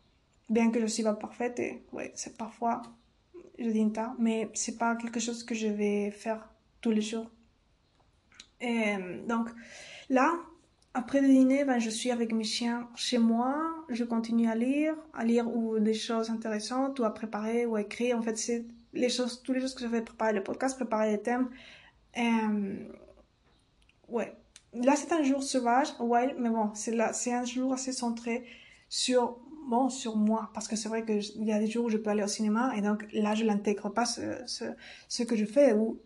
Bien 0.48 0.70
que 0.70 0.80
je 0.80 0.86
suis 0.86 1.02
pas 1.02 1.14
parfaite 1.14 1.58
et 1.58 1.82
ouais, 1.92 2.12
c'est 2.14 2.36
parfois 2.38 2.82
je 3.58 3.68
dîne 3.68 3.92
tard, 3.92 4.14
mais 4.16 4.48
c'est 4.54 4.78
pas 4.78 4.94
quelque 4.94 5.18
chose 5.18 5.42
que 5.42 5.56
je 5.56 5.66
vais 5.66 6.12
faire 6.12 6.48
tous 6.80 6.92
les 6.92 7.00
jours. 7.00 7.28
Et 8.60 8.94
donc 9.26 9.48
là, 10.08 10.38
après 10.94 11.20
le 11.20 11.26
dîner, 11.26 11.64
ben, 11.64 11.80
je 11.80 11.90
suis 11.90 12.12
avec 12.12 12.32
mes 12.32 12.44
chiens 12.44 12.88
chez 12.94 13.18
moi, 13.18 13.56
je 13.88 14.04
continue 14.04 14.48
à 14.48 14.54
lire, 14.54 14.94
à 15.14 15.24
lire 15.24 15.48
ou 15.52 15.80
des 15.80 15.94
choses 15.94 16.30
intéressantes 16.30 17.00
ou 17.00 17.04
à 17.04 17.12
préparer 17.12 17.66
ou 17.66 17.74
à 17.74 17.80
écrire. 17.80 18.16
En 18.16 18.22
fait, 18.22 18.38
c'est 18.38 18.66
les 18.92 19.08
choses, 19.08 19.42
toutes 19.42 19.56
les 19.56 19.60
choses 19.60 19.74
que 19.74 19.82
je 19.82 19.88
fais, 19.88 20.00
préparer 20.00 20.32
le 20.32 20.44
podcast, 20.44 20.76
préparer 20.76 21.10
les 21.10 21.20
thèmes, 21.20 21.48
euh, 22.16 22.76
ouais. 24.08 24.34
Là, 24.74 24.94
c'est 24.96 25.12
un 25.12 25.22
jour 25.22 25.42
sauvage, 25.42 25.88
wild, 25.98 26.34
mais 26.38 26.50
bon, 26.50 26.70
c'est 26.74 27.32
un 27.32 27.44
jour 27.44 27.72
assez 27.72 27.92
centré 27.92 28.44
sur, 28.88 29.38
bon, 29.68 29.88
sur 29.88 30.16
moi, 30.16 30.50
parce 30.54 30.68
que 30.68 30.76
c'est 30.76 30.88
vrai 30.88 31.04
qu'il 31.04 31.44
y 31.44 31.52
a 31.52 31.58
des 31.58 31.66
jours 31.66 31.86
où 31.86 31.88
je 31.88 31.96
peux 31.96 32.10
aller 32.10 32.22
au 32.22 32.28
cinéma, 32.28 32.74
et 32.76 32.82
donc 32.82 33.06
là, 33.12 33.34
je 33.34 33.44
l'intègre 33.44 33.88
pas 33.88 34.04
ce, 34.04 34.42
ce, 34.46 34.64
ce 35.08 35.22
que 35.22 35.36
je 35.36 35.46
fais, 35.46 35.72
ou 35.72 35.98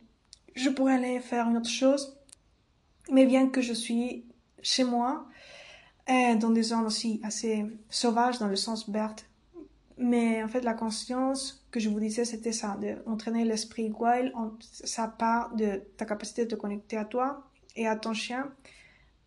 je 0.55 0.71
pourrais 0.71 0.95
aller 0.95 1.21
faire 1.21 1.49
une 1.49 1.57
autre 1.57 1.69
chose, 1.69 2.17
mais 3.11 3.27
bien 3.27 3.49
que 3.49 3.61
je 3.61 3.73
suis 3.73 4.25
chez 4.63 4.85
moi, 4.85 5.27
et 6.09 6.37
dans 6.37 6.51
des 6.51 6.63
zones 6.63 6.87
aussi 6.87 7.21
assez 7.25 7.67
sauvages, 7.91 8.39
dans 8.39 8.49
le 8.49 8.57
sens 8.57 8.89
Berthe, 8.89 9.27
mais 9.99 10.43
en 10.43 10.49
fait, 10.49 10.63
la 10.63 10.75
conscience 10.75 11.62
que 11.73 11.81
je 11.81 11.89
vous 11.89 11.99
disais, 11.99 12.25
c'était 12.25 12.53
ça, 12.53 12.79
d'entraîner 13.07 13.45
l'esprit 13.45 13.91
wild, 13.91 14.33
ça 14.61 15.09
part 15.09 15.57
de 15.57 15.83
ta 15.97 16.05
capacité 16.05 16.45
de 16.45 16.51
te 16.51 16.55
connecter 16.55 16.99
à 16.99 17.07
toi 17.07 17.51
et 17.75 17.89
à 17.89 17.97
ton 17.97 18.13
chien 18.13 18.53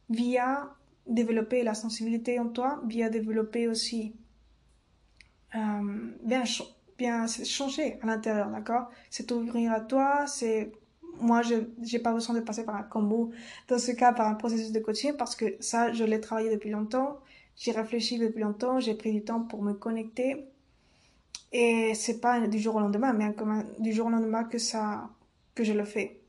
via 0.10 0.70
développer 1.08 1.64
la 1.64 1.74
sensibilité 1.74 2.40
en 2.40 2.48
toi, 2.48 2.82
via 2.86 3.10
développer 3.10 3.68
aussi 3.68 4.14
euh, 5.56 6.12
bien, 6.24 6.44
bien 7.00 7.26
changer 7.28 8.00
à 8.04 8.06
l'intérieur, 8.06 8.50
d'accord? 8.52 8.90
C'est 9.10 9.32
ouvrir 9.32 9.74
à 9.74 9.82
toi, 9.82 10.28
c'est 10.28 10.72
moi, 11.20 11.42
je 11.42 11.56
n'ai 11.56 12.00
pas 12.00 12.14
besoin 12.14 12.36
de 12.36 12.42
passer 12.42 12.64
par 12.64 12.76
un 12.76 12.84
combo, 12.84 13.32
dans 13.70 13.80
ce 13.80 13.92
cas, 13.92 14.14
par 14.14 14.28
un 14.28 14.36
processus 14.36 14.72
de 14.72 14.80
coaching, 14.80 15.14
parce 15.18 15.36
que 15.36 15.56
ça, 15.62 15.94
je 15.94 16.04
l'ai 16.04 16.20
travaillé 16.20 16.52
depuis 16.52 16.70
longtemps, 16.70 17.20
j'ai 17.56 17.72
réfléchi 17.72 18.20
depuis 18.20 18.42
longtemps, 18.42 18.80
j'ai 18.80 18.94
pris 18.94 19.14
du 19.14 19.24
temps 19.24 19.42
pour 19.42 19.64
me 19.64 19.74
connecter 19.74 20.46
et 21.58 21.94
c'est 21.96 22.20
pas 22.20 22.46
du 22.48 22.60
jour 22.60 22.76
au 22.76 22.82
lendemain, 22.82 23.14
mais 23.14 23.34
du 23.80 23.94
jour 23.94 24.08
au 24.08 24.10
lendemain 24.10 24.44
que 24.44 24.58
ça, 24.58 25.10
que 25.54 25.64
je 25.64 25.72
le 25.72 25.86
fais. 25.86 26.20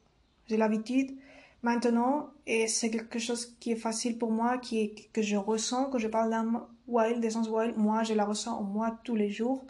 J'ai 0.46 0.56
l'habitude 0.56 1.16
maintenant 1.64 2.30
et 2.46 2.68
c'est 2.68 2.90
quelque 2.92 3.18
chose 3.18 3.56
qui 3.58 3.72
est 3.72 3.82
facile 3.88 4.18
pour 4.18 4.30
moi, 4.30 4.58
qui 4.58 4.94
que 5.12 5.22
je 5.22 5.34
ressens, 5.34 5.90
que 5.90 5.98
je 5.98 6.06
parle 6.06 6.30
d'un 6.30 6.68
wild, 6.86 7.18
d'essence 7.18 7.48
wild, 7.48 7.76
moi 7.76 8.04
je 8.04 8.14
la 8.14 8.24
ressens 8.24 8.56
en 8.56 8.62
moi 8.62 9.00
tous 9.02 9.16
les 9.16 9.28
jours 9.28 9.66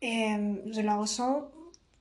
et 0.00 0.34
euh, 0.34 0.54
je 0.70 0.80
la 0.80 0.94
ressens, 0.94 1.50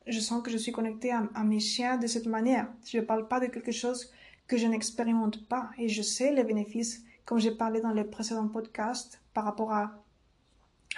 je 0.06 0.20
sens 0.20 0.44
que 0.44 0.52
je 0.52 0.58
suis 0.58 0.72
connectée 0.72 1.12
à, 1.12 1.44
mes 1.44 1.60
chiens 1.60 1.98
de 1.98 2.06
cette 2.06 2.28
manière. 2.28 2.68
Je 2.86 3.00
ne 3.00 3.02
parle 3.02 3.28
pas 3.28 3.40
de 3.40 3.48
quelque 3.48 3.72
chose 3.72 4.12
que 4.46 4.56
je 4.56 4.68
n'expérimente 4.68 5.48
pas 5.48 5.72
et 5.80 5.90
je 5.90 6.04
sais 6.04 6.32
les 6.32 6.44
bénéfices, 6.44 7.04
comme 7.26 7.40
j'ai 7.40 7.56
parlé 7.56 7.82
dans 7.82 7.92
les 7.92 8.04
précédents 8.04 8.50
podcasts 8.50 9.20
par 9.34 9.46
rapport 9.46 9.74
à 9.74 9.96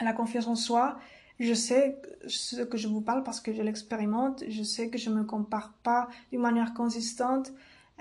la 0.02 0.12
confiance 0.12 0.48
en 0.48 0.56
soi 0.56 0.98
je 1.40 1.54
sais 1.54 2.02
ce 2.28 2.62
que 2.62 2.78
je 2.78 2.88
vous 2.88 3.02
parle 3.02 3.24
parce 3.24 3.42
que 3.42 3.54
je 3.54 3.62
l'expérimente. 3.62 4.44
Je 4.48 4.64
sais 4.64 4.90
que 4.90 4.98
je 4.98 5.10
me 5.10 5.24
compare 5.24 5.74
pas 5.84 6.08
d'une 6.32 6.42
manière 6.42 6.74
consistante. 6.74 7.52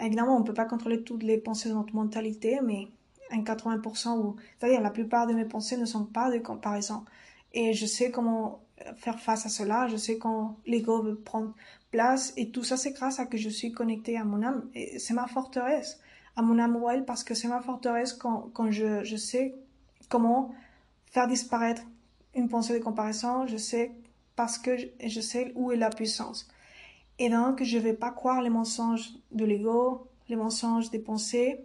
Évidemment, 0.00 0.36
on 0.36 0.42
peut 0.42 0.54
pas 0.54 0.64
contrôler 0.64 1.02
toutes 1.02 1.22
les 1.22 1.38
pensées 1.38 1.68
de 1.68 1.74
notre 1.74 1.94
mentalité, 1.94 2.60
mais 2.62 2.88
un 3.30 3.42
80% 3.42 4.18
ou, 4.18 4.36
c'est-à-dire 4.58 4.80
la 4.80 4.90
plupart 4.90 5.26
de 5.26 5.34
mes 5.34 5.44
pensées 5.44 5.76
ne 5.76 5.84
sont 5.84 6.04
pas 6.04 6.30
de 6.30 6.38
comparaison. 6.38 7.04
Et 7.52 7.72
je 7.72 7.86
sais 7.86 8.10
comment 8.10 8.60
faire 8.96 9.18
face 9.20 9.46
à 9.46 9.48
cela. 9.48 9.88
Je 9.88 9.96
sais 9.96 10.18
quand 10.18 10.56
l'ego 10.66 11.02
veut 11.02 11.16
prendre 11.16 11.54
place. 11.90 12.32
Et 12.36 12.50
tout 12.50 12.64
ça, 12.64 12.76
c'est 12.76 12.92
grâce 12.92 13.18
à 13.18 13.26
que 13.26 13.38
je 13.38 13.48
suis 13.48 13.72
connectée 13.72 14.16
à 14.16 14.24
mon 14.24 14.42
âme. 14.42 14.68
C'est 14.98 15.14
ma 15.14 15.26
forteresse. 15.26 16.00
À 16.36 16.42
mon 16.42 16.58
âme 16.58 16.76
wild 16.76 17.04
parce 17.04 17.22
que 17.22 17.34
c'est 17.34 17.46
ma 17.46 17.60
forteresse 17.60 18.12
quand, 18.12 18.70
je 18.70 19.16
sais 19.16 19.54
comment 20.08 20.52
faire 21.06 21.28
disparaître 21.28 21.82
une 22.34 22.48
pensée 22.48 22.78
de 22.78 22.82
comparaison, 22.82 23.46
je 23.46 23.56
sais 23.56 23.92
parce 24.36 24.58
que 24.58 24.76
je, 24.76 25.20
sais 25.20 25.52
où 25.54 25.72
est 25.72 25.76
la 25.76 25.90
puissance. 25.90 26.48
Et 27.18 27.28
donc, 27.28 27.62
je 27.62 27.78
vais 27.78 27.92
pas 27.92 28.10
croire 28.10 28.42
les 28.42 28.50
mensonges 28.50 29.10
de 29.30 29.44
l'ego, 29.44 30.08
les 30.28 30.36
mensonges 30.36 30.90
des 30.90 30.98
pensées 30.98 31.60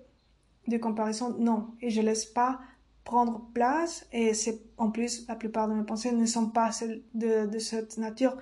de 0.67 0.77
comparaison, 0.77 1.35
non. 1.39 1.69
Et 1.81 1.89
je 1.89 2.01
laisse 2.01 2.25
pas 2.25 2.59
prendre 3.03 3.41
place. 3.53 4.05
Et 4.11 4.35
c'est, 4.35 4.61
en 4.77 4.91
plus, 4.91 5.27
la 5.27 5.35
plupart 5.35 5.67
de 5.67 5.73
mes 5.73 5.83
pensées 5.83 6.11
ne 6.11 6.25
sont 6.25 6.49
pas 6.49 6.69
de, 7.15 7.59
cette 7.59 7.97
nature. 7.97 8.37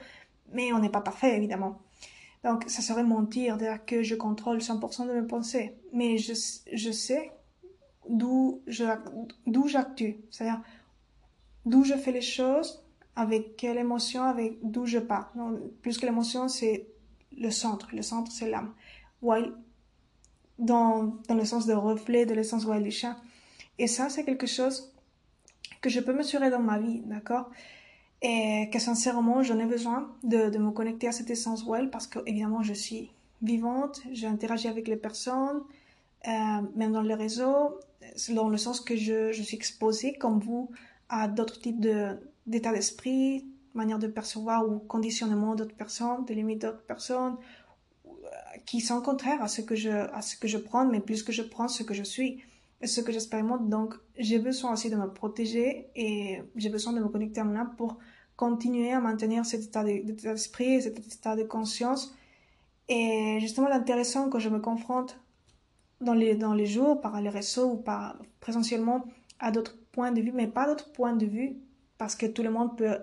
Mais 0.52 0.74
on 0.74 0.80
n'est 0.80 0.90
pas 0.90 1.02
parfait, 1.02 1.38
évidemment. 1.38 1.80
Donc, 2.44 2.66
ça 2.68 2.82
serait 2.82 3.04
mentir, 3.04 3.58
dire 3.58 3.86
que 3.86 4.04
je 4.04 4.16
contrôle 4.16 4.58
100% 4.58 5.08
de 5.08 5.14
mes 5.14 5.28
pensées. 5.28 5.76
Mais 5.94 6.18
je, 6.18 6.34
je 6.74 6.92
sais 6.92 7.32
d'où 8.10 8.62
j'actue. 8.68 10.12
C'est-à-dire, 10.30 10.62
d'où 11.68 11.84
je 11.84 11.94
fais 11.96 12.12
les 12.12 12.22
choses 12.22 12.84
avec 13.16 13.58
quelle 13.58 13.78
émotion, 13.78 14.24
avec 14.24 14.58
d'où 14.64 14.86
je 14.86 15.00
pars. 15.00 15.34
Plus 15.82 15.98
que 15.98 16.06
l'émotion, 16.06 16.48
c'est 16.48 16.88
le 17.38 17.52
centre. 17.52 17.90
Le 17.94 18.02
centre, 18.02 18.32
c'est 18.32 18.50
l'âme. 18.50 18.74
Dans, 20.60 21.04
dans 21.28 21.36
le 21.36 21.46
sens 21.46 21.66
de 21.66 21.74
reflet 21.74 22.26
de 22.26 22.34
l'essence 22.34 22.66
wild. 22.66 22.88
Et 23.80 23.88
ça, 23.88 24.10
c'est 24.10 24.24
quelque 24.24 24.48
chose 24.48 24.94
que 25.82 25.90
je 25.90 26.00
peux 26.00 26.14
mesurer 26.14 26.50
dans 26.50 26.60
ma 26.60 26.80
vie, 26.80 27.02
d'accord? 27.06 27.50
Et 28.22 28.70
que 28.72 28.80
sincèrement, 28.80 29.44
j'en 29.44 29.60
ai 29.60 29.66
besoin 29.66 30.12
de, 30.24 30.50
de, 30.50 30.58
me 30.58 30.72
connecter 30.72 31.08
à 31.08 31.12
cette 31.12 31.30
essence 31.30 31.64
wild 31.64 31.92
parce 31.92 32.08
que, 32.08 32.20
évidemment, 32.26 32.64
je 32.64 32.74
suis 32.74 33.12
vivante, 33.44 34.02
j'interagis 34.12 34.68
avec 34.68 34.88
les 34.88 34.96
personnes, 34.96 35.62
euh, 36.28 36.32
même 36.76 36.94
dans 36.94 37.04
les 37.04 37.14
réseaux, 37.14 37.80
dans 38.30 38.50
le 38.50 38.58
sens 38.58 38.82
que 38.82 38.96
je, 38.96 39.32
je 39.32 39.44
suis 39.44 39.56
exposée, 39.56 40.14
comme 40.14 40.40
vous, 40.40 40.72
à 41.10 41.28
d'autres 41.28 41.60
types 41.60 41.80
d'état 42.46 42.72
d'esprit, 42.72 43.46
manière 43.74 44.00
de 44.00 44.08
percevoir 44.08 44.68
ou 44.68 44.80
conditionnement 44.80 45.56
d'autres 45.56 45.76
personnes, 45.76 46.26
des 46.26 46.36
limites 46.36 46.62
d'autres 46.62 46.86
personnes, 46.86 47.38
euh, 48.06 48.10
qui 48.66 48.82
sont 48.82 49.02
contraires 49.02 49.42
à 49.42 49.48
ce 49.48 49.62
que 49.62 49.76
je, 49.76 49.90
à 49.90 50.22
ce 50.22 50.36
que 50.36 50.48
je 50.48 50.58
prends, 50.58 50.86
mais 50.86 51.00
plus 51.00 51.24
que 51.24 51.32
je 51.32 51.44
prends 51.44 51.68
ce 51.68 51.84
que 51.84 51.94
je 51.94 52.04
suis 52.04 52.44
et 52.82 52.88
ce 52.88 53.02
que 53.02 53.12
j'expérimente. 53.12 53.70
Donc, 53.70 53.94
j'ai 54.18 54.40
besoin 54.40 54.74
aussi 54.74 54.90
de 54.90 54.96
me 54.96 55.08
protéger 55.08 55.90
et 55.96 56.42
j'ai 56.56 56.70
besoin 56.70 56.94
de 56.94 57.00
me 57.00 57.08
connecter 57.08 57.40
à 57.40 57.44
âme 57.44 57.74
pour 57.78 57.98
continuer 58.36 58.92
à 58.92 59.00
maintenir 59.00 59.46
cet 59.46 59.64
état 59.64 59.84
d'esprit, 59.84 60.82
cet 60.82 61.00
état 61.00 61.36
de 61.36 61.44
conscience. 61.44 62.16
Et 62.90 63.38
justement, 63.40 63.68
l'intéressant 63.68 64.30
quand 64.30 64.40
je 64.40 64.50
me 64.50 64.60
confronte 64.60 65.20
dans 66.02 66.14
les, 66.14 66.36
dans 66.36 66.54
les 66.54 66.66
jours, 66.66 67.02
par 67.02 67.20
les 67.22 67.30
réseaux 67.30 67.72
ou 67.72 67.78
par 67.78 68.18
présentiellement 68.40 69.06
à 69.40 69.52
d'autres 69.52 69.78
points 69.98 70.12
de 70.12 70.22
vue, 70.22 70.32
mais 70.32 70.46
pas 70.46 70.68
d'autres 70.68 70.92
points 70.92 71.16
de 71.16 71.26
vue, 71.26 71.58
parce 71.98 72.16
que 72.16 72.28
tout 72.28 72.44
le 72.44 72.52
monde 72.52 72.78
peut 72.78 72.98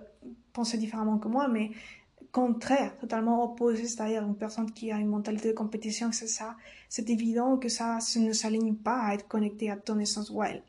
penser 0.53 0.77
différemment 0.77 1.17
que 1.17 1.27
moi, 1.27 1.49
mais 1.49 1.71
contraire, 2.31 2.97
totalement 2.97 3.43
opposé, 3.43 3.85
c'est-à-dire 3.85 4.23
une 4.23 4.37
personne 4.37 4.71
qui 4.71 4.93
a 4.93 4.97
une 4.97 5.09
mentalité 5.09 5.49
de 5.49 5.53
compétition, 5.53 6.13
c'est 6.13 6.27
ça, 6.27 6.55
c'est 6.87 7.09
évident 7.09 7.57
que 7.57 7.67
ça, 7.67 7.99
ne 8.17 8.31
s'aligne 8.31 8.75
pas 8.75 8.99
à 9.01 9.13
être 9.13 9.27
connecté 9.27 9.69
à 9.69 9.75
ton 9.75 9.99
essence 9.99 10.29
wild. 10.29 10.61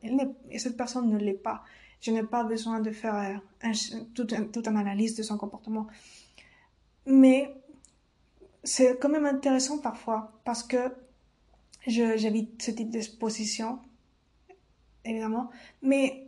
et 0.50 0.58
cette 0.58 0.76
personne 0.76 1.08
ne 1.08 1.18
l'est 1.18 1.42
pas. 1.50 1.62
Je 2.00 2.10
n'ai 2.10 2.24
pas 2.24 2.42
besoin 2.42 2.80
de 2.80 2.90
faire 2.90 3.14
un, 3.62 3.72
toute, 4.14 4.34
toute 4.52 4.66
une 4.66 4.76
analyse 4.76 5.14
de 5.14 5.22
son 5.22 5.38
comportement. 5.38 5.86
Mais 7.06 7.54
c'est 8.64 8.98
quand 9.00 9.08
même 9.08 9.26
intéressant 9.26 9.78
parfois 9.78 10.32
parce 10.44 10.64
que 10.64 10.92
j'évite 11.86 12.62
ce 12.62 12.72
type 12.72 12.90
d'exposition, 12.90 13.78
évidemment. 15.06 15.50
Mais 15.82 16.26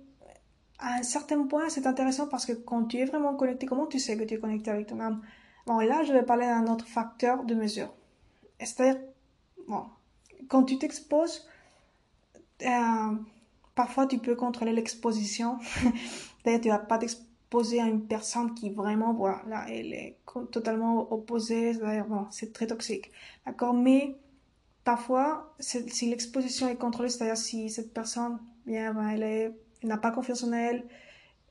à 0.79 0.95
un 0.95 1.03
certain 1.03 1.47
point, 1.47 1.69
c'est 1.69 1.87
intéressant 1.87 2.29
parce 2.29 2.47
que 2.47 2.53
quand 2.53 2.85
tu 2.85 2.99
es 2.99 3.05
vraiment 3.05 3.35
connecté, 3.35 3.67
comment 3.67 3.87
tu 3.87 3.99
sais 3.99 4.17
que 4.17 4.25
tu 4.25 4.35
es 4.35 4.39
connecté 4.39 4.71
avec 4.71 4.87
ton 4.87 5.01
âme 5.01 5.23
Bon, 5.67 5.81
là, 5.81 6.03
je 6.03 6.13
vais 6.13 6.23
parler 6.23 6.47
d'un 6.47 6.67
autre 6.67 6.87
facteur 6.87 7.45
de 7.45 7.55
mesure. 7.55 7.93
C'est-à-dire, 8.59 9.01
bon, 9.69 9.85
quand 10.49 10.65
tu 10.65 10.79
t'exposes, 10.79 11.47
euh, 12.63 13.15
parfois 13.75 14.07
tu 14.07 14.19
peux 14.19 14.35
contrôler 14.35 14.73
l'exposition. 14.73 15.59
D'ailleurs, 16.45 16.61
tu 16.61 16.69
vas 16.69 16.79
pas 16.79 16.99
t'exposer 16.99 17.81
à 17.81 17.87
une 17.87 18.07
personne 18.07 18.55
qui 18.55 18.71
vraiment, 18.71 19.13
voilà, 19.13 19.67
elle 19.69 19.93
est 19.93 20.17
totalement 20.51 21.13
opposée. 21.13 21.79
C'est 22.31 22.53
très 22.53 22.67
toxique. 22.67 23.11
D'accord? 23.45 23.75
Mais 23.75 24.17
parfois, 24.85 25.55
si 25.61 26.09
l'exposition 26.09 26.69
est 26.69 26.77
contrôlée, 26.77 27.11
c'est-à-dire 27.11 27.37
si 27.37 27.69
cette 27.69 27.93
personne, 27.93 28.39
bien, 28.69 28.95
ben, 28.95 29.09
elle 29.09 29.23
est, 29.23 29.53
n'a 29.83 29.97
pas 29.97 30.13
confiance 30.13 30.45
en 30.45 30.53
elle, 30.53 30.85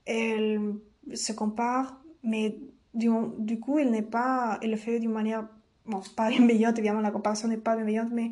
elle 0.05 0.75
se 1.13 1.33
compare, 1.33 1.99
mais 2.23 2.57
du, 2.93 3.09
du 3.39 3.59
coup, 3.59 3.79
elle 3.79 3.91
n'est 3.91 4.01
pas, 4.19 4.59
elle 4.61 4.71
le 4.71 4.77
fait 4.77 4.99
d'une 4.99 5.11
manière, 5.11 5.47
bon, 5.85 6.01
pas 6.15 6.29
bienveillante, 6.29 6.77
évidemment, 6.77 7.01
la 7.01 7.11
comparaison 7.11 7.47
n'est 7.47 7.57
pas 7.57 7.75
bienveillante, 7.75 8.11
mais 8.11 8.31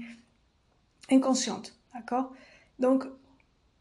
inconsciente, 1.11 1.77
d'accord? 1.93 2.31
Donc, 2.79 3.05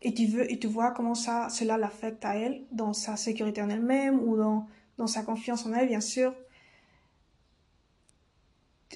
et 0.03 0.13
tu 0.13 0.27
veux, 0.27 0.51
et 0.51 0.59
tu 0.59 0.67
vois 0.67 0.91
comment 0.91 1.15
ça, 1.15 1.49
cela 1.49 1.79
l'affecte 1.79 2.25
à 2.25 2.37
elle, 2.37 2.63
dans 2.73 2.93
sa 2.93 3.17
sécurité 3.17 3.63
en 3.63 3.71
elle-même 3.71 4.21
ou 4.21 4.37
dans, 4.37 4.67
dans 4.99 5.07
sa 5.07 5.23
confiance 5.23 5.67
en 5.67 5.73
elle, 5.73 5.89
bien 5.89 6.01
sûr, 6.01 6.35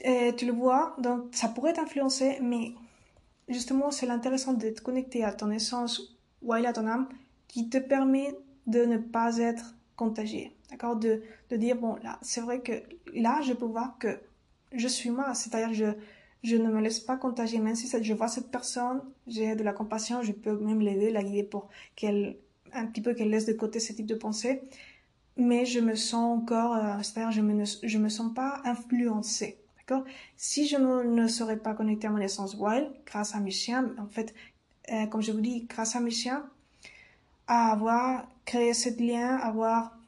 et 0.05 0.35
tu 0.37 0.47
le 0.47 0.53
vois, 0.53 0.95
donc 0.99 1.29
ça 1.33 1.49
pourrait 1.49 1.73
t'influencer, 1.73 2.39
mais 2.41 2.73
justement, 3.49 3.91
c'est 3.91 4.07
l'intéressant 4.07 4.53
d'être 4.53 4.83
connecté 4.83 5.25
à 5.25 5.33
ton 5.33 5.51
essence 5.51 6.17
ou 6.43 6.53
à 6.53 6.73
ton 6.73 6.87
âme 6.87 7.09
qui 7.49 7.69
te 7.69 7.79
permet 7.79 8.35
de 8.67 8.85
ne 8.85 8.99
pas 8.99 9.39
être 9.39 9.75
contagié. 9.97 10.55
D'accord? 10.71 10.97
De, 10.97 11.23
de 11.51 11.57
dire, 11.57 11.77
bon, 11.77 11.97
là, 12.03 12.19
c'est 12.23 12.41
vrai 12.41 12.61
que 12.61 12.73
là, 13.15 13.41
je 13.43 13.53
peux 13.53 13.65
voir 13.65 13.99
que 13.99 14.21
je 14.73 14.87
suis 14.87 15.11
moi, 15.11 15.35
c'est-à-dire 15.35 15.73
je, 15.73 15.97
je 16.43 16.57
ne 16.57 16.69
me 16.71 16.81
laisse 16.81 17.01
pas 17.01 17.17
contagier, 17.17 17.59
même 17.59 17.75
si 17.75 17.91
je 18.03 18.15
vois 18.15 18.29
cette 18.29 18.51
personne, 18.51 19.03
j'ai 19.27 19.57
de 19.57 19.63
la 19.63 19.73
compassion, 19.73 20.23
je 20.23 20.33
peux 20.33 20.57
même 20.59 20.81
l'aider, 20.81 21.11
la 21.11 21.23
guider 21.23 21.43
pour 21.43 21.69
qu'elle, 21.97 22.37
un 22.73 22.87
petit 22.87 23.01
peu 23.01 23.15
qu'elle 23.15 23.31
laisse 23.31 23.47
de 23.47 23.55
côté 23.55 23.81
ce 23.81 23.93
type 23.93 24.07
de 24.07 24.15
pensée, 24.15 24.63
mais 25.37 25.65
je 25.65 25.81
me 25.81 25.95
sens 25.95 26.39
encore, 26.39 26.75
euh, 26.75 27.03
c'est-à-dire 27.03 27.31
je 27.31 27.41
me, 27.41 27.65
je 27.65 27.99
me 27.99 28.09
sens 28.09 28.35
pas 28.35 28.61
influencée. 28.65 29.59
Si 30.37 30.67
je 30.67 30.77
ne 30.77 31.29
serais 31.29 31.57
pas 31.57 31.75
connecté 31.75 32.07
à 32.07 32.11
mon 32.11 32.19
essence 32.19 32.55
wild, 32.55 32.91
grâce 33.07 33.35
à 33.35 33.41
mes 33.41 33.51
chiens, 33.51 33.95
en 33.99 34.07
fait, 34.07 34.35
euh, 34.93 35.07
comme 35.07 35.23
je 35.23 35.33
vous 35.33 35.41
dis, 35.41 35.67
grâce 35.69 35.97
à 35.97 36.01
mes 36.01 36.11
chiens, 36.11 36.45
à 37.47 37.73
avoir 37.73 38.27
créé 38.45 38.75
ce 38.75 38.91
lien, 39.01 39.37
avoir 39.37 39.99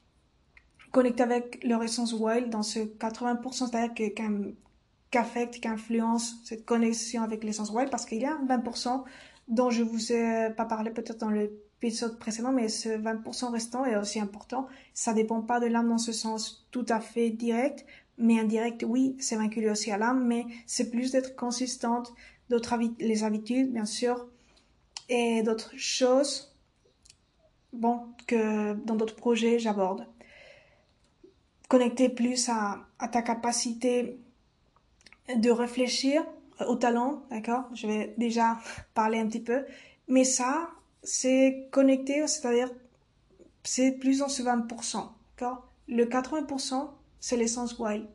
connecté 0.92 1.22
avec 1.22 1.64
leur 1.64 1.82
essence 1.82 2.12
wild 2.12 2.50
dans 2.50 2.62
ce 2.62 2.80
80%, 2.80 3.52
c'est-à-dire 3.52 4.12
qu'affecte, 5.10 5.60
qu'influence 5.60 6.36
cette 6.44 6.64
connexion 6.64 7.22
avec 7.22 7.44
l'essence 7.44 7.70
wild, 7.70 7.90
parce 7.90 8.04
qu'il 8.04 8.20
y 8.20 8.26
a 8.26 8.38
20% 8.46 9.04
dont 9.48 9.70
je 9.70 9.82
vous 9.82 10.12
ai 10.12 10.50
pas 10.56 10.64
parlé 10.64 10.90
peut-être 10.90 11.18
dans 11.18 11.30
l'épisode 11.30 12.18
précédent, 12.18 12.52
mais 12.52 12.68
ce 12.68 12.88
20% 12.88 13.50
restant 13.52 13.84
est 13.84 13.96
aussi 13.96 14.20
important. 14.20 14.68
Ça 14.94 15.12
dépend 15.12 15.40
pas 15.40 15.60
de 15.60 15.66
l'âme 15.66 15.88
dans 15.88 15.98
ce 15.98 16.12
sens 16.12 16.66
tout 16.70 16.86
à 16.88 17.00
fait 17.00 17.30
direct, 17.30 17.84
mais 18.20 18.38
indirect, 18.38 18.84
oui, 18.86 19.16
c'est 19.18 19.36
vinculé 19.36 19.70
aussi 19.70 19.90
à 19.90 19.98
l'âme, 19.98 20.24
mais 20.26 20.44
c'est 20.66 20.90
plus 20.90 21.12
d'être 21.12 21.34
consistante, 21.36 22.12
d'autres 22.50 22.76
les 22.98 23.24
habitudes, 23.24 23.72
bien 23.72 23.86
sûr, 23.86 24.26
et 25.08 25.42
d'autres 25.42 25.72
choses, 25.76 26.54
bon, 27.72 28.00
que 28.26 28.74
dans 28.74 28.94
d'autres 28.94 29.16
projets, 29.16 29.58
j'aborde. 29.58 30.06
Connecter 31.68 32.08
plus 32.08 32.48
à, 32.48 32.86
ta 33.10 33.22
capacité 33.22 34.18
de 35.34 35.50
réfléchir 35.50 36.24
au 36.68 36.76
talent, 36.76 37.22
d'accord 37.30 37.64
Je 37.74 37.86
vais 37.86 38.14
déjà 38.18 38.58
parler 38.94 39.18
un 39.18 39.26
petit 39.26 39.40
peu, 39.40 39.64
mais 40.08 40.24
ça, 40.24 40.70
c'est 41.02 41.68
connecté, 41.70 42.26
c'est-à-dire, 42.26 42.70
c'est 43.62 43.92
plus 43.92 44.18
dans 44.18 44.28
ce 44.28 44.42
20%, 44.42 45.08
d'accord 45.36 45.68
Le 45.88 46.04
80%, 46.04 46.90
c'est 47.20 47.36
l'essence 47.36 47.78
wild 47.78 48.06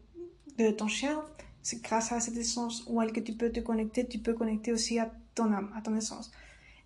de 0.57 0.71
ton 0.71 0.87
chien. 0.87 1.23
C'est 1.61 1.81
grâce 1.81 2.11
à 2.11 2.19
cette 2.19 2.37
essence 2.37 2.83
wild 2.87 3.13
que 3.13 3.19
tu 3.19 3.33
peux 3.33 3.51
te 3.51 3.59
connecter. 3.59 4.07
Tu 4.07 4.19
peux 4.19 4.33
connecter 4.33 4.71
aussi 4.71 4.99
à 4.99 5.11
ton 5.35 5.51
âme, 5.51 5.71
à 5.75 5.81
ton 5.81 5.95
essence. 5.95 6.31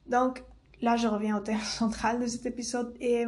Donc, 0.07 0.43
là, 0.81 0.95
je 0.95 1.07
reviens 1.07 1.37
au 1.37 1.39
thème 1.41 1.59
central 1.63 2.19
de 2.19 2.27
cet 2.27 2.45
épisode. 2.45 2.95
Et 2.99 3.25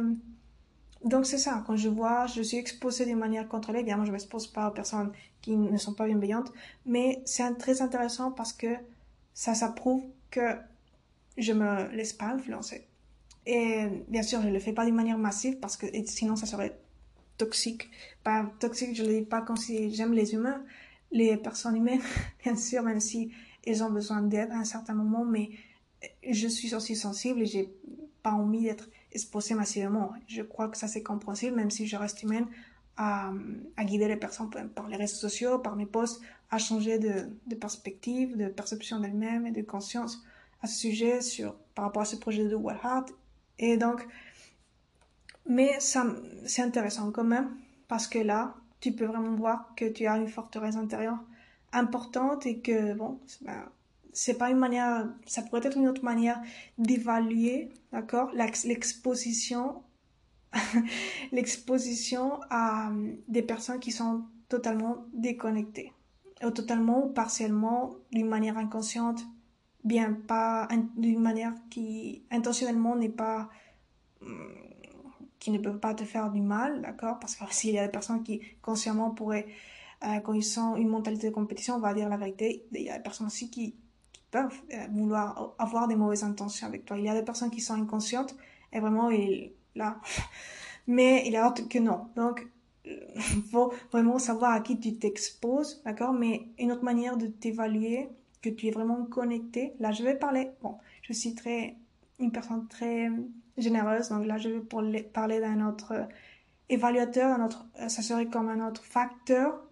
donc, 1.04 1.26
c'est 1.26 1.38
ça. 1.38 1.64
Quand 1.66 1.76
je 1.76 1.88
vois, 1.88 2.26
je 2.26 2.42
suis 2.42 2.58
exposée 2.58 3.04
d'une 3.04 3.18
manière 3.18 3.48
contrôlée. 3.48 3.80
Évidemment, 3.80 4.04
je 4.04 4.10
ne 4.10 4.12
m'expose 4.12 4.46
pas 4.46 4.68
aux 4.68 4.72
personnes 4.72 5.12
qui 5.40 5.56
ne 5.56 5.76
sont 5.78 5.94
pas 5.94 6.06
bienveillantes. 6.06 6.52
Mais 6.86 7.22
c'est 7.24 7.56
très 7.58 7.82
intéressant 7.82 8.30
parce 8.30 8.52
que 8.52 8.74
ça, 9.34 9.54
ça 9.54 9.68
prouve 9.68 10.04
que 10.30 10.56
je 11.36 11.52
me 11.52 11.88
laisse 11.94 12.12
pas 12.12 12.26
influencer. 12.26 12.86
Et 13.46 13.88
bien 14.08 14.22
sûr, 14.22 14.40
je 14.42 14.48
le 14.48 14.58
fais 14.60 14.72
pas 14.72 14.84
d'une 14.84 14.94
manière 14.94 15.18
massive 15.18 15.58
parce 15.58 15.76
que 15.76 15.86
sinon, 16.06 16.36
ça 16.36 16.46
serait 16.46 16.78
toxique. 17.44 17.90
Pas 18.22 18.50
toxique, 18.60 18.94
je 18.94 19.02
le 19.02 19.20
dis 19.20 19.26
pas 19.26 19.42
comme 19.42 19.56
si 19.56 19.92
j'aime 19.94 20.12
les 20.12 20.34
humains, 20.34 20.62
les 21.10 21.36
personnes 21.36 21.76
humaines, 21.76 22.02
bien 22.44 22.56
sûr, 22.56 22.82
même 22.82 23.00
si 23.00 23.32
elles 23.66 23.82
ont 23.82 23.90
besoin 23.90 24.22
d'aide 24.22 24.50
à 24.50 24.58
un 24.58 24.64
certain 24.64 24.94
moment, 24.94 25.24
mais 25.24 25.50
je 26.28 26.48
suis 26.48 26.74
aussi 26.74 26.96
sensible 26.96 27.42
et 27.42 27.46
j'ai 27.46 27.72
pas 28.22 28.32
envie 28.32 28.64
d'être 28.64 28.88
exposée 29.12 29.54
massivement. 29.54 30.12
Je 30.26 30.42
crois 30.42 30.68
que 30.68 30.76
ça 30.76 30.88
c'est 30.88 31.02
compréhensible, 31.02 31.56
même 31.56 31.70
si 31.70 31.86
je 31.86 31.96
reste 31.96 32.22
humaine, 32.22 32.46
à, 32.96 33.32
guider 33.84 34.08
les 34.08 34.16
personnes 34.16 34.50
par 34.74 34.88
les 34.88 34.96
réseaux 34.96 35.16
sociaux, 35.16 35.58
par 35.58 35.76
mes 35.76 35.86
posts, 35.86 36.20
à 36.50 36.58
changer 36.58 36.98
de, 36.98 37.54
perspective, 37.56 38.36
de 38.36 38.48
perception 38.48 39.00
d'elles-mêmes 39.00 39.46
et 39.46 39.50
de 39.50 39.62
conscience 39.62 40.22
à 40.60 40.66
ce 40.66 40.78
sujet 40.78 41.20
sur, 41.22 41.54
par 41.74 41.86
rapport 41.86 42.02
à 42.02 42.04
ce 42.04 42.16
projet 42.16 42.44
de 42.46 42.54
Wild. 42.54 43.06
Et 43.58 43.76
donc, 43.76 44.06
mais 45.46 45.78
c'est 45.80 46.62
intéressant 46.62 47.10
quand 47.10 47.24
même, 47.24 47.56
parce 47.88 48.06
que 48.06 48.18
là, 48.18 48.54
tu 48.80 48.92
peux 48.92 49.04
vraiment 49.06 49.34
voir 49.34 49.74
que 49.76 49.84
tu 49.86 50.06
as 50.06 50.16
une 50.16 50.28
forteresse 50.28 50.76
intérieure 50.76 51.18
importante 51.72 52.46
et 52.46 52.58
que, 52.60 52.94
bon, 52.94 53.20
c'est 54.12 54.38
pas 54.38 54.50
une 54.50 54.58
manière, 54.58 55.08
ça 55.26 55.42
pourrait 55.42 55.66
être 55.66 55.76
une 55.76 55.88
autre 55.88 56.04
manière 56.04 56.40
d'évaluer, 56.78 57.70
d'accord, 57.92 58.30
l'exposition 58.34 59.82
l'exposition 61.32 62.40
à 62.50 62.90
euh, 62.90 63.12
des 63.28 63.42
personnes 63.42 63.80
qui 63.80 63.90
sont 63.90 64.24
totalement 64.48 65.06
déconnectées, 65.12 65.92
ou 66.44 66.50
totalement 66.50 67.06
ou 67.06 67.08
partiellement, 67.08 67.94
d'une 68.10 68.28
manière 68.28 68.58
inconsciente, 68.58 69.22
bien 69.84 70.12
pas 70.12 70.68
d'une 70.96 71.20
manière 71.20 71.54
qui 71.70 72.22
intentionnellement 72.30 72.96
n'est 72.96 73.08
pas 73.08 73.48
hum, 74.20 74.54
qui 75.42 75.50
ne 75.50 75.58
peuvent 75.58 75.80
pas 75.80 75.92
te 75.92 76.04
faire 76.04 76.30
du 76.30 76.40
mal, 76.40 76.80
d'accord? 76.82 77.18
Parce 77.18 77.34
que 77.34 77.44
s'il 77.50 77.74
y 77.74 77.78
a 77.78 77.84
des 77.84 77.90
personnes 77.90 78.22
qui 78.22 78.40
consciemment 78.62 79.10
pourraient, 79.10 79.48
euh, 80.04 80.20
quand 80.20 80.34
ils 80.34 80.44
sont 80.44 80.76
une 80.76 80.88
mentalité 80.88 81.30
de 81.30 81.34
compétition, 81.34 81.74
on 81.74 81.80
va 81.80 81.94
dire 81.94 82.08
la 82.08 82.16
vérité, 82.16 82.64
il 82.70 82.82
y 82.82 82.90
a 82.90 82.96
des 82.96 83.02
personnes 83.02 83.26
aussi 83.26 83.50
qui, 83.50 83.74
peuvent 84.30 84.62
euh, 84.72 84.86
vouloir 84.90 85.54
avoir 85.58 85.88
des 85.88 85.94
mauvaises 85.94 86.24
intentions 86.24 86.66
avec 86.66 86.86
toi. 86.86 86.96
Il 86.96 87.04
y 87.04 87.08
a 87.08 87.14
des 87.14 87.22
personnes 87.22 87.50
qui 87.50 87.60
sont 87.60 87.74
inconscientes 87.74 88.34
et 88.72 88.80
vraiment, 88.80 89.10
il, 89.10 89.52
là, 89.74 90.00
mais 90.86 91.24
il 91.26 91.32
y 91.32 91.36
a 91.36 91.46
d'autres 91.46 91.68
que 91.68 91.78
non. 91.78 92.06
Donc, 92.16 92.48
il 92.86 93.42
faut 93.52 93.72
vraiment 93.92 94.18
savoir 94.18 94.52
à 94.52 94.60
qui 94.60 94.80
tu 94.80 94.96
t'exposes, 94.96 95.82
d'accord? 95.84 96.14
Mais 96.14 96.48
une 96.58 96.72
autre 96.72 96.82
manière 96.82 97.16
de 97.16 97.26
t'évaluer, 97.26 98.08
que 98.40 98.48
tu 98.48 98.68
es 98.68 98.70
vraiment 98.70 99.04
connecté, 99.04 99.74
là, 99.80 99.92
je 99.92 100.02
vais 100.02 100.16
parler, 100.16 100.50
bon, 100.62 100.76
je 101.02 101.12
suis 101.12 101.34
très, 101.34 101.76
une 102.18 102.32
personne 102.32 102.66
très 102.68 103.10
généreuse, 103.56 104.08
donc 104.08 104.26
là, 104.26 104.38
je 104.38 104.48
vais 104.48 105.02
parler 105.02 105.40
d'un 105.40 105.66
autre 105.66 106.08
évaluateur, 106.68 107.30
un 107.38 107.44
autre, 107.44 107.66
ça 107.88 108.02
serait 108.02 108.26
comme 108.26 108.48
un 108.48 108.66
autre 108.66 108.84
facteur, 108.84 109.62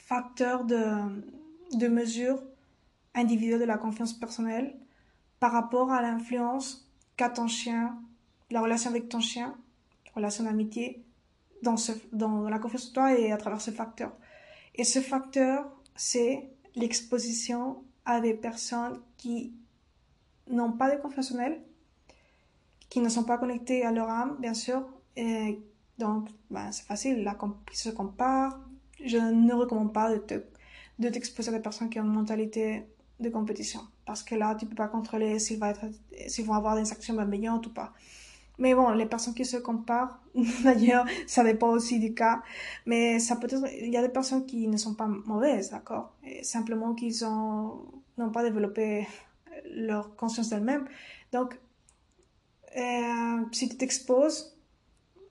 facteur 0.00 0.64
de, 0.64 0.84
de 1.74 1.88
mesure 1.88 2.42
individuelle 3.14 3.60
de 3.60 3.64
la 3.64 3.78
confiance 3.78 4.12
personnelle 4.12 4.74
par 5.40 5.52
rapport 5.52 5.92
à 5.92 6.02
l'influence 6.02 6.90
qu'a 7.16 7.30
ton 7.30 7.46
chien, 7.46 7.96
la 8.50 8.60
relation 8.60 8.90
avec 8.90 9.08
ton 9.08 9.20
chien, 9.20 9.54
relation 10.14 10.44
d'amitié, 10.44 11.02
dans, 11.62 11.76
dans 12.12 12.48
la 12.48 12.58
confiance 12.58 12.90
en 12.90 12.92
toi 12.92 13.18
et 13.18 13.32
à 13.32 13.36
travers 13.36 13.60
ce 13.60 13.70
facteur. 13.70 14.12
Et 14.74 14.84
ce 14.84 15.00
facteur, 15.00 15.70
c'est 15.96 16.48
l'exposition 16.74 17.82
à 18.04 18.20
des 18.20 18.34
personnes 18.34 19.00
qui 19.16 19.54
n'ont 20.50 20.72
pas 20.72 20.94
de 20.94 21.00
confiance 21.00 21.32
en 21.32 21.38
elles, 21.38 21.60
qui 22.94 23.00
ne 23.00 23.08
sont 23.08 23.24
pas 23.24 23.38
connectées 23.38 23.84
à 23.84 23.90
leur 23.90 24.08
âme, 24.08 24.36
bien 24.38 24.54
sûr. 24.54 24.84
Donc, 25.98 26.28
ben, 26.48 26.70
c'est 26.70 26.84
facile, 26.84 27.24
là, 27.24 27.36
ils 27.72 27.76
se 27.76 27.88
comparent. 27.88 28.56
Je 29.04 29.18
ne 29.18 29.52
recommande 29.52 29.92
pas 29.92 30.12
de 30.12 30.18
te, 30.18 30.34
de 31.00 31.08
t'exposer 31.08 31.48
à 31.48 31.54
des 31.54 31.60
personnes 31.60 31.90
qui 31.90 31.98
ont 31.98 32.04
une 32.04 32.12
mentalité 32.12 32.86
de 33.18 33.30
compétition. 33.30 33.80
Parce 34.06 34.22
que 34.22 34.36
là, 34.36 34.54
tu 34.54 34.66
peux 34.66 34.76
pas 34.76 34.86
contrôler 34.86 35.40
s'ils 35.40 35.58
vont, 35.58 35.66
être, 35.66 35.86
s'ils 36.28 36.44
vont 36.44 36.54
avoir 36.54 36.76
des 36.76 36.92
actions 36.92 37.14
bienveillantes 37.14 37.66
ou 37.66 37.70
pas. 37.70 37.92
Mais 38.58 38.76
bon, 38.76 38.90
les 38.90 39.06
personnes 39.06 39.34
qui 39.34 39.44
se 39.44 39.56
comparent, 39.56 40.20
d'ailleurs, 40.62 41.04
ça 41.26 41.42
dépend 41.42 41.70
aussi 41.70 41.98
du 41.98 42.14
cas. 42.14 42.42
Mais 42.86 43.18
ça 43.18 43.34
peut 43.34 43.48
être, 43.50 43.66
il 43.76 43.92
y 43.92 43.96
a 43.96 44.02
des 44.02 44.08
personnes 44.08 44.46
qui 44.46 44.68
ne 44.68 44.76
sont 44.76 44.94
pas 44.94 45.08
mauvaises, 45.08 45.70
d'accord? 45.72 46.14
Simplement 46.42 46.94
qu'ils 46.94 47.24
ont, 47.24 47.86
n'ont 48.18 48.30
pas 48.30 48.44
développé 48.44 49.08
leur 49.68 50.14
conscience 50.14 50.50
d'elles-mêmes. 50.50 50.86
Donc, 51.32 51.58
euh, 52.76 53.44
si 53.52 53.68
tu 53.68 53.76
t'exposes 53.76 54.56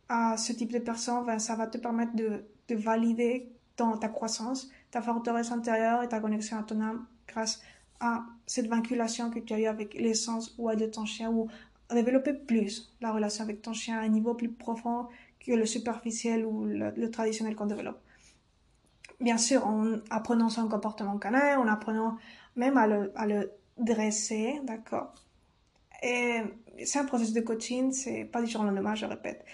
à 0.10 0.38
ce 0.38 0.54
type 0.54 0.72
de 0.72 0.80
personnes, 0.80 1.26
ben, 1.26 1.40
ça 1.40 1.56
va 1.56 1.68
te 1.68 1.78
permettre 1.78 2.16
de, 2.16 2.44
de 2.68 2.76
valider 2.76 3.52
ton, 3.76 3.98
ta 3.98 4.08
croissance, 4.08 4.70
ta 4.92 5.02
forteresse 5.02 5.52
intérieure 5.52 6.04
et 6.04 6.10
ta 6.10 6.20
connexion 6.20 6.58
à 6.58 6.64
ton 6.64 6.82
âme 6.82 7.06
grâce 7.28 7.62
à 8.00 8.24
cette 8.46 8.68
vinculation 8.68 9.30
que 9.30 9.40
tu 9.40 9.54
as 9.54 9.60
eu 9.60 9.66
avec 9.66 9.94
l'essence 9.96 10.54
ou 10.58 10.74
de 10.74 10.86
ton 10.86 11.06
chien 11.06 11.32
ou 11.32 11.48
développer 11.92 12.34
plus 12.34 12.94
la 13.02 13.12
relation 13.12 13.44
avec 13.44 13.62
ton 13.62 13.74
chien 13.74 13.98
à 13.98 14.02
un 14.02 14.10
niveau 14.10 14.34
plus 14.34 14.50
profond 14.50 15.08
que 15.40 15.52
le 15.52 15.66
superficiel 15.66 16.46
ou 16.46 16.66
le, 16.66 17.12
traditionnel 17.12 17.56
qu'on 17.56 17.66
développe. 17.66 18.00
Bien 19.20 19.38
sûr, 19.38 19.66
en 19.66 19.98
apprenant 20.10 20.50
son 20.50 20.68
comportement 20.68 21.18
canin, 21.18 21.60
en 21.60 21.68
apprenant 21.68 22.18
même 22.56 22.78
à 22.78 22.88
le, 22.88 23.12
à 23.16 23.26
dresser, 23.78 24.60
d'accord? 24.64 25.14
Et 26.02 26.42
c'est 26.84 27.00
un 27.00 27.06
processus 27.06 27.34
de 27.34 27.42
coaching, 27.42 27.92
c'est 27.92 28.26
pas 28.26 28.42
du 28.42 28.50
jour 28.50 28.62
au 28.62 28.66
lendemain, 28.66 28.96
je 28.96 29.06
répète. 29.06 29.46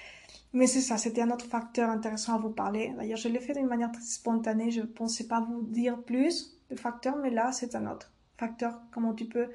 Mais 0.54 0.68
c'est 0.68 0.82
ça, 0.82 0.98
c'était 0.98 1.22
un 1.22 1.32
autre 1.32 1.46
facteur 1.46 1.90
intéressant 1.90 2.36
à 2.36 2.38
vous 2.38 2.50
parler. 2.50 2.94
D'ailleurs, 2.98 3.18
je 3.18 3.28
l'ai 3.28 3.40
fait 3.40 3.54
d'une 3.54 3.68
manière 3.68 3.92
très 3.92 4.02
spontanée, 4.02 4.72
je 4.72 4.82
pensais 4.82 5.28
pas 5.28 5.42
vous 5.42 5.62
dire 5.64 6.02
plus 6.02 6.58
de 6.70 6.76
facteurs, 6.76 7.18
mais 7.18 7.30
là, 7.30 7.52
c'est 7.52 7.76
un 7.76 7.92
autre 7.92 8.12
facteur, 8.38 8.82
comment 8.92 9.14
tu 9.14 9.26
peux 9.26 9.48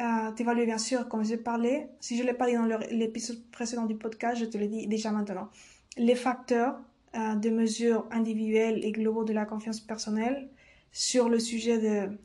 euh, 0.00 0.32
t'évaluer 0.32 0.64
bien 0.64 0.78
sûr, 0.78 1.08
comme 1.08 1.24
j'ai 1.24 1.36
parlé. 1.36 1.86
Si 2.00 2.16
je 2.16 2.22
l'ai 2.22 2.32
pas 2.32 2.46
dit 2.46 2.54
dans 2.54 2.66
l'épisode 2.90 3.42
précédent 3.50 3.84
du 3.84 3.94
podcast, 3.94 4.38
je 4.38 4.46
te 4.46 4.56
le 4.58 4.66
dis 4.66 4.86
déjà 4.86 5.10
maintenant. 5.10 5.48
Les 5.96 6.14
facteurs 6.14 6.80
euh, 7.14 7.34
de 7.34 7.50
mesure 7.50 8.06
individuelles 8.10 8.84
et 8.84 8.90
globaux 8.90 9.24
de 9.24 9.34
la 9.34 9.44
confiance 9.44 9.80
personnelle 9.80 10.48
sur 10.92 11.28
le 11.28 11.38
sujet 11.38 11.78
de, 11.78 12.18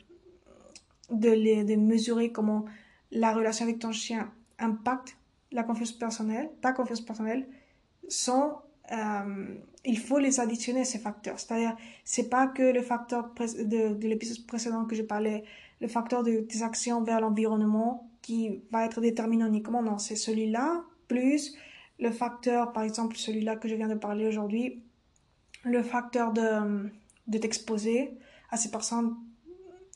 de 1.12 1.76
mesurer 1.76 2.32
comment 2.32 2.66
la 3.12 3.34
relation 3.34 3.66
avec 3.66 3.80
ton 3.80 3.92
chien 3.92 4.32
impacte 4.60 5.18
la 5.52 5.64
confiance 5.64 5.92
personnelle, 5.92 6.50
ta 6.62 6.74
confiance 6.74 7.02
personnelle, 7.02 7.48
sont 8.08 8.58
euh, 8.92 9.56
il 9.86 10.00
faut 10.00 10.20
les 10.20 10.40
additionner 10.40 10.86
ces 10.86 11.00
facteurs. 11.00 11.40
C'est-à-dire, 11.40 11.76
c'est 12.04 12.30
pas 12.30 12.48
que 12.48 12.64
le 12.64 12.82
facteur 12.82 13.34
de, 13.36 13.94
de 13.94 14.08
l'épisode 14.08 14.46
précédent 14.46 14.86
que 14.86 14.96
je 14.96 15.04
parlais 15.04 15.44
le 15.80 15.88
facteur 15.88 16.24
de 16.24 16.40
tes 16.42 16.64
actions 16.64 17.04
vers 17.04 17.22
l'environnement 17.22 18.10
qui 18.22 18.62
va 18.72 18.86
être 18.86 19.02
déterminant 19.02 19.48
uniquement. 19.48 19.82
Non, 19.84 19.98
c'est 19.98 20.16
celui-là, 20.16 20.84
plus 21.08 21.56
le 22.00 22.12
facteur, 22.12 22.74
par 22.74 22.84
exemple, 22.84 23.16
celui-là 23.18 23.56
que 23.56 23.68
je 23.68 23.76
viens 23.76 23.88
de 23.88 23.96
parler 23.96 24.28
aujourd'hui, 24.28 24.84
le 25.64 25.82
facteur 25.84 26.32
de, 26.32 26.90
de 27.28 27.38
t'exposer 27.38 28.18
à 28.52 28.58
ces 28.58 28.70
personnes, 28.70 29.16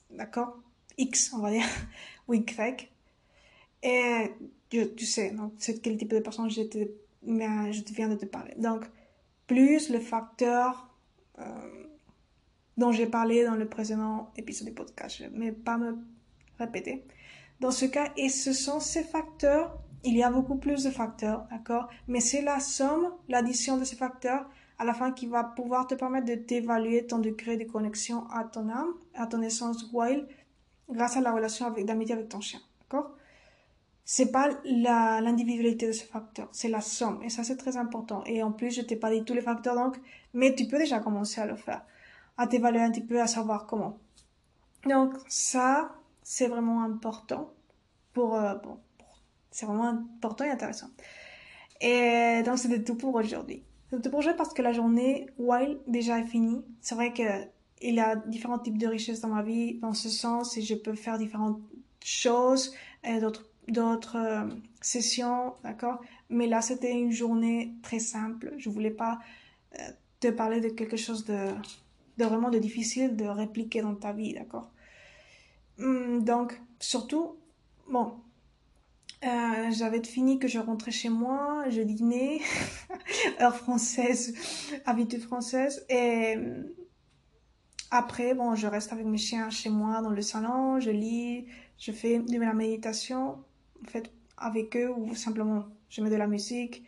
d'accord 0.10 0.60
X, 0.98 1.34
on 1.34 1.40
va 1.40 1.52
dire, 1.52 1.66
ou 2.28 2.34
Y. 2.34 2.91
Et 3.84 4.32
tu, 4.70 5.06
sais, 5.06 5.32
donc, 5.32 5.54
c'est 5.58 5.82
quel 5.82 5.98
type 5.98 6.12
de 6.12 6.20
personne 6.20 6.50
je 6.50 6.62
te, 6.64 6.78
je 7.24 7.94
viens 7.94 8.10
de 8.10 8.16
te 8.16 8.26
parler. 8.26 8.54
Donc, 8.58 8.86
plus 9.48 9.90
le 9.90 10.00
facteur 10.00 10.90
euh, 11.40 11.44
dont 12.78 12.92
j'ai 12.92 13.08
parlé 13.08 13.44
dans 13.44 13.56
le 13.56 13.68
précédent 13.68 14.32
épisode 14.38 14.70
du 14.70 14.74
podcast. 14.74 15.22
Vais 15.34 15.52
pas 15.52 15.78
me 15.78 15.98
répéter. 16.58 17.04
Dans 17.60 17.72
ce 17.72 17.86
cas, 17.86 18.12
et 18.18 18.30
ce 18.30 18.54
sont 18.54 18.80
ces 18.80 19.04
facteurs, 19.04 19.78
il 20.04 20.16
y 20.16 20.24
a 20.24 20.32
beaucoup 20.32 20.56
plus 20.56 20.84
de 20.84 20.90
facteurs, 20.90 21.46
d'accord? 21.52 21.90
Mais 22.08 22.20
c'est 22.20 22.42
la 22.42 22.60
somme, 22.60 23.12
l'addition 23.30 23.78
de 23.78 23.84
ces 23.84 23.96
facteurs 23.96 24.50
à 24.80 24.84
la 24.84 24.96
fin 24.96 25.12
qui 25.12 25.28
va 25.28 25.44
pouvoir 25.44 25.86
te 25.86 25.94
permettre 25.94 26.26
de 26.26 26.36
t'évaluer 26.36 27.06
ton 27.06 27.20
degré 27.20 27.58
de 27.58 27.66
connexion 27.66 28.28
à 28.32 28.46
ton 28.46 28.68
âme, 28.70 28.94
à 29.14 29.28
ton 29.28 29.42
essence 29.44 29.92
wild, 29.94 30.28
grâce 30.90 31.18
à 31.18 31.22
la 31.22 31.32
relation 31.32 31.70
d'amitié 31.70 32.16
avec 32.16 32.30
ton 32.30 32.42
chien, 32.42 32.60
d'accord? 32.80 33.16
C'est 34.06 34.32
pas 34.32 34.50
l'individualité 34.66 35.88
de 35.88 35.92
ces 35.92 36.06
facteurs, 36.06 36.50
c'est 36.52 36.68
la 36.68 36.82
somme. 36.82 37.22
Et 37.24 37.30
ça, 37.30 37.44
c'est 37.44 37.58
très 37.58 37.78
important. 37.78 38.24
Et 38.26 38.44
en 38.44 38.52
plus, 38.52 38.76
je 38.76 38.82
t'ai 38.82 38.96
pas 38.96 39.12
dit 39.12 39.24
tous 39.24 39.34
les 39.34 39.42
facteurs, 39.42 39.76
donc, 39.76 39.98
mais 40.34 40.54
tu 40.56 40.68
peux 40.68 40.78
déjà 40.78 41.00
commencer 41.00 41.40
à 41.40 41.46
le 41.46 41.56
faire 41.56 41.82
à 42.38 42.48
t'évaluer 42.48 42.82
un 42.82 42.92
petit 42.92 43.02
peu, 43.02 43.22
à 43.22 43.28
savoir 43.28 43.68
comment. 43.68 44.00
Donc 44.88 45.14
ça, 45.28 45.92
c'est 46.24 46.48
vraiment 46.48 46.82
important 46.82 47.54
pour, 48.14 48.36
euh, 48.36 48.56
bon, 48.56 48.80
c'est 49.52 49.66
vraiment 49.66 49.90
important 49.90 50.46
et 50.46 50.50
intéressant. 50.50 50.88
Et 51.82 52.42
donc 52.44 52.58
c'était 52.58 52.84
tout 52.84 52.96
pour 52.96 53.14
aujourd'hui. 53.16 53.64
C'est 53.90 54.02
tout 54.02 54.10
pour 54.10 54.20
aujourd'hui 54.20 54.38
parce 54.38 54.54
que 54.54 54.62
la 54.62 54.74
journée 54.74 55.28
while 55.38 55.78
déjà 55.88 56.20
est 56.20 56.26
finie. 56.26 56.64
C'est 56.82 56.96
vrai 56.96 57.14
que 57.14 57.24
il 57.84 57.96
y 57.96 58.00
a 58.00 58.16
différents 58.16 58.60
types 58.60 58.78
de 58.78 58.88
richesses 58.88 59.22
dans 59.22 59.30
ma 59.30 59.42
vie 59.42 59.80
dans 59.80 59.94
ce 59.94 60.10
sens 60.10 60.56
et 60.58 60.62
je 60.62 60.76
peux 60.76 60.94
faire 60.94 61.18
différentes 61.18 61.60
choses 62.04 62.74
et 63.04 63.20
d'autres 63.20 63.51
d'autres 63.72 64.18
euh, 64.18 64.50
sessions, 64.82 65.54
d'accord? 65.64 66.02
Mais 66.30 66.48
là, 66.48 66.62
c'était 66.62 66.92
une 66.92 67.12
journée 67.12 67.74
très 67.82 68.00
simple. 68.00 68.54
Je 68.58 68.70
voulais 68.70 68.92
pas 68.92 69.20
euh, 69.80 69.84
te 70.20 70.28
parler 70.30 70.62
de 70.62 70.70
quelque 70.70 70.98
chose 70.98 71.26
de 71.26 71.52
de 72.18 72.26
vraiment 72.26 72.50
de 72.50 72.60
difficile 72.60 73.16
de 73.16 73.26
répliquer 73.26 73.82
dans 73.82 73.96
ta 73.96 74.12
vie, 74.14 74.34
d'accord? 74.34 74.70
Hum, 75.80 76.24
Donc, 76.24 76.60
surtout, 76.80 77.38
bon, 77.90 78.14
euh, 79.24 79.72
j'avais 79.72 80.04
fini 80.04 80.40
que 80.40 80.48
je 80.48 80.60
rentrais 80.60 80.92
chez 80.92 81.10
moi, 81.10 81.66
je 81.70 81.82
dînais, 81.82 82.40
heure 83.42 83.56
française, 83.56 84.34
habitude 84.86 85.22
française, 85.22 85.86
et 85.90 86.36
hum, 86.38 86.66
après, 87.92 88.34
bon, 88.36 88.56
je 88.56 88.68
reste 88.68 88.94
avec 88.94 89.06
mes 89.06 89.18
chiens 89.18 89.50
chez 89.50 89.70
moi 89.70 90.02
dans 90.02 90.12
le 90.12 90.22
salon, 90.22 90.80
je 90.80 90.92
lis, 90.92 91.46
je 91.78 91.92
fais 91.92 92.20
de 92.20 92.40
la 92.40 92.54
méditation, 92.54 93.44
en 93.84 93.90
fait, 93.90 94.12
avec 94.38 94.76
eux, 94.76 94.92
ou 94.92 95.16
simplement, 95.16 95.66
je 95.90 96.02
mets 96.02 96.10
de 96.10 96.16
la 96.16 96.28
musique, 96.28 96.84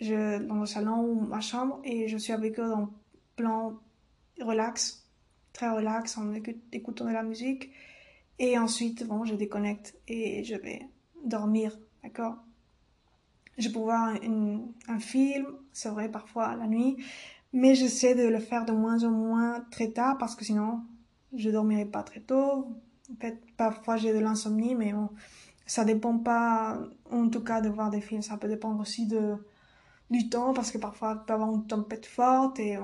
je, 0.00 0.38
dans 0.38 0.56
le 0.56 0.66
salon 0.66 1.00
ou 1.00 1.20
ma 1.20 1.40
chambre, 1.40 1.80
et 1.84 2.08
je 2.08 2.16
suis 2.16 2.32
avec 2.32 2.58
eux 2.58 2.68
dans 2.68 2.90
plan 3.36 3.78
relax, 4.40 5.08
très 5.52 5.70
relax 5.70 6.18
en 6.18 6.32
écoutant 6.72 7.06
de 7.06 7.12
la 7.12 7.22
musique. 7.22 7.70
Et 8.38 8.56
ensuite, 8.58 9.06
bon, 9.06 9.24
je 9.24 9.34
déconnecte 9.34 9.96
et 10.06 10.44
je 10.44 10.54
vais 10.54 10.82
dormir, 11.24 11.76
d'accord? 12.02 12.36
Je 13.56 13.68
peux 13.68 13.80
voir 13.80 14.14
un 14.14 14.98
film, 15.00 15.46
c'est 15.72 15.88
vrai 15.88 16.08
parfois 16.08 16.54
la 16.54 16.68
nuit, 16.68 16.96
mais 17.52 17.74
j'essaie 17.74 18.14
de 18.14 18.28
le 18.28 18.38
faire 18.38 18.64
de 18.64 18.72
moins 18.72 19.02
en 19.02 19.10
moins 19.10 19.66
très 19.72 19.90
tard 19.90 20.16
parce 20.16 20.36
que 20.36 20.44
sinon 20.44 20.82
je 21.32 21.50
dormirai 21.50 21.84
pas 21.84 22.04
très 22.04 22.20
tôt. 22.20 22.68
En 23.10 23.16
fait, 23.18 23.42
parfois 23.56 23.96
j'ai 23.96 24.12
de 24.12 24.20
l'insomnie, 24.20 24.76
mais 24.76 24.92
bon, 24.92 25.08
ça 25.68 25.84
dépend 25.84 26.18
pas, 26.18 26.80
en 27.12 27.28
tout 27.28 27.44
cas, 27.44 27.60
de 27.60 27.68
voir 27.68 27.90
des 27.90 28.00
films. 28.00 28.22
Ça 28.22 28.36
peut 28.38 28.48
dépendre 28.48 28.80
aussi 28.80 29.06
du 30.10 30.28
temps 30.28 30.54
parce 30.54 30.72
que 30.72 30.78
parfois 30.78 31.20
il 31.20 31.26
peut 31.26 31.32
y 31.32 31.34
avoir 31.34 31.54
une 31.54 31.66
tempête 31.66 32.06
forte 32.06 32.58
et 32.58 32.78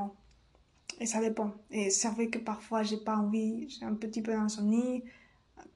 et 1.00 1.06
ça 1.06 1.20
dépend. 1.20 1.52
Et 1.70 1.90
c'est 1.90 2.08
vrai 2.08 2.28
que 2.28 2.38
parfois 2.38 2.84
j'ai 2.84 2.98
pas 2.98 3.16
envie, 3.16 3.68
j'ai 3.68 3.84
un 3.84 3.94
petit 3.94 4.22
peu 4.22 4.32
d'insomnie, 4.32 5.02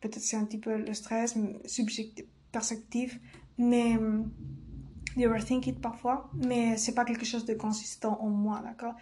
peut-être 0.00 0.20
c'est 0.20 0.36
un 0.36 0.44
petit 0.44 0.58
peu 0.58 0.76
le 0.76 0.94
stress 0.94 1.36
subjectif, 1.64 2.24
perceptif, 2.52 3.18
mais 3.56 3.98
you 5.16 5.28
overthink 5.28 5.66
it 5.66 5.80
parfois, 5.80 6.30
mais 6.34 6.76
c'est 6.76 6.94
pas 6.94 7.04
quelque 7.04 7.24
chose 7.24 7.44
de 7.46 7.54
consistant 7.54 8.20
en 8.20 8.28
moi, 8.28 8.60
d'accord? 8.62 8.94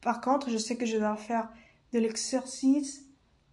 Par 0.00 0.20
contre, 0.20 0.48
je 0.50 0.58
sais 0.58 0.76
que 0.76 0.86
je 0.86 0.96
dois 0.96 1.16
faire 1.16 1.48
de 1.92 1.98
l'exercice. 1.98 3.07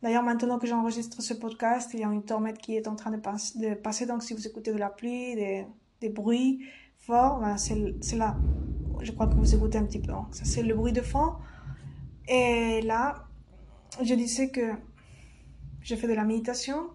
D'ailleurs, 0.05 0.21
maintenant 0.21 0.59
que 0.59 0.67
j'enregistre 0.67 1.23
ce 1.23 1.33
podcast, 1.33 1.89
il 1.95 2.01
y 2.01 2.03
a 2.03 2.07
une 2.07 2.21
tornade 2.21 2.59
qui 2.59 2.75
est 2.75 2.87
en 2.87 2.95
train 2.95 3.09
de, 3.09 3.73
passer, 3.73 4.05
donc 4.05 4.21
si 4.21 4.35
vous 4.35 4.45
écoutez 4.45 4.71
de 4.71 4.77
la 4.77 4.91
pluie, 4.91 5.33
des, 5.33 6.09
bruits 6.09 6.63
forts, 6.99 7.43
c'est 7.57 8.15
là. 8.15 8.37
Je 9.01 9.11
crois 9.13 9.25
que 9.25 9.33
vous 9.33 9.55
écoutez 9.55 9.79
un 9.79 9.85
petit 9.85 9.97
peu. 9.97 10.13
Ça, 10.29 10.45
c'est 10.45 10.61
le 10.61 10.75
bruit 10.75 10.93
de 10.93 11.01
fond. 11.01 11.33
Et 12.27 12.81
là, 12.83 13.25
je 13.99 14.13
disais 14.13 14.49
que 14.49 14.73
je 15.81 15.95
fais 15.95 16.07
de 16.07 16.13
la 16.13 16.23
méditation 16.23 16.91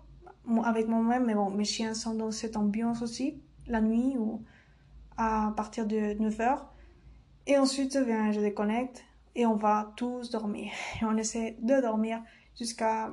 avec 0.62 0.86
moi-même, 0.86 1.24
mais 1.26 1.34
bon, 1.34 1.50
mes 1.50 1.64
chiens 1.64 1.94
sont 1.94 2.14
dans 2.14 2.30
cette 2.30 2.56
ambiance 2.56 3.02
aussi, 3.02 3.42
la 3.66 3.80
nuit 3.80 4.18
ou 4.18 4.40
à 5.16 5.52
partir 5.56 5.84
de 5.84 6.14
9h. 6.14 6.60
Et 7.48 7.58
ensuite, 7.58 7.98
bien, 7.98 8.30
je 8.30 8.38
déconnecte 8.38 9.04
et 9.34 9.46
on 9.46 9.56
va 9.56 9.92
tous 9.96 10.30
dormir. 10.30 10.70
Et 11.02 11.04
on 11.04 11.16
essaie 11.16 11.56
de 11.60 11.80
dormir 11.80 12.22
jusqu'à 12.60 13.10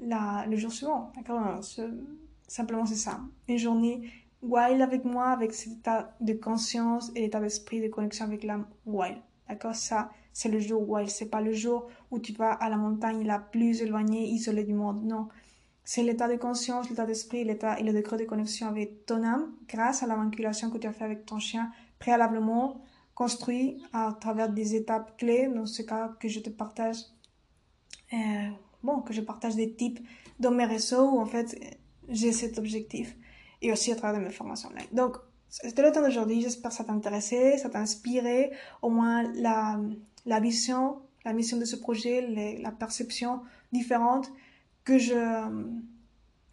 le 0.00 0.56
jour 0.56 0.72
suivant. 0.72 1.12
D'accord? 1.16 1.60
Simplement, 2.46 2.86
c'est 2.86 2.94
ça. 2.94 3.20
Une 3.48 3.58
journée 3.58 4.10
wild 4.42 4.80
avec 4.80 5.04
moi, 5.04 5.28
avec 5.28 5.52
cet 5.52 5.72
état 5.72 6.14
de 6.20 6.34
conscience 6.34 7.10
et 7.14 7.20
l'état 7.20 7.40
d'esprit 7.40 7.80
de 7.80 7.88
connexion 7.88 8.24
avec 8.24 8.44
l'âme 8.44 8.66
wild. 8.86 9.18
D'accord? 9.48 9.74
Ça, 9.74 10.10
c'est 10.32 10.48
le 10.48 10.58
jour 10.58 10.88
wild. 10.88 11.08
C'est 11.08 11.30
pas 11.30 11.40
le 11.40 11.52
jour 11.52 11.88
où 12.10 12.18
tu 12.18 12.32
vas 12.32 12.52
à 12.52 12.68
la 12.68 12.76
montagne 12.76 13.26
la 13.26 13.38
plus 13.38 13.82
éloignée, 13.82 14.28
isolée 14.28 14.64
du 14.64 14.74
monde. 14.74 15.04
Non. 15.04 15.28
C'est 15.84 16.02
l'état 16.02 16.28
de 16.28 16.36
conscience, 16.36 16.88
l'état 16.88 17.04
d'esprit, 17.04 17.44
l'état 17.44 17.78
et 17.78 17.82
le 17.82 17.92
degré 17.92 18.16
de 18.16 18.24
connexion 18.24 18.68
avec 18.68 19.04
ton 19.04 19.22
âme 19.22 19.52
grâce 19.68 20.02
à 20.02 20.06
la 20.06 20.16
manipulation 20.16 20.70
que 20.70 20.78
tu 20.78 20.86
as 20.86 20.92
fait 20.92 21.04
avec 21.04 21.26
ton 21.26 21.38
chien 21.38 21.70
préalablement 21.98 22.80
construit 23.14 23.82
à 23.92 24.16
travers 24.20 24.48
des 24.48 24.74
étapes 24.74 25.16
clés, 25.16 25.48
dans 25.48 25.66
ce 25.66 25.82
cas 25.82 26.12
que 26.18 26.28
je 26.28 26.40
te 26.40 26.50
partage, 26.50 26.98
euh, 28.12 28.50
bon, 28.84 29.00
que 29.00 29.12
je 29.12 29.20
partage 29.20 29.56
des 29.56 29.72
types 29.74 30.00
dans 30.38 30.50
mes 30.50 30.64
réseaux 30.64 31.08
où 31.10 31.18
en 31.18 31.26
fait 31.26 31.58
j'ai 32.08 32.32
cet 32.32 32.58
objectif 32.58 33.16
et 33.62 33.72
aussi 33.72 33.90
à 33.90 33.96
travers 33.96 34.20
mes 34.20 34.30
formations. 34.30 34.68
Donc, 34.92 35.16
c'était 35.48 35.82
le 35.82 35.90
temps 35.92 36.02
d'aujourd'hui. 36.02 36.42
J'espère 36.42 36.70
que 36.70 36.76
ça 36.76 36.84
t'a 36.84 36.92
intéressé, 36.92 37.56
ça 37.58 37.70
t'a 37.70 37.80
inspiré, 37.80 38.52
au 38.82 38.90
moins 38.90 39.22
la, 39.34 39.80
la 40.26 40.40
vision, 40.40 40.98
la 41.24 41.32
mission 41.32 41.56
de 41.56 41.64
ce 41.64 41.76
projet, 41.76 42.58
la 42.60 42.72
perception 42.72 43.40
différente 43.72 44.30
que 44.84 44.98
je, 44.98 45.64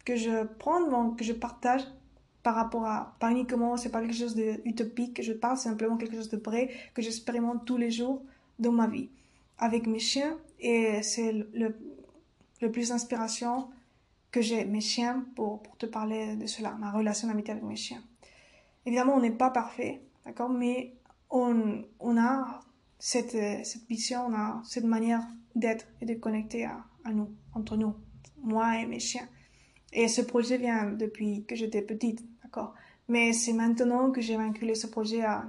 que 0.04 0.16
je 0.16 0.44
prends, 0.44 0.88
donc, 0.88 1.18
que 1.18 1.24
je 1.24 1.32
partage 1.34 1.82
par 2.42 2.54
rapport 2.54 2.86
à, 2.86 3.14
pas 3.20 3.30
uniquement, 3.30 3.76
c'est 3.76 3.90
pas 3.90 4.00
quelque 4.00 4.16
chose 4.16 4.34
d'utopique 4.34 5.14
que 5.14 5.22
je 5.22 5.32
parle, 5.32 5.56
c'est 5.56 5.68
simplement 5.68 5.96
quelque 5.96 6.16
chose 6.16 6.30
de 6.30 6.38
vrai 6.38 6.70
que 6.94 7.02
j'expérimente 7.02 7.64
tous 7.64 7.76
les 7.76 7.90
jours 7.90 8.22
dans 8.58 8.72
ma 8.72 8.86
vie 8.86 9.10
avec 9.58 9.86
mes 9.86 10.00
chiens 10.00 10.36
et 10.58 11.02
c'est 11.02 11.32
le 11.32 11.76
plus 12.68 12.90
d'inspiration 12.90 13.68
que 14.30 14.40
j'ai, 14.40 14.64
mes 14.64 14.80
chiens, 14.80 15.26
pour, 15.36 15.62
pour 15.62 15.76
te 15.76 15.86
parler 15.86 16.36
de 16.36 16.46
cela, 16.46 16.72
ma 16.72 16.90
relation 16.90 17.28
d'amitié 17.28 17.52
avec 17.52 17.64
mes 17.64 17.76
chiens. 17.76 18.02
Évidemment, 18.86 19.14
on 19.14 19.20
n'est 19.20 19.30
pas 19.30 19.50
parfait, 19.50 20.02
d'accord, 20.24 20.48
mais 20.48 20.94
on, 21.30 21.84
on 22.00 22.18
a 22.18 22.60
cette, 22.98 23.30
cette 23.30 23.86
vision, 23.88 24.26
on 24.28 24.34
a 24.34 24.62
cette 24.64 24.84
manière 24.84 25.22
d'être 25.54 25.86
et 26.00 26.06
de 26.06 26.14
connecter 26.14 26.64
à, 26.64 26.84
à 27.04 27.12
nous, 27.12 27.30
entre 27.54 27.76
nous, 27.76 27.94
moi 28.42 28.78
et 28.78 28.86
mes 28.86 29.00
chiens. 29.00 29.28
Et 29.92 30.08
ce 30.08 30.22
projet 30.22 30.56
vient 30.56 30.90
depuis 30.90 31.44
que 31.44 31.54
j'étais 31.54 31.82
petite, 31.82 32.24
d'accord 32.42 32.74
Mais 33.08 33.32
c'est 33.32 33.52
maintenant 33.52 34.10
que 34.10 34.20
j'ai 34.20 34.36
vinculé 34.36 34.74
ce 34.74 34.86
projet 34.86 35.22
à, 35.22 35.44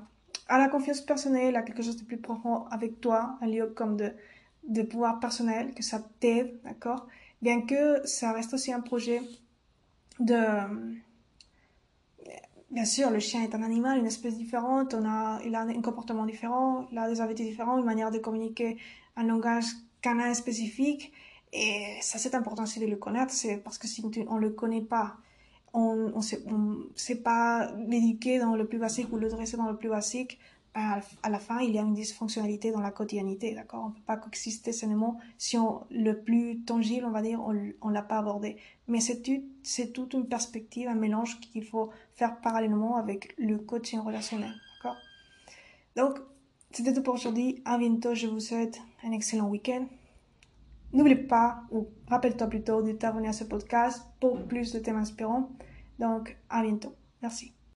à 0.47 0.57
la 0.57 0.67
confiance 0.67 1.01
personnelle, 1.01 1.55
à 1.55 1.61
quelque 1.61 1.81
chose 1.81 1.97
de 1.97 2.03
plus 2.03 2.17
profond 2.17 2.65
avec 2.65 2.99
toi, 2.99 3.37
un 3.41 3.47
lieu 3.47 3.67
comme 3.67 3.95
de, 3.95 4.13
de 4.67 4.81
pouvoir 4.81 5.19
personnel, 5.19 5.73
que 5.73 5.83
ça 5.83 6.01
t'aide, 6.19 6.59
d'accord? 6.63 7.07
Bien 7.41 7.61
que 7.61 8.05
ça 8.07 8.31
reste 8.31 8.53
aussi 8.53 8.71
un 8.71 8.81
projet 8.81 9.21
de... 10.19 10.37
Bien 12.71 12.85
sûr, 12.85 13.11
le 13.11 13.19
chien 13.19 13.43
est 13.43 13.53
un 13.53 13.61
animal, 13.61 13.99
une 13.99 14.07
espèce 14.07 14.35
différente, 14.35 14.95
on 14.95 15.05
a, 15.07 15.39
il 15.45 15.53
a 15.53 15.61
un 15.61 15.81
comportement 15.81 16.25
différent, 16.25 16.87
il 16.91 16.97
a 16.97 17.07
des 17.07 17.21
habitudes 17.21 17.45
différentes, 17.45 17.79
une 17.79 17.85
manière 17.85 18.09
de 18.09 18.17
communiquer 18.17 18.77
un 19.15 19.23
langage 19.23 19.65
canin 20.01 20.33
spécifique, 20.33 21.13
et 21.51 21.99
ça, 22.01 22.17
c'est 22.17 22.33
important 22.33 22.63
aussi 22.63 22.79
de 22.79 22.87
le 22.87 22.95
connaître, 22.95 23.31
c'est 23.31 23.57
parce 23.57 23.77
que 23.77 23.87
si 23.87 24.03
on 24.27 24.35
ne 24.35 24.39
le 24.39 24.49
connaît 24.49 24.81
pas, 24.81 25.17
on 25.71 26.11
ne 26.15 26.21
sait, 26.95 27.15
pas 27.15 27.71
l'éduquer 27.87 28.39
dans 28.39 28.55
le 28.55 28.65
plus 28.65 28.79
basique 28.79 29.11
ou 29.11 29.17
le 29.17 29.29
dresser 29.29 29.55
dans 29.57 29.69
le 29.69 29.77
plus 29.77 29.89
basique, 29.89 30.39
à 30.75 31.29
la 31.29 31.39
fin, 31.39 31.59
il 31.59 31.71
y 31.71 31.77
a 31.77 31.83
une 31.83 31.93
dysfonctionnalité 31.93 32.71
dans 32.71 32.79
la 32.79 32.89
quotidienité, 32.89 33.53
d'accord? 33.53 33.83
On 33.85 33.89
ne 33.89 33.93
peut 33.93 34.01
pas 34.07 34.17
coexister 34.17 34.71
sainement 34.71 35.19
si 35.37 35.57
on, 35.57 35.85
le 35.91 36.13
plus 36.23 36.61
tangible, 36.61 37.05
on 37.05 37.11
va 37.11 37.21
dire, 37.21 37.41
on 37.41 37.53
ne 37.53 37.93
l'a 37.93 38.01
pas 38.01 38.17
abordé. 38.17 38.57
Mais 38.87 38.99
c'est 38.99 39.93
toute 39.93 40.13
une 40.13 40.27
perspective, 40.27 40.87
un 40.87 40.95
mélange 40.95 41.39
qu'il 41.39 41.63
faut 41.63 41.91
faire 42.15 42.41
parallèlement 42.41 42.95
avec 42.95 43.35
le 43.37 43.59
coaching 43.59 43.99
relationnel, 43.99 44.51
d'accord? 44.77 44.97
Donc, 45.95 46.19
c'était 46.71 46.93
tout 46.93 47.03
pour 47.03 47.13
aujourd'hui. 47.13 47.61
À 47.65 47.77
bientôt, 47.77 48.15
je 48.15 48.25
vous 48.25 48.39
souhaite 48.39 48.81
un 49.03 49.11
excellent 49.11 49.49
week-end. 49.49 49.85
N'oublie 50.91 51.15
pas, 51.15 51.63
ou 51.71 51.87
rappelle-toi 52.07 52.47
plutôt 52.47 52.81
de 52.81 52.93
t'abonner 52.93 53.27
à 53.27 53.33
ce 53.33 53.43
podcast 53.43 54.03
pour 54.19 54.41
plus 54.47 54.73
de 54.73 54.79
thèmes 54.79 54.97
inspirants. 54.97 55.51
Donc, 55.99 56.35
à 56.49 56.63
bientôt. 56.63 56.95
Merci. 57.21 57.53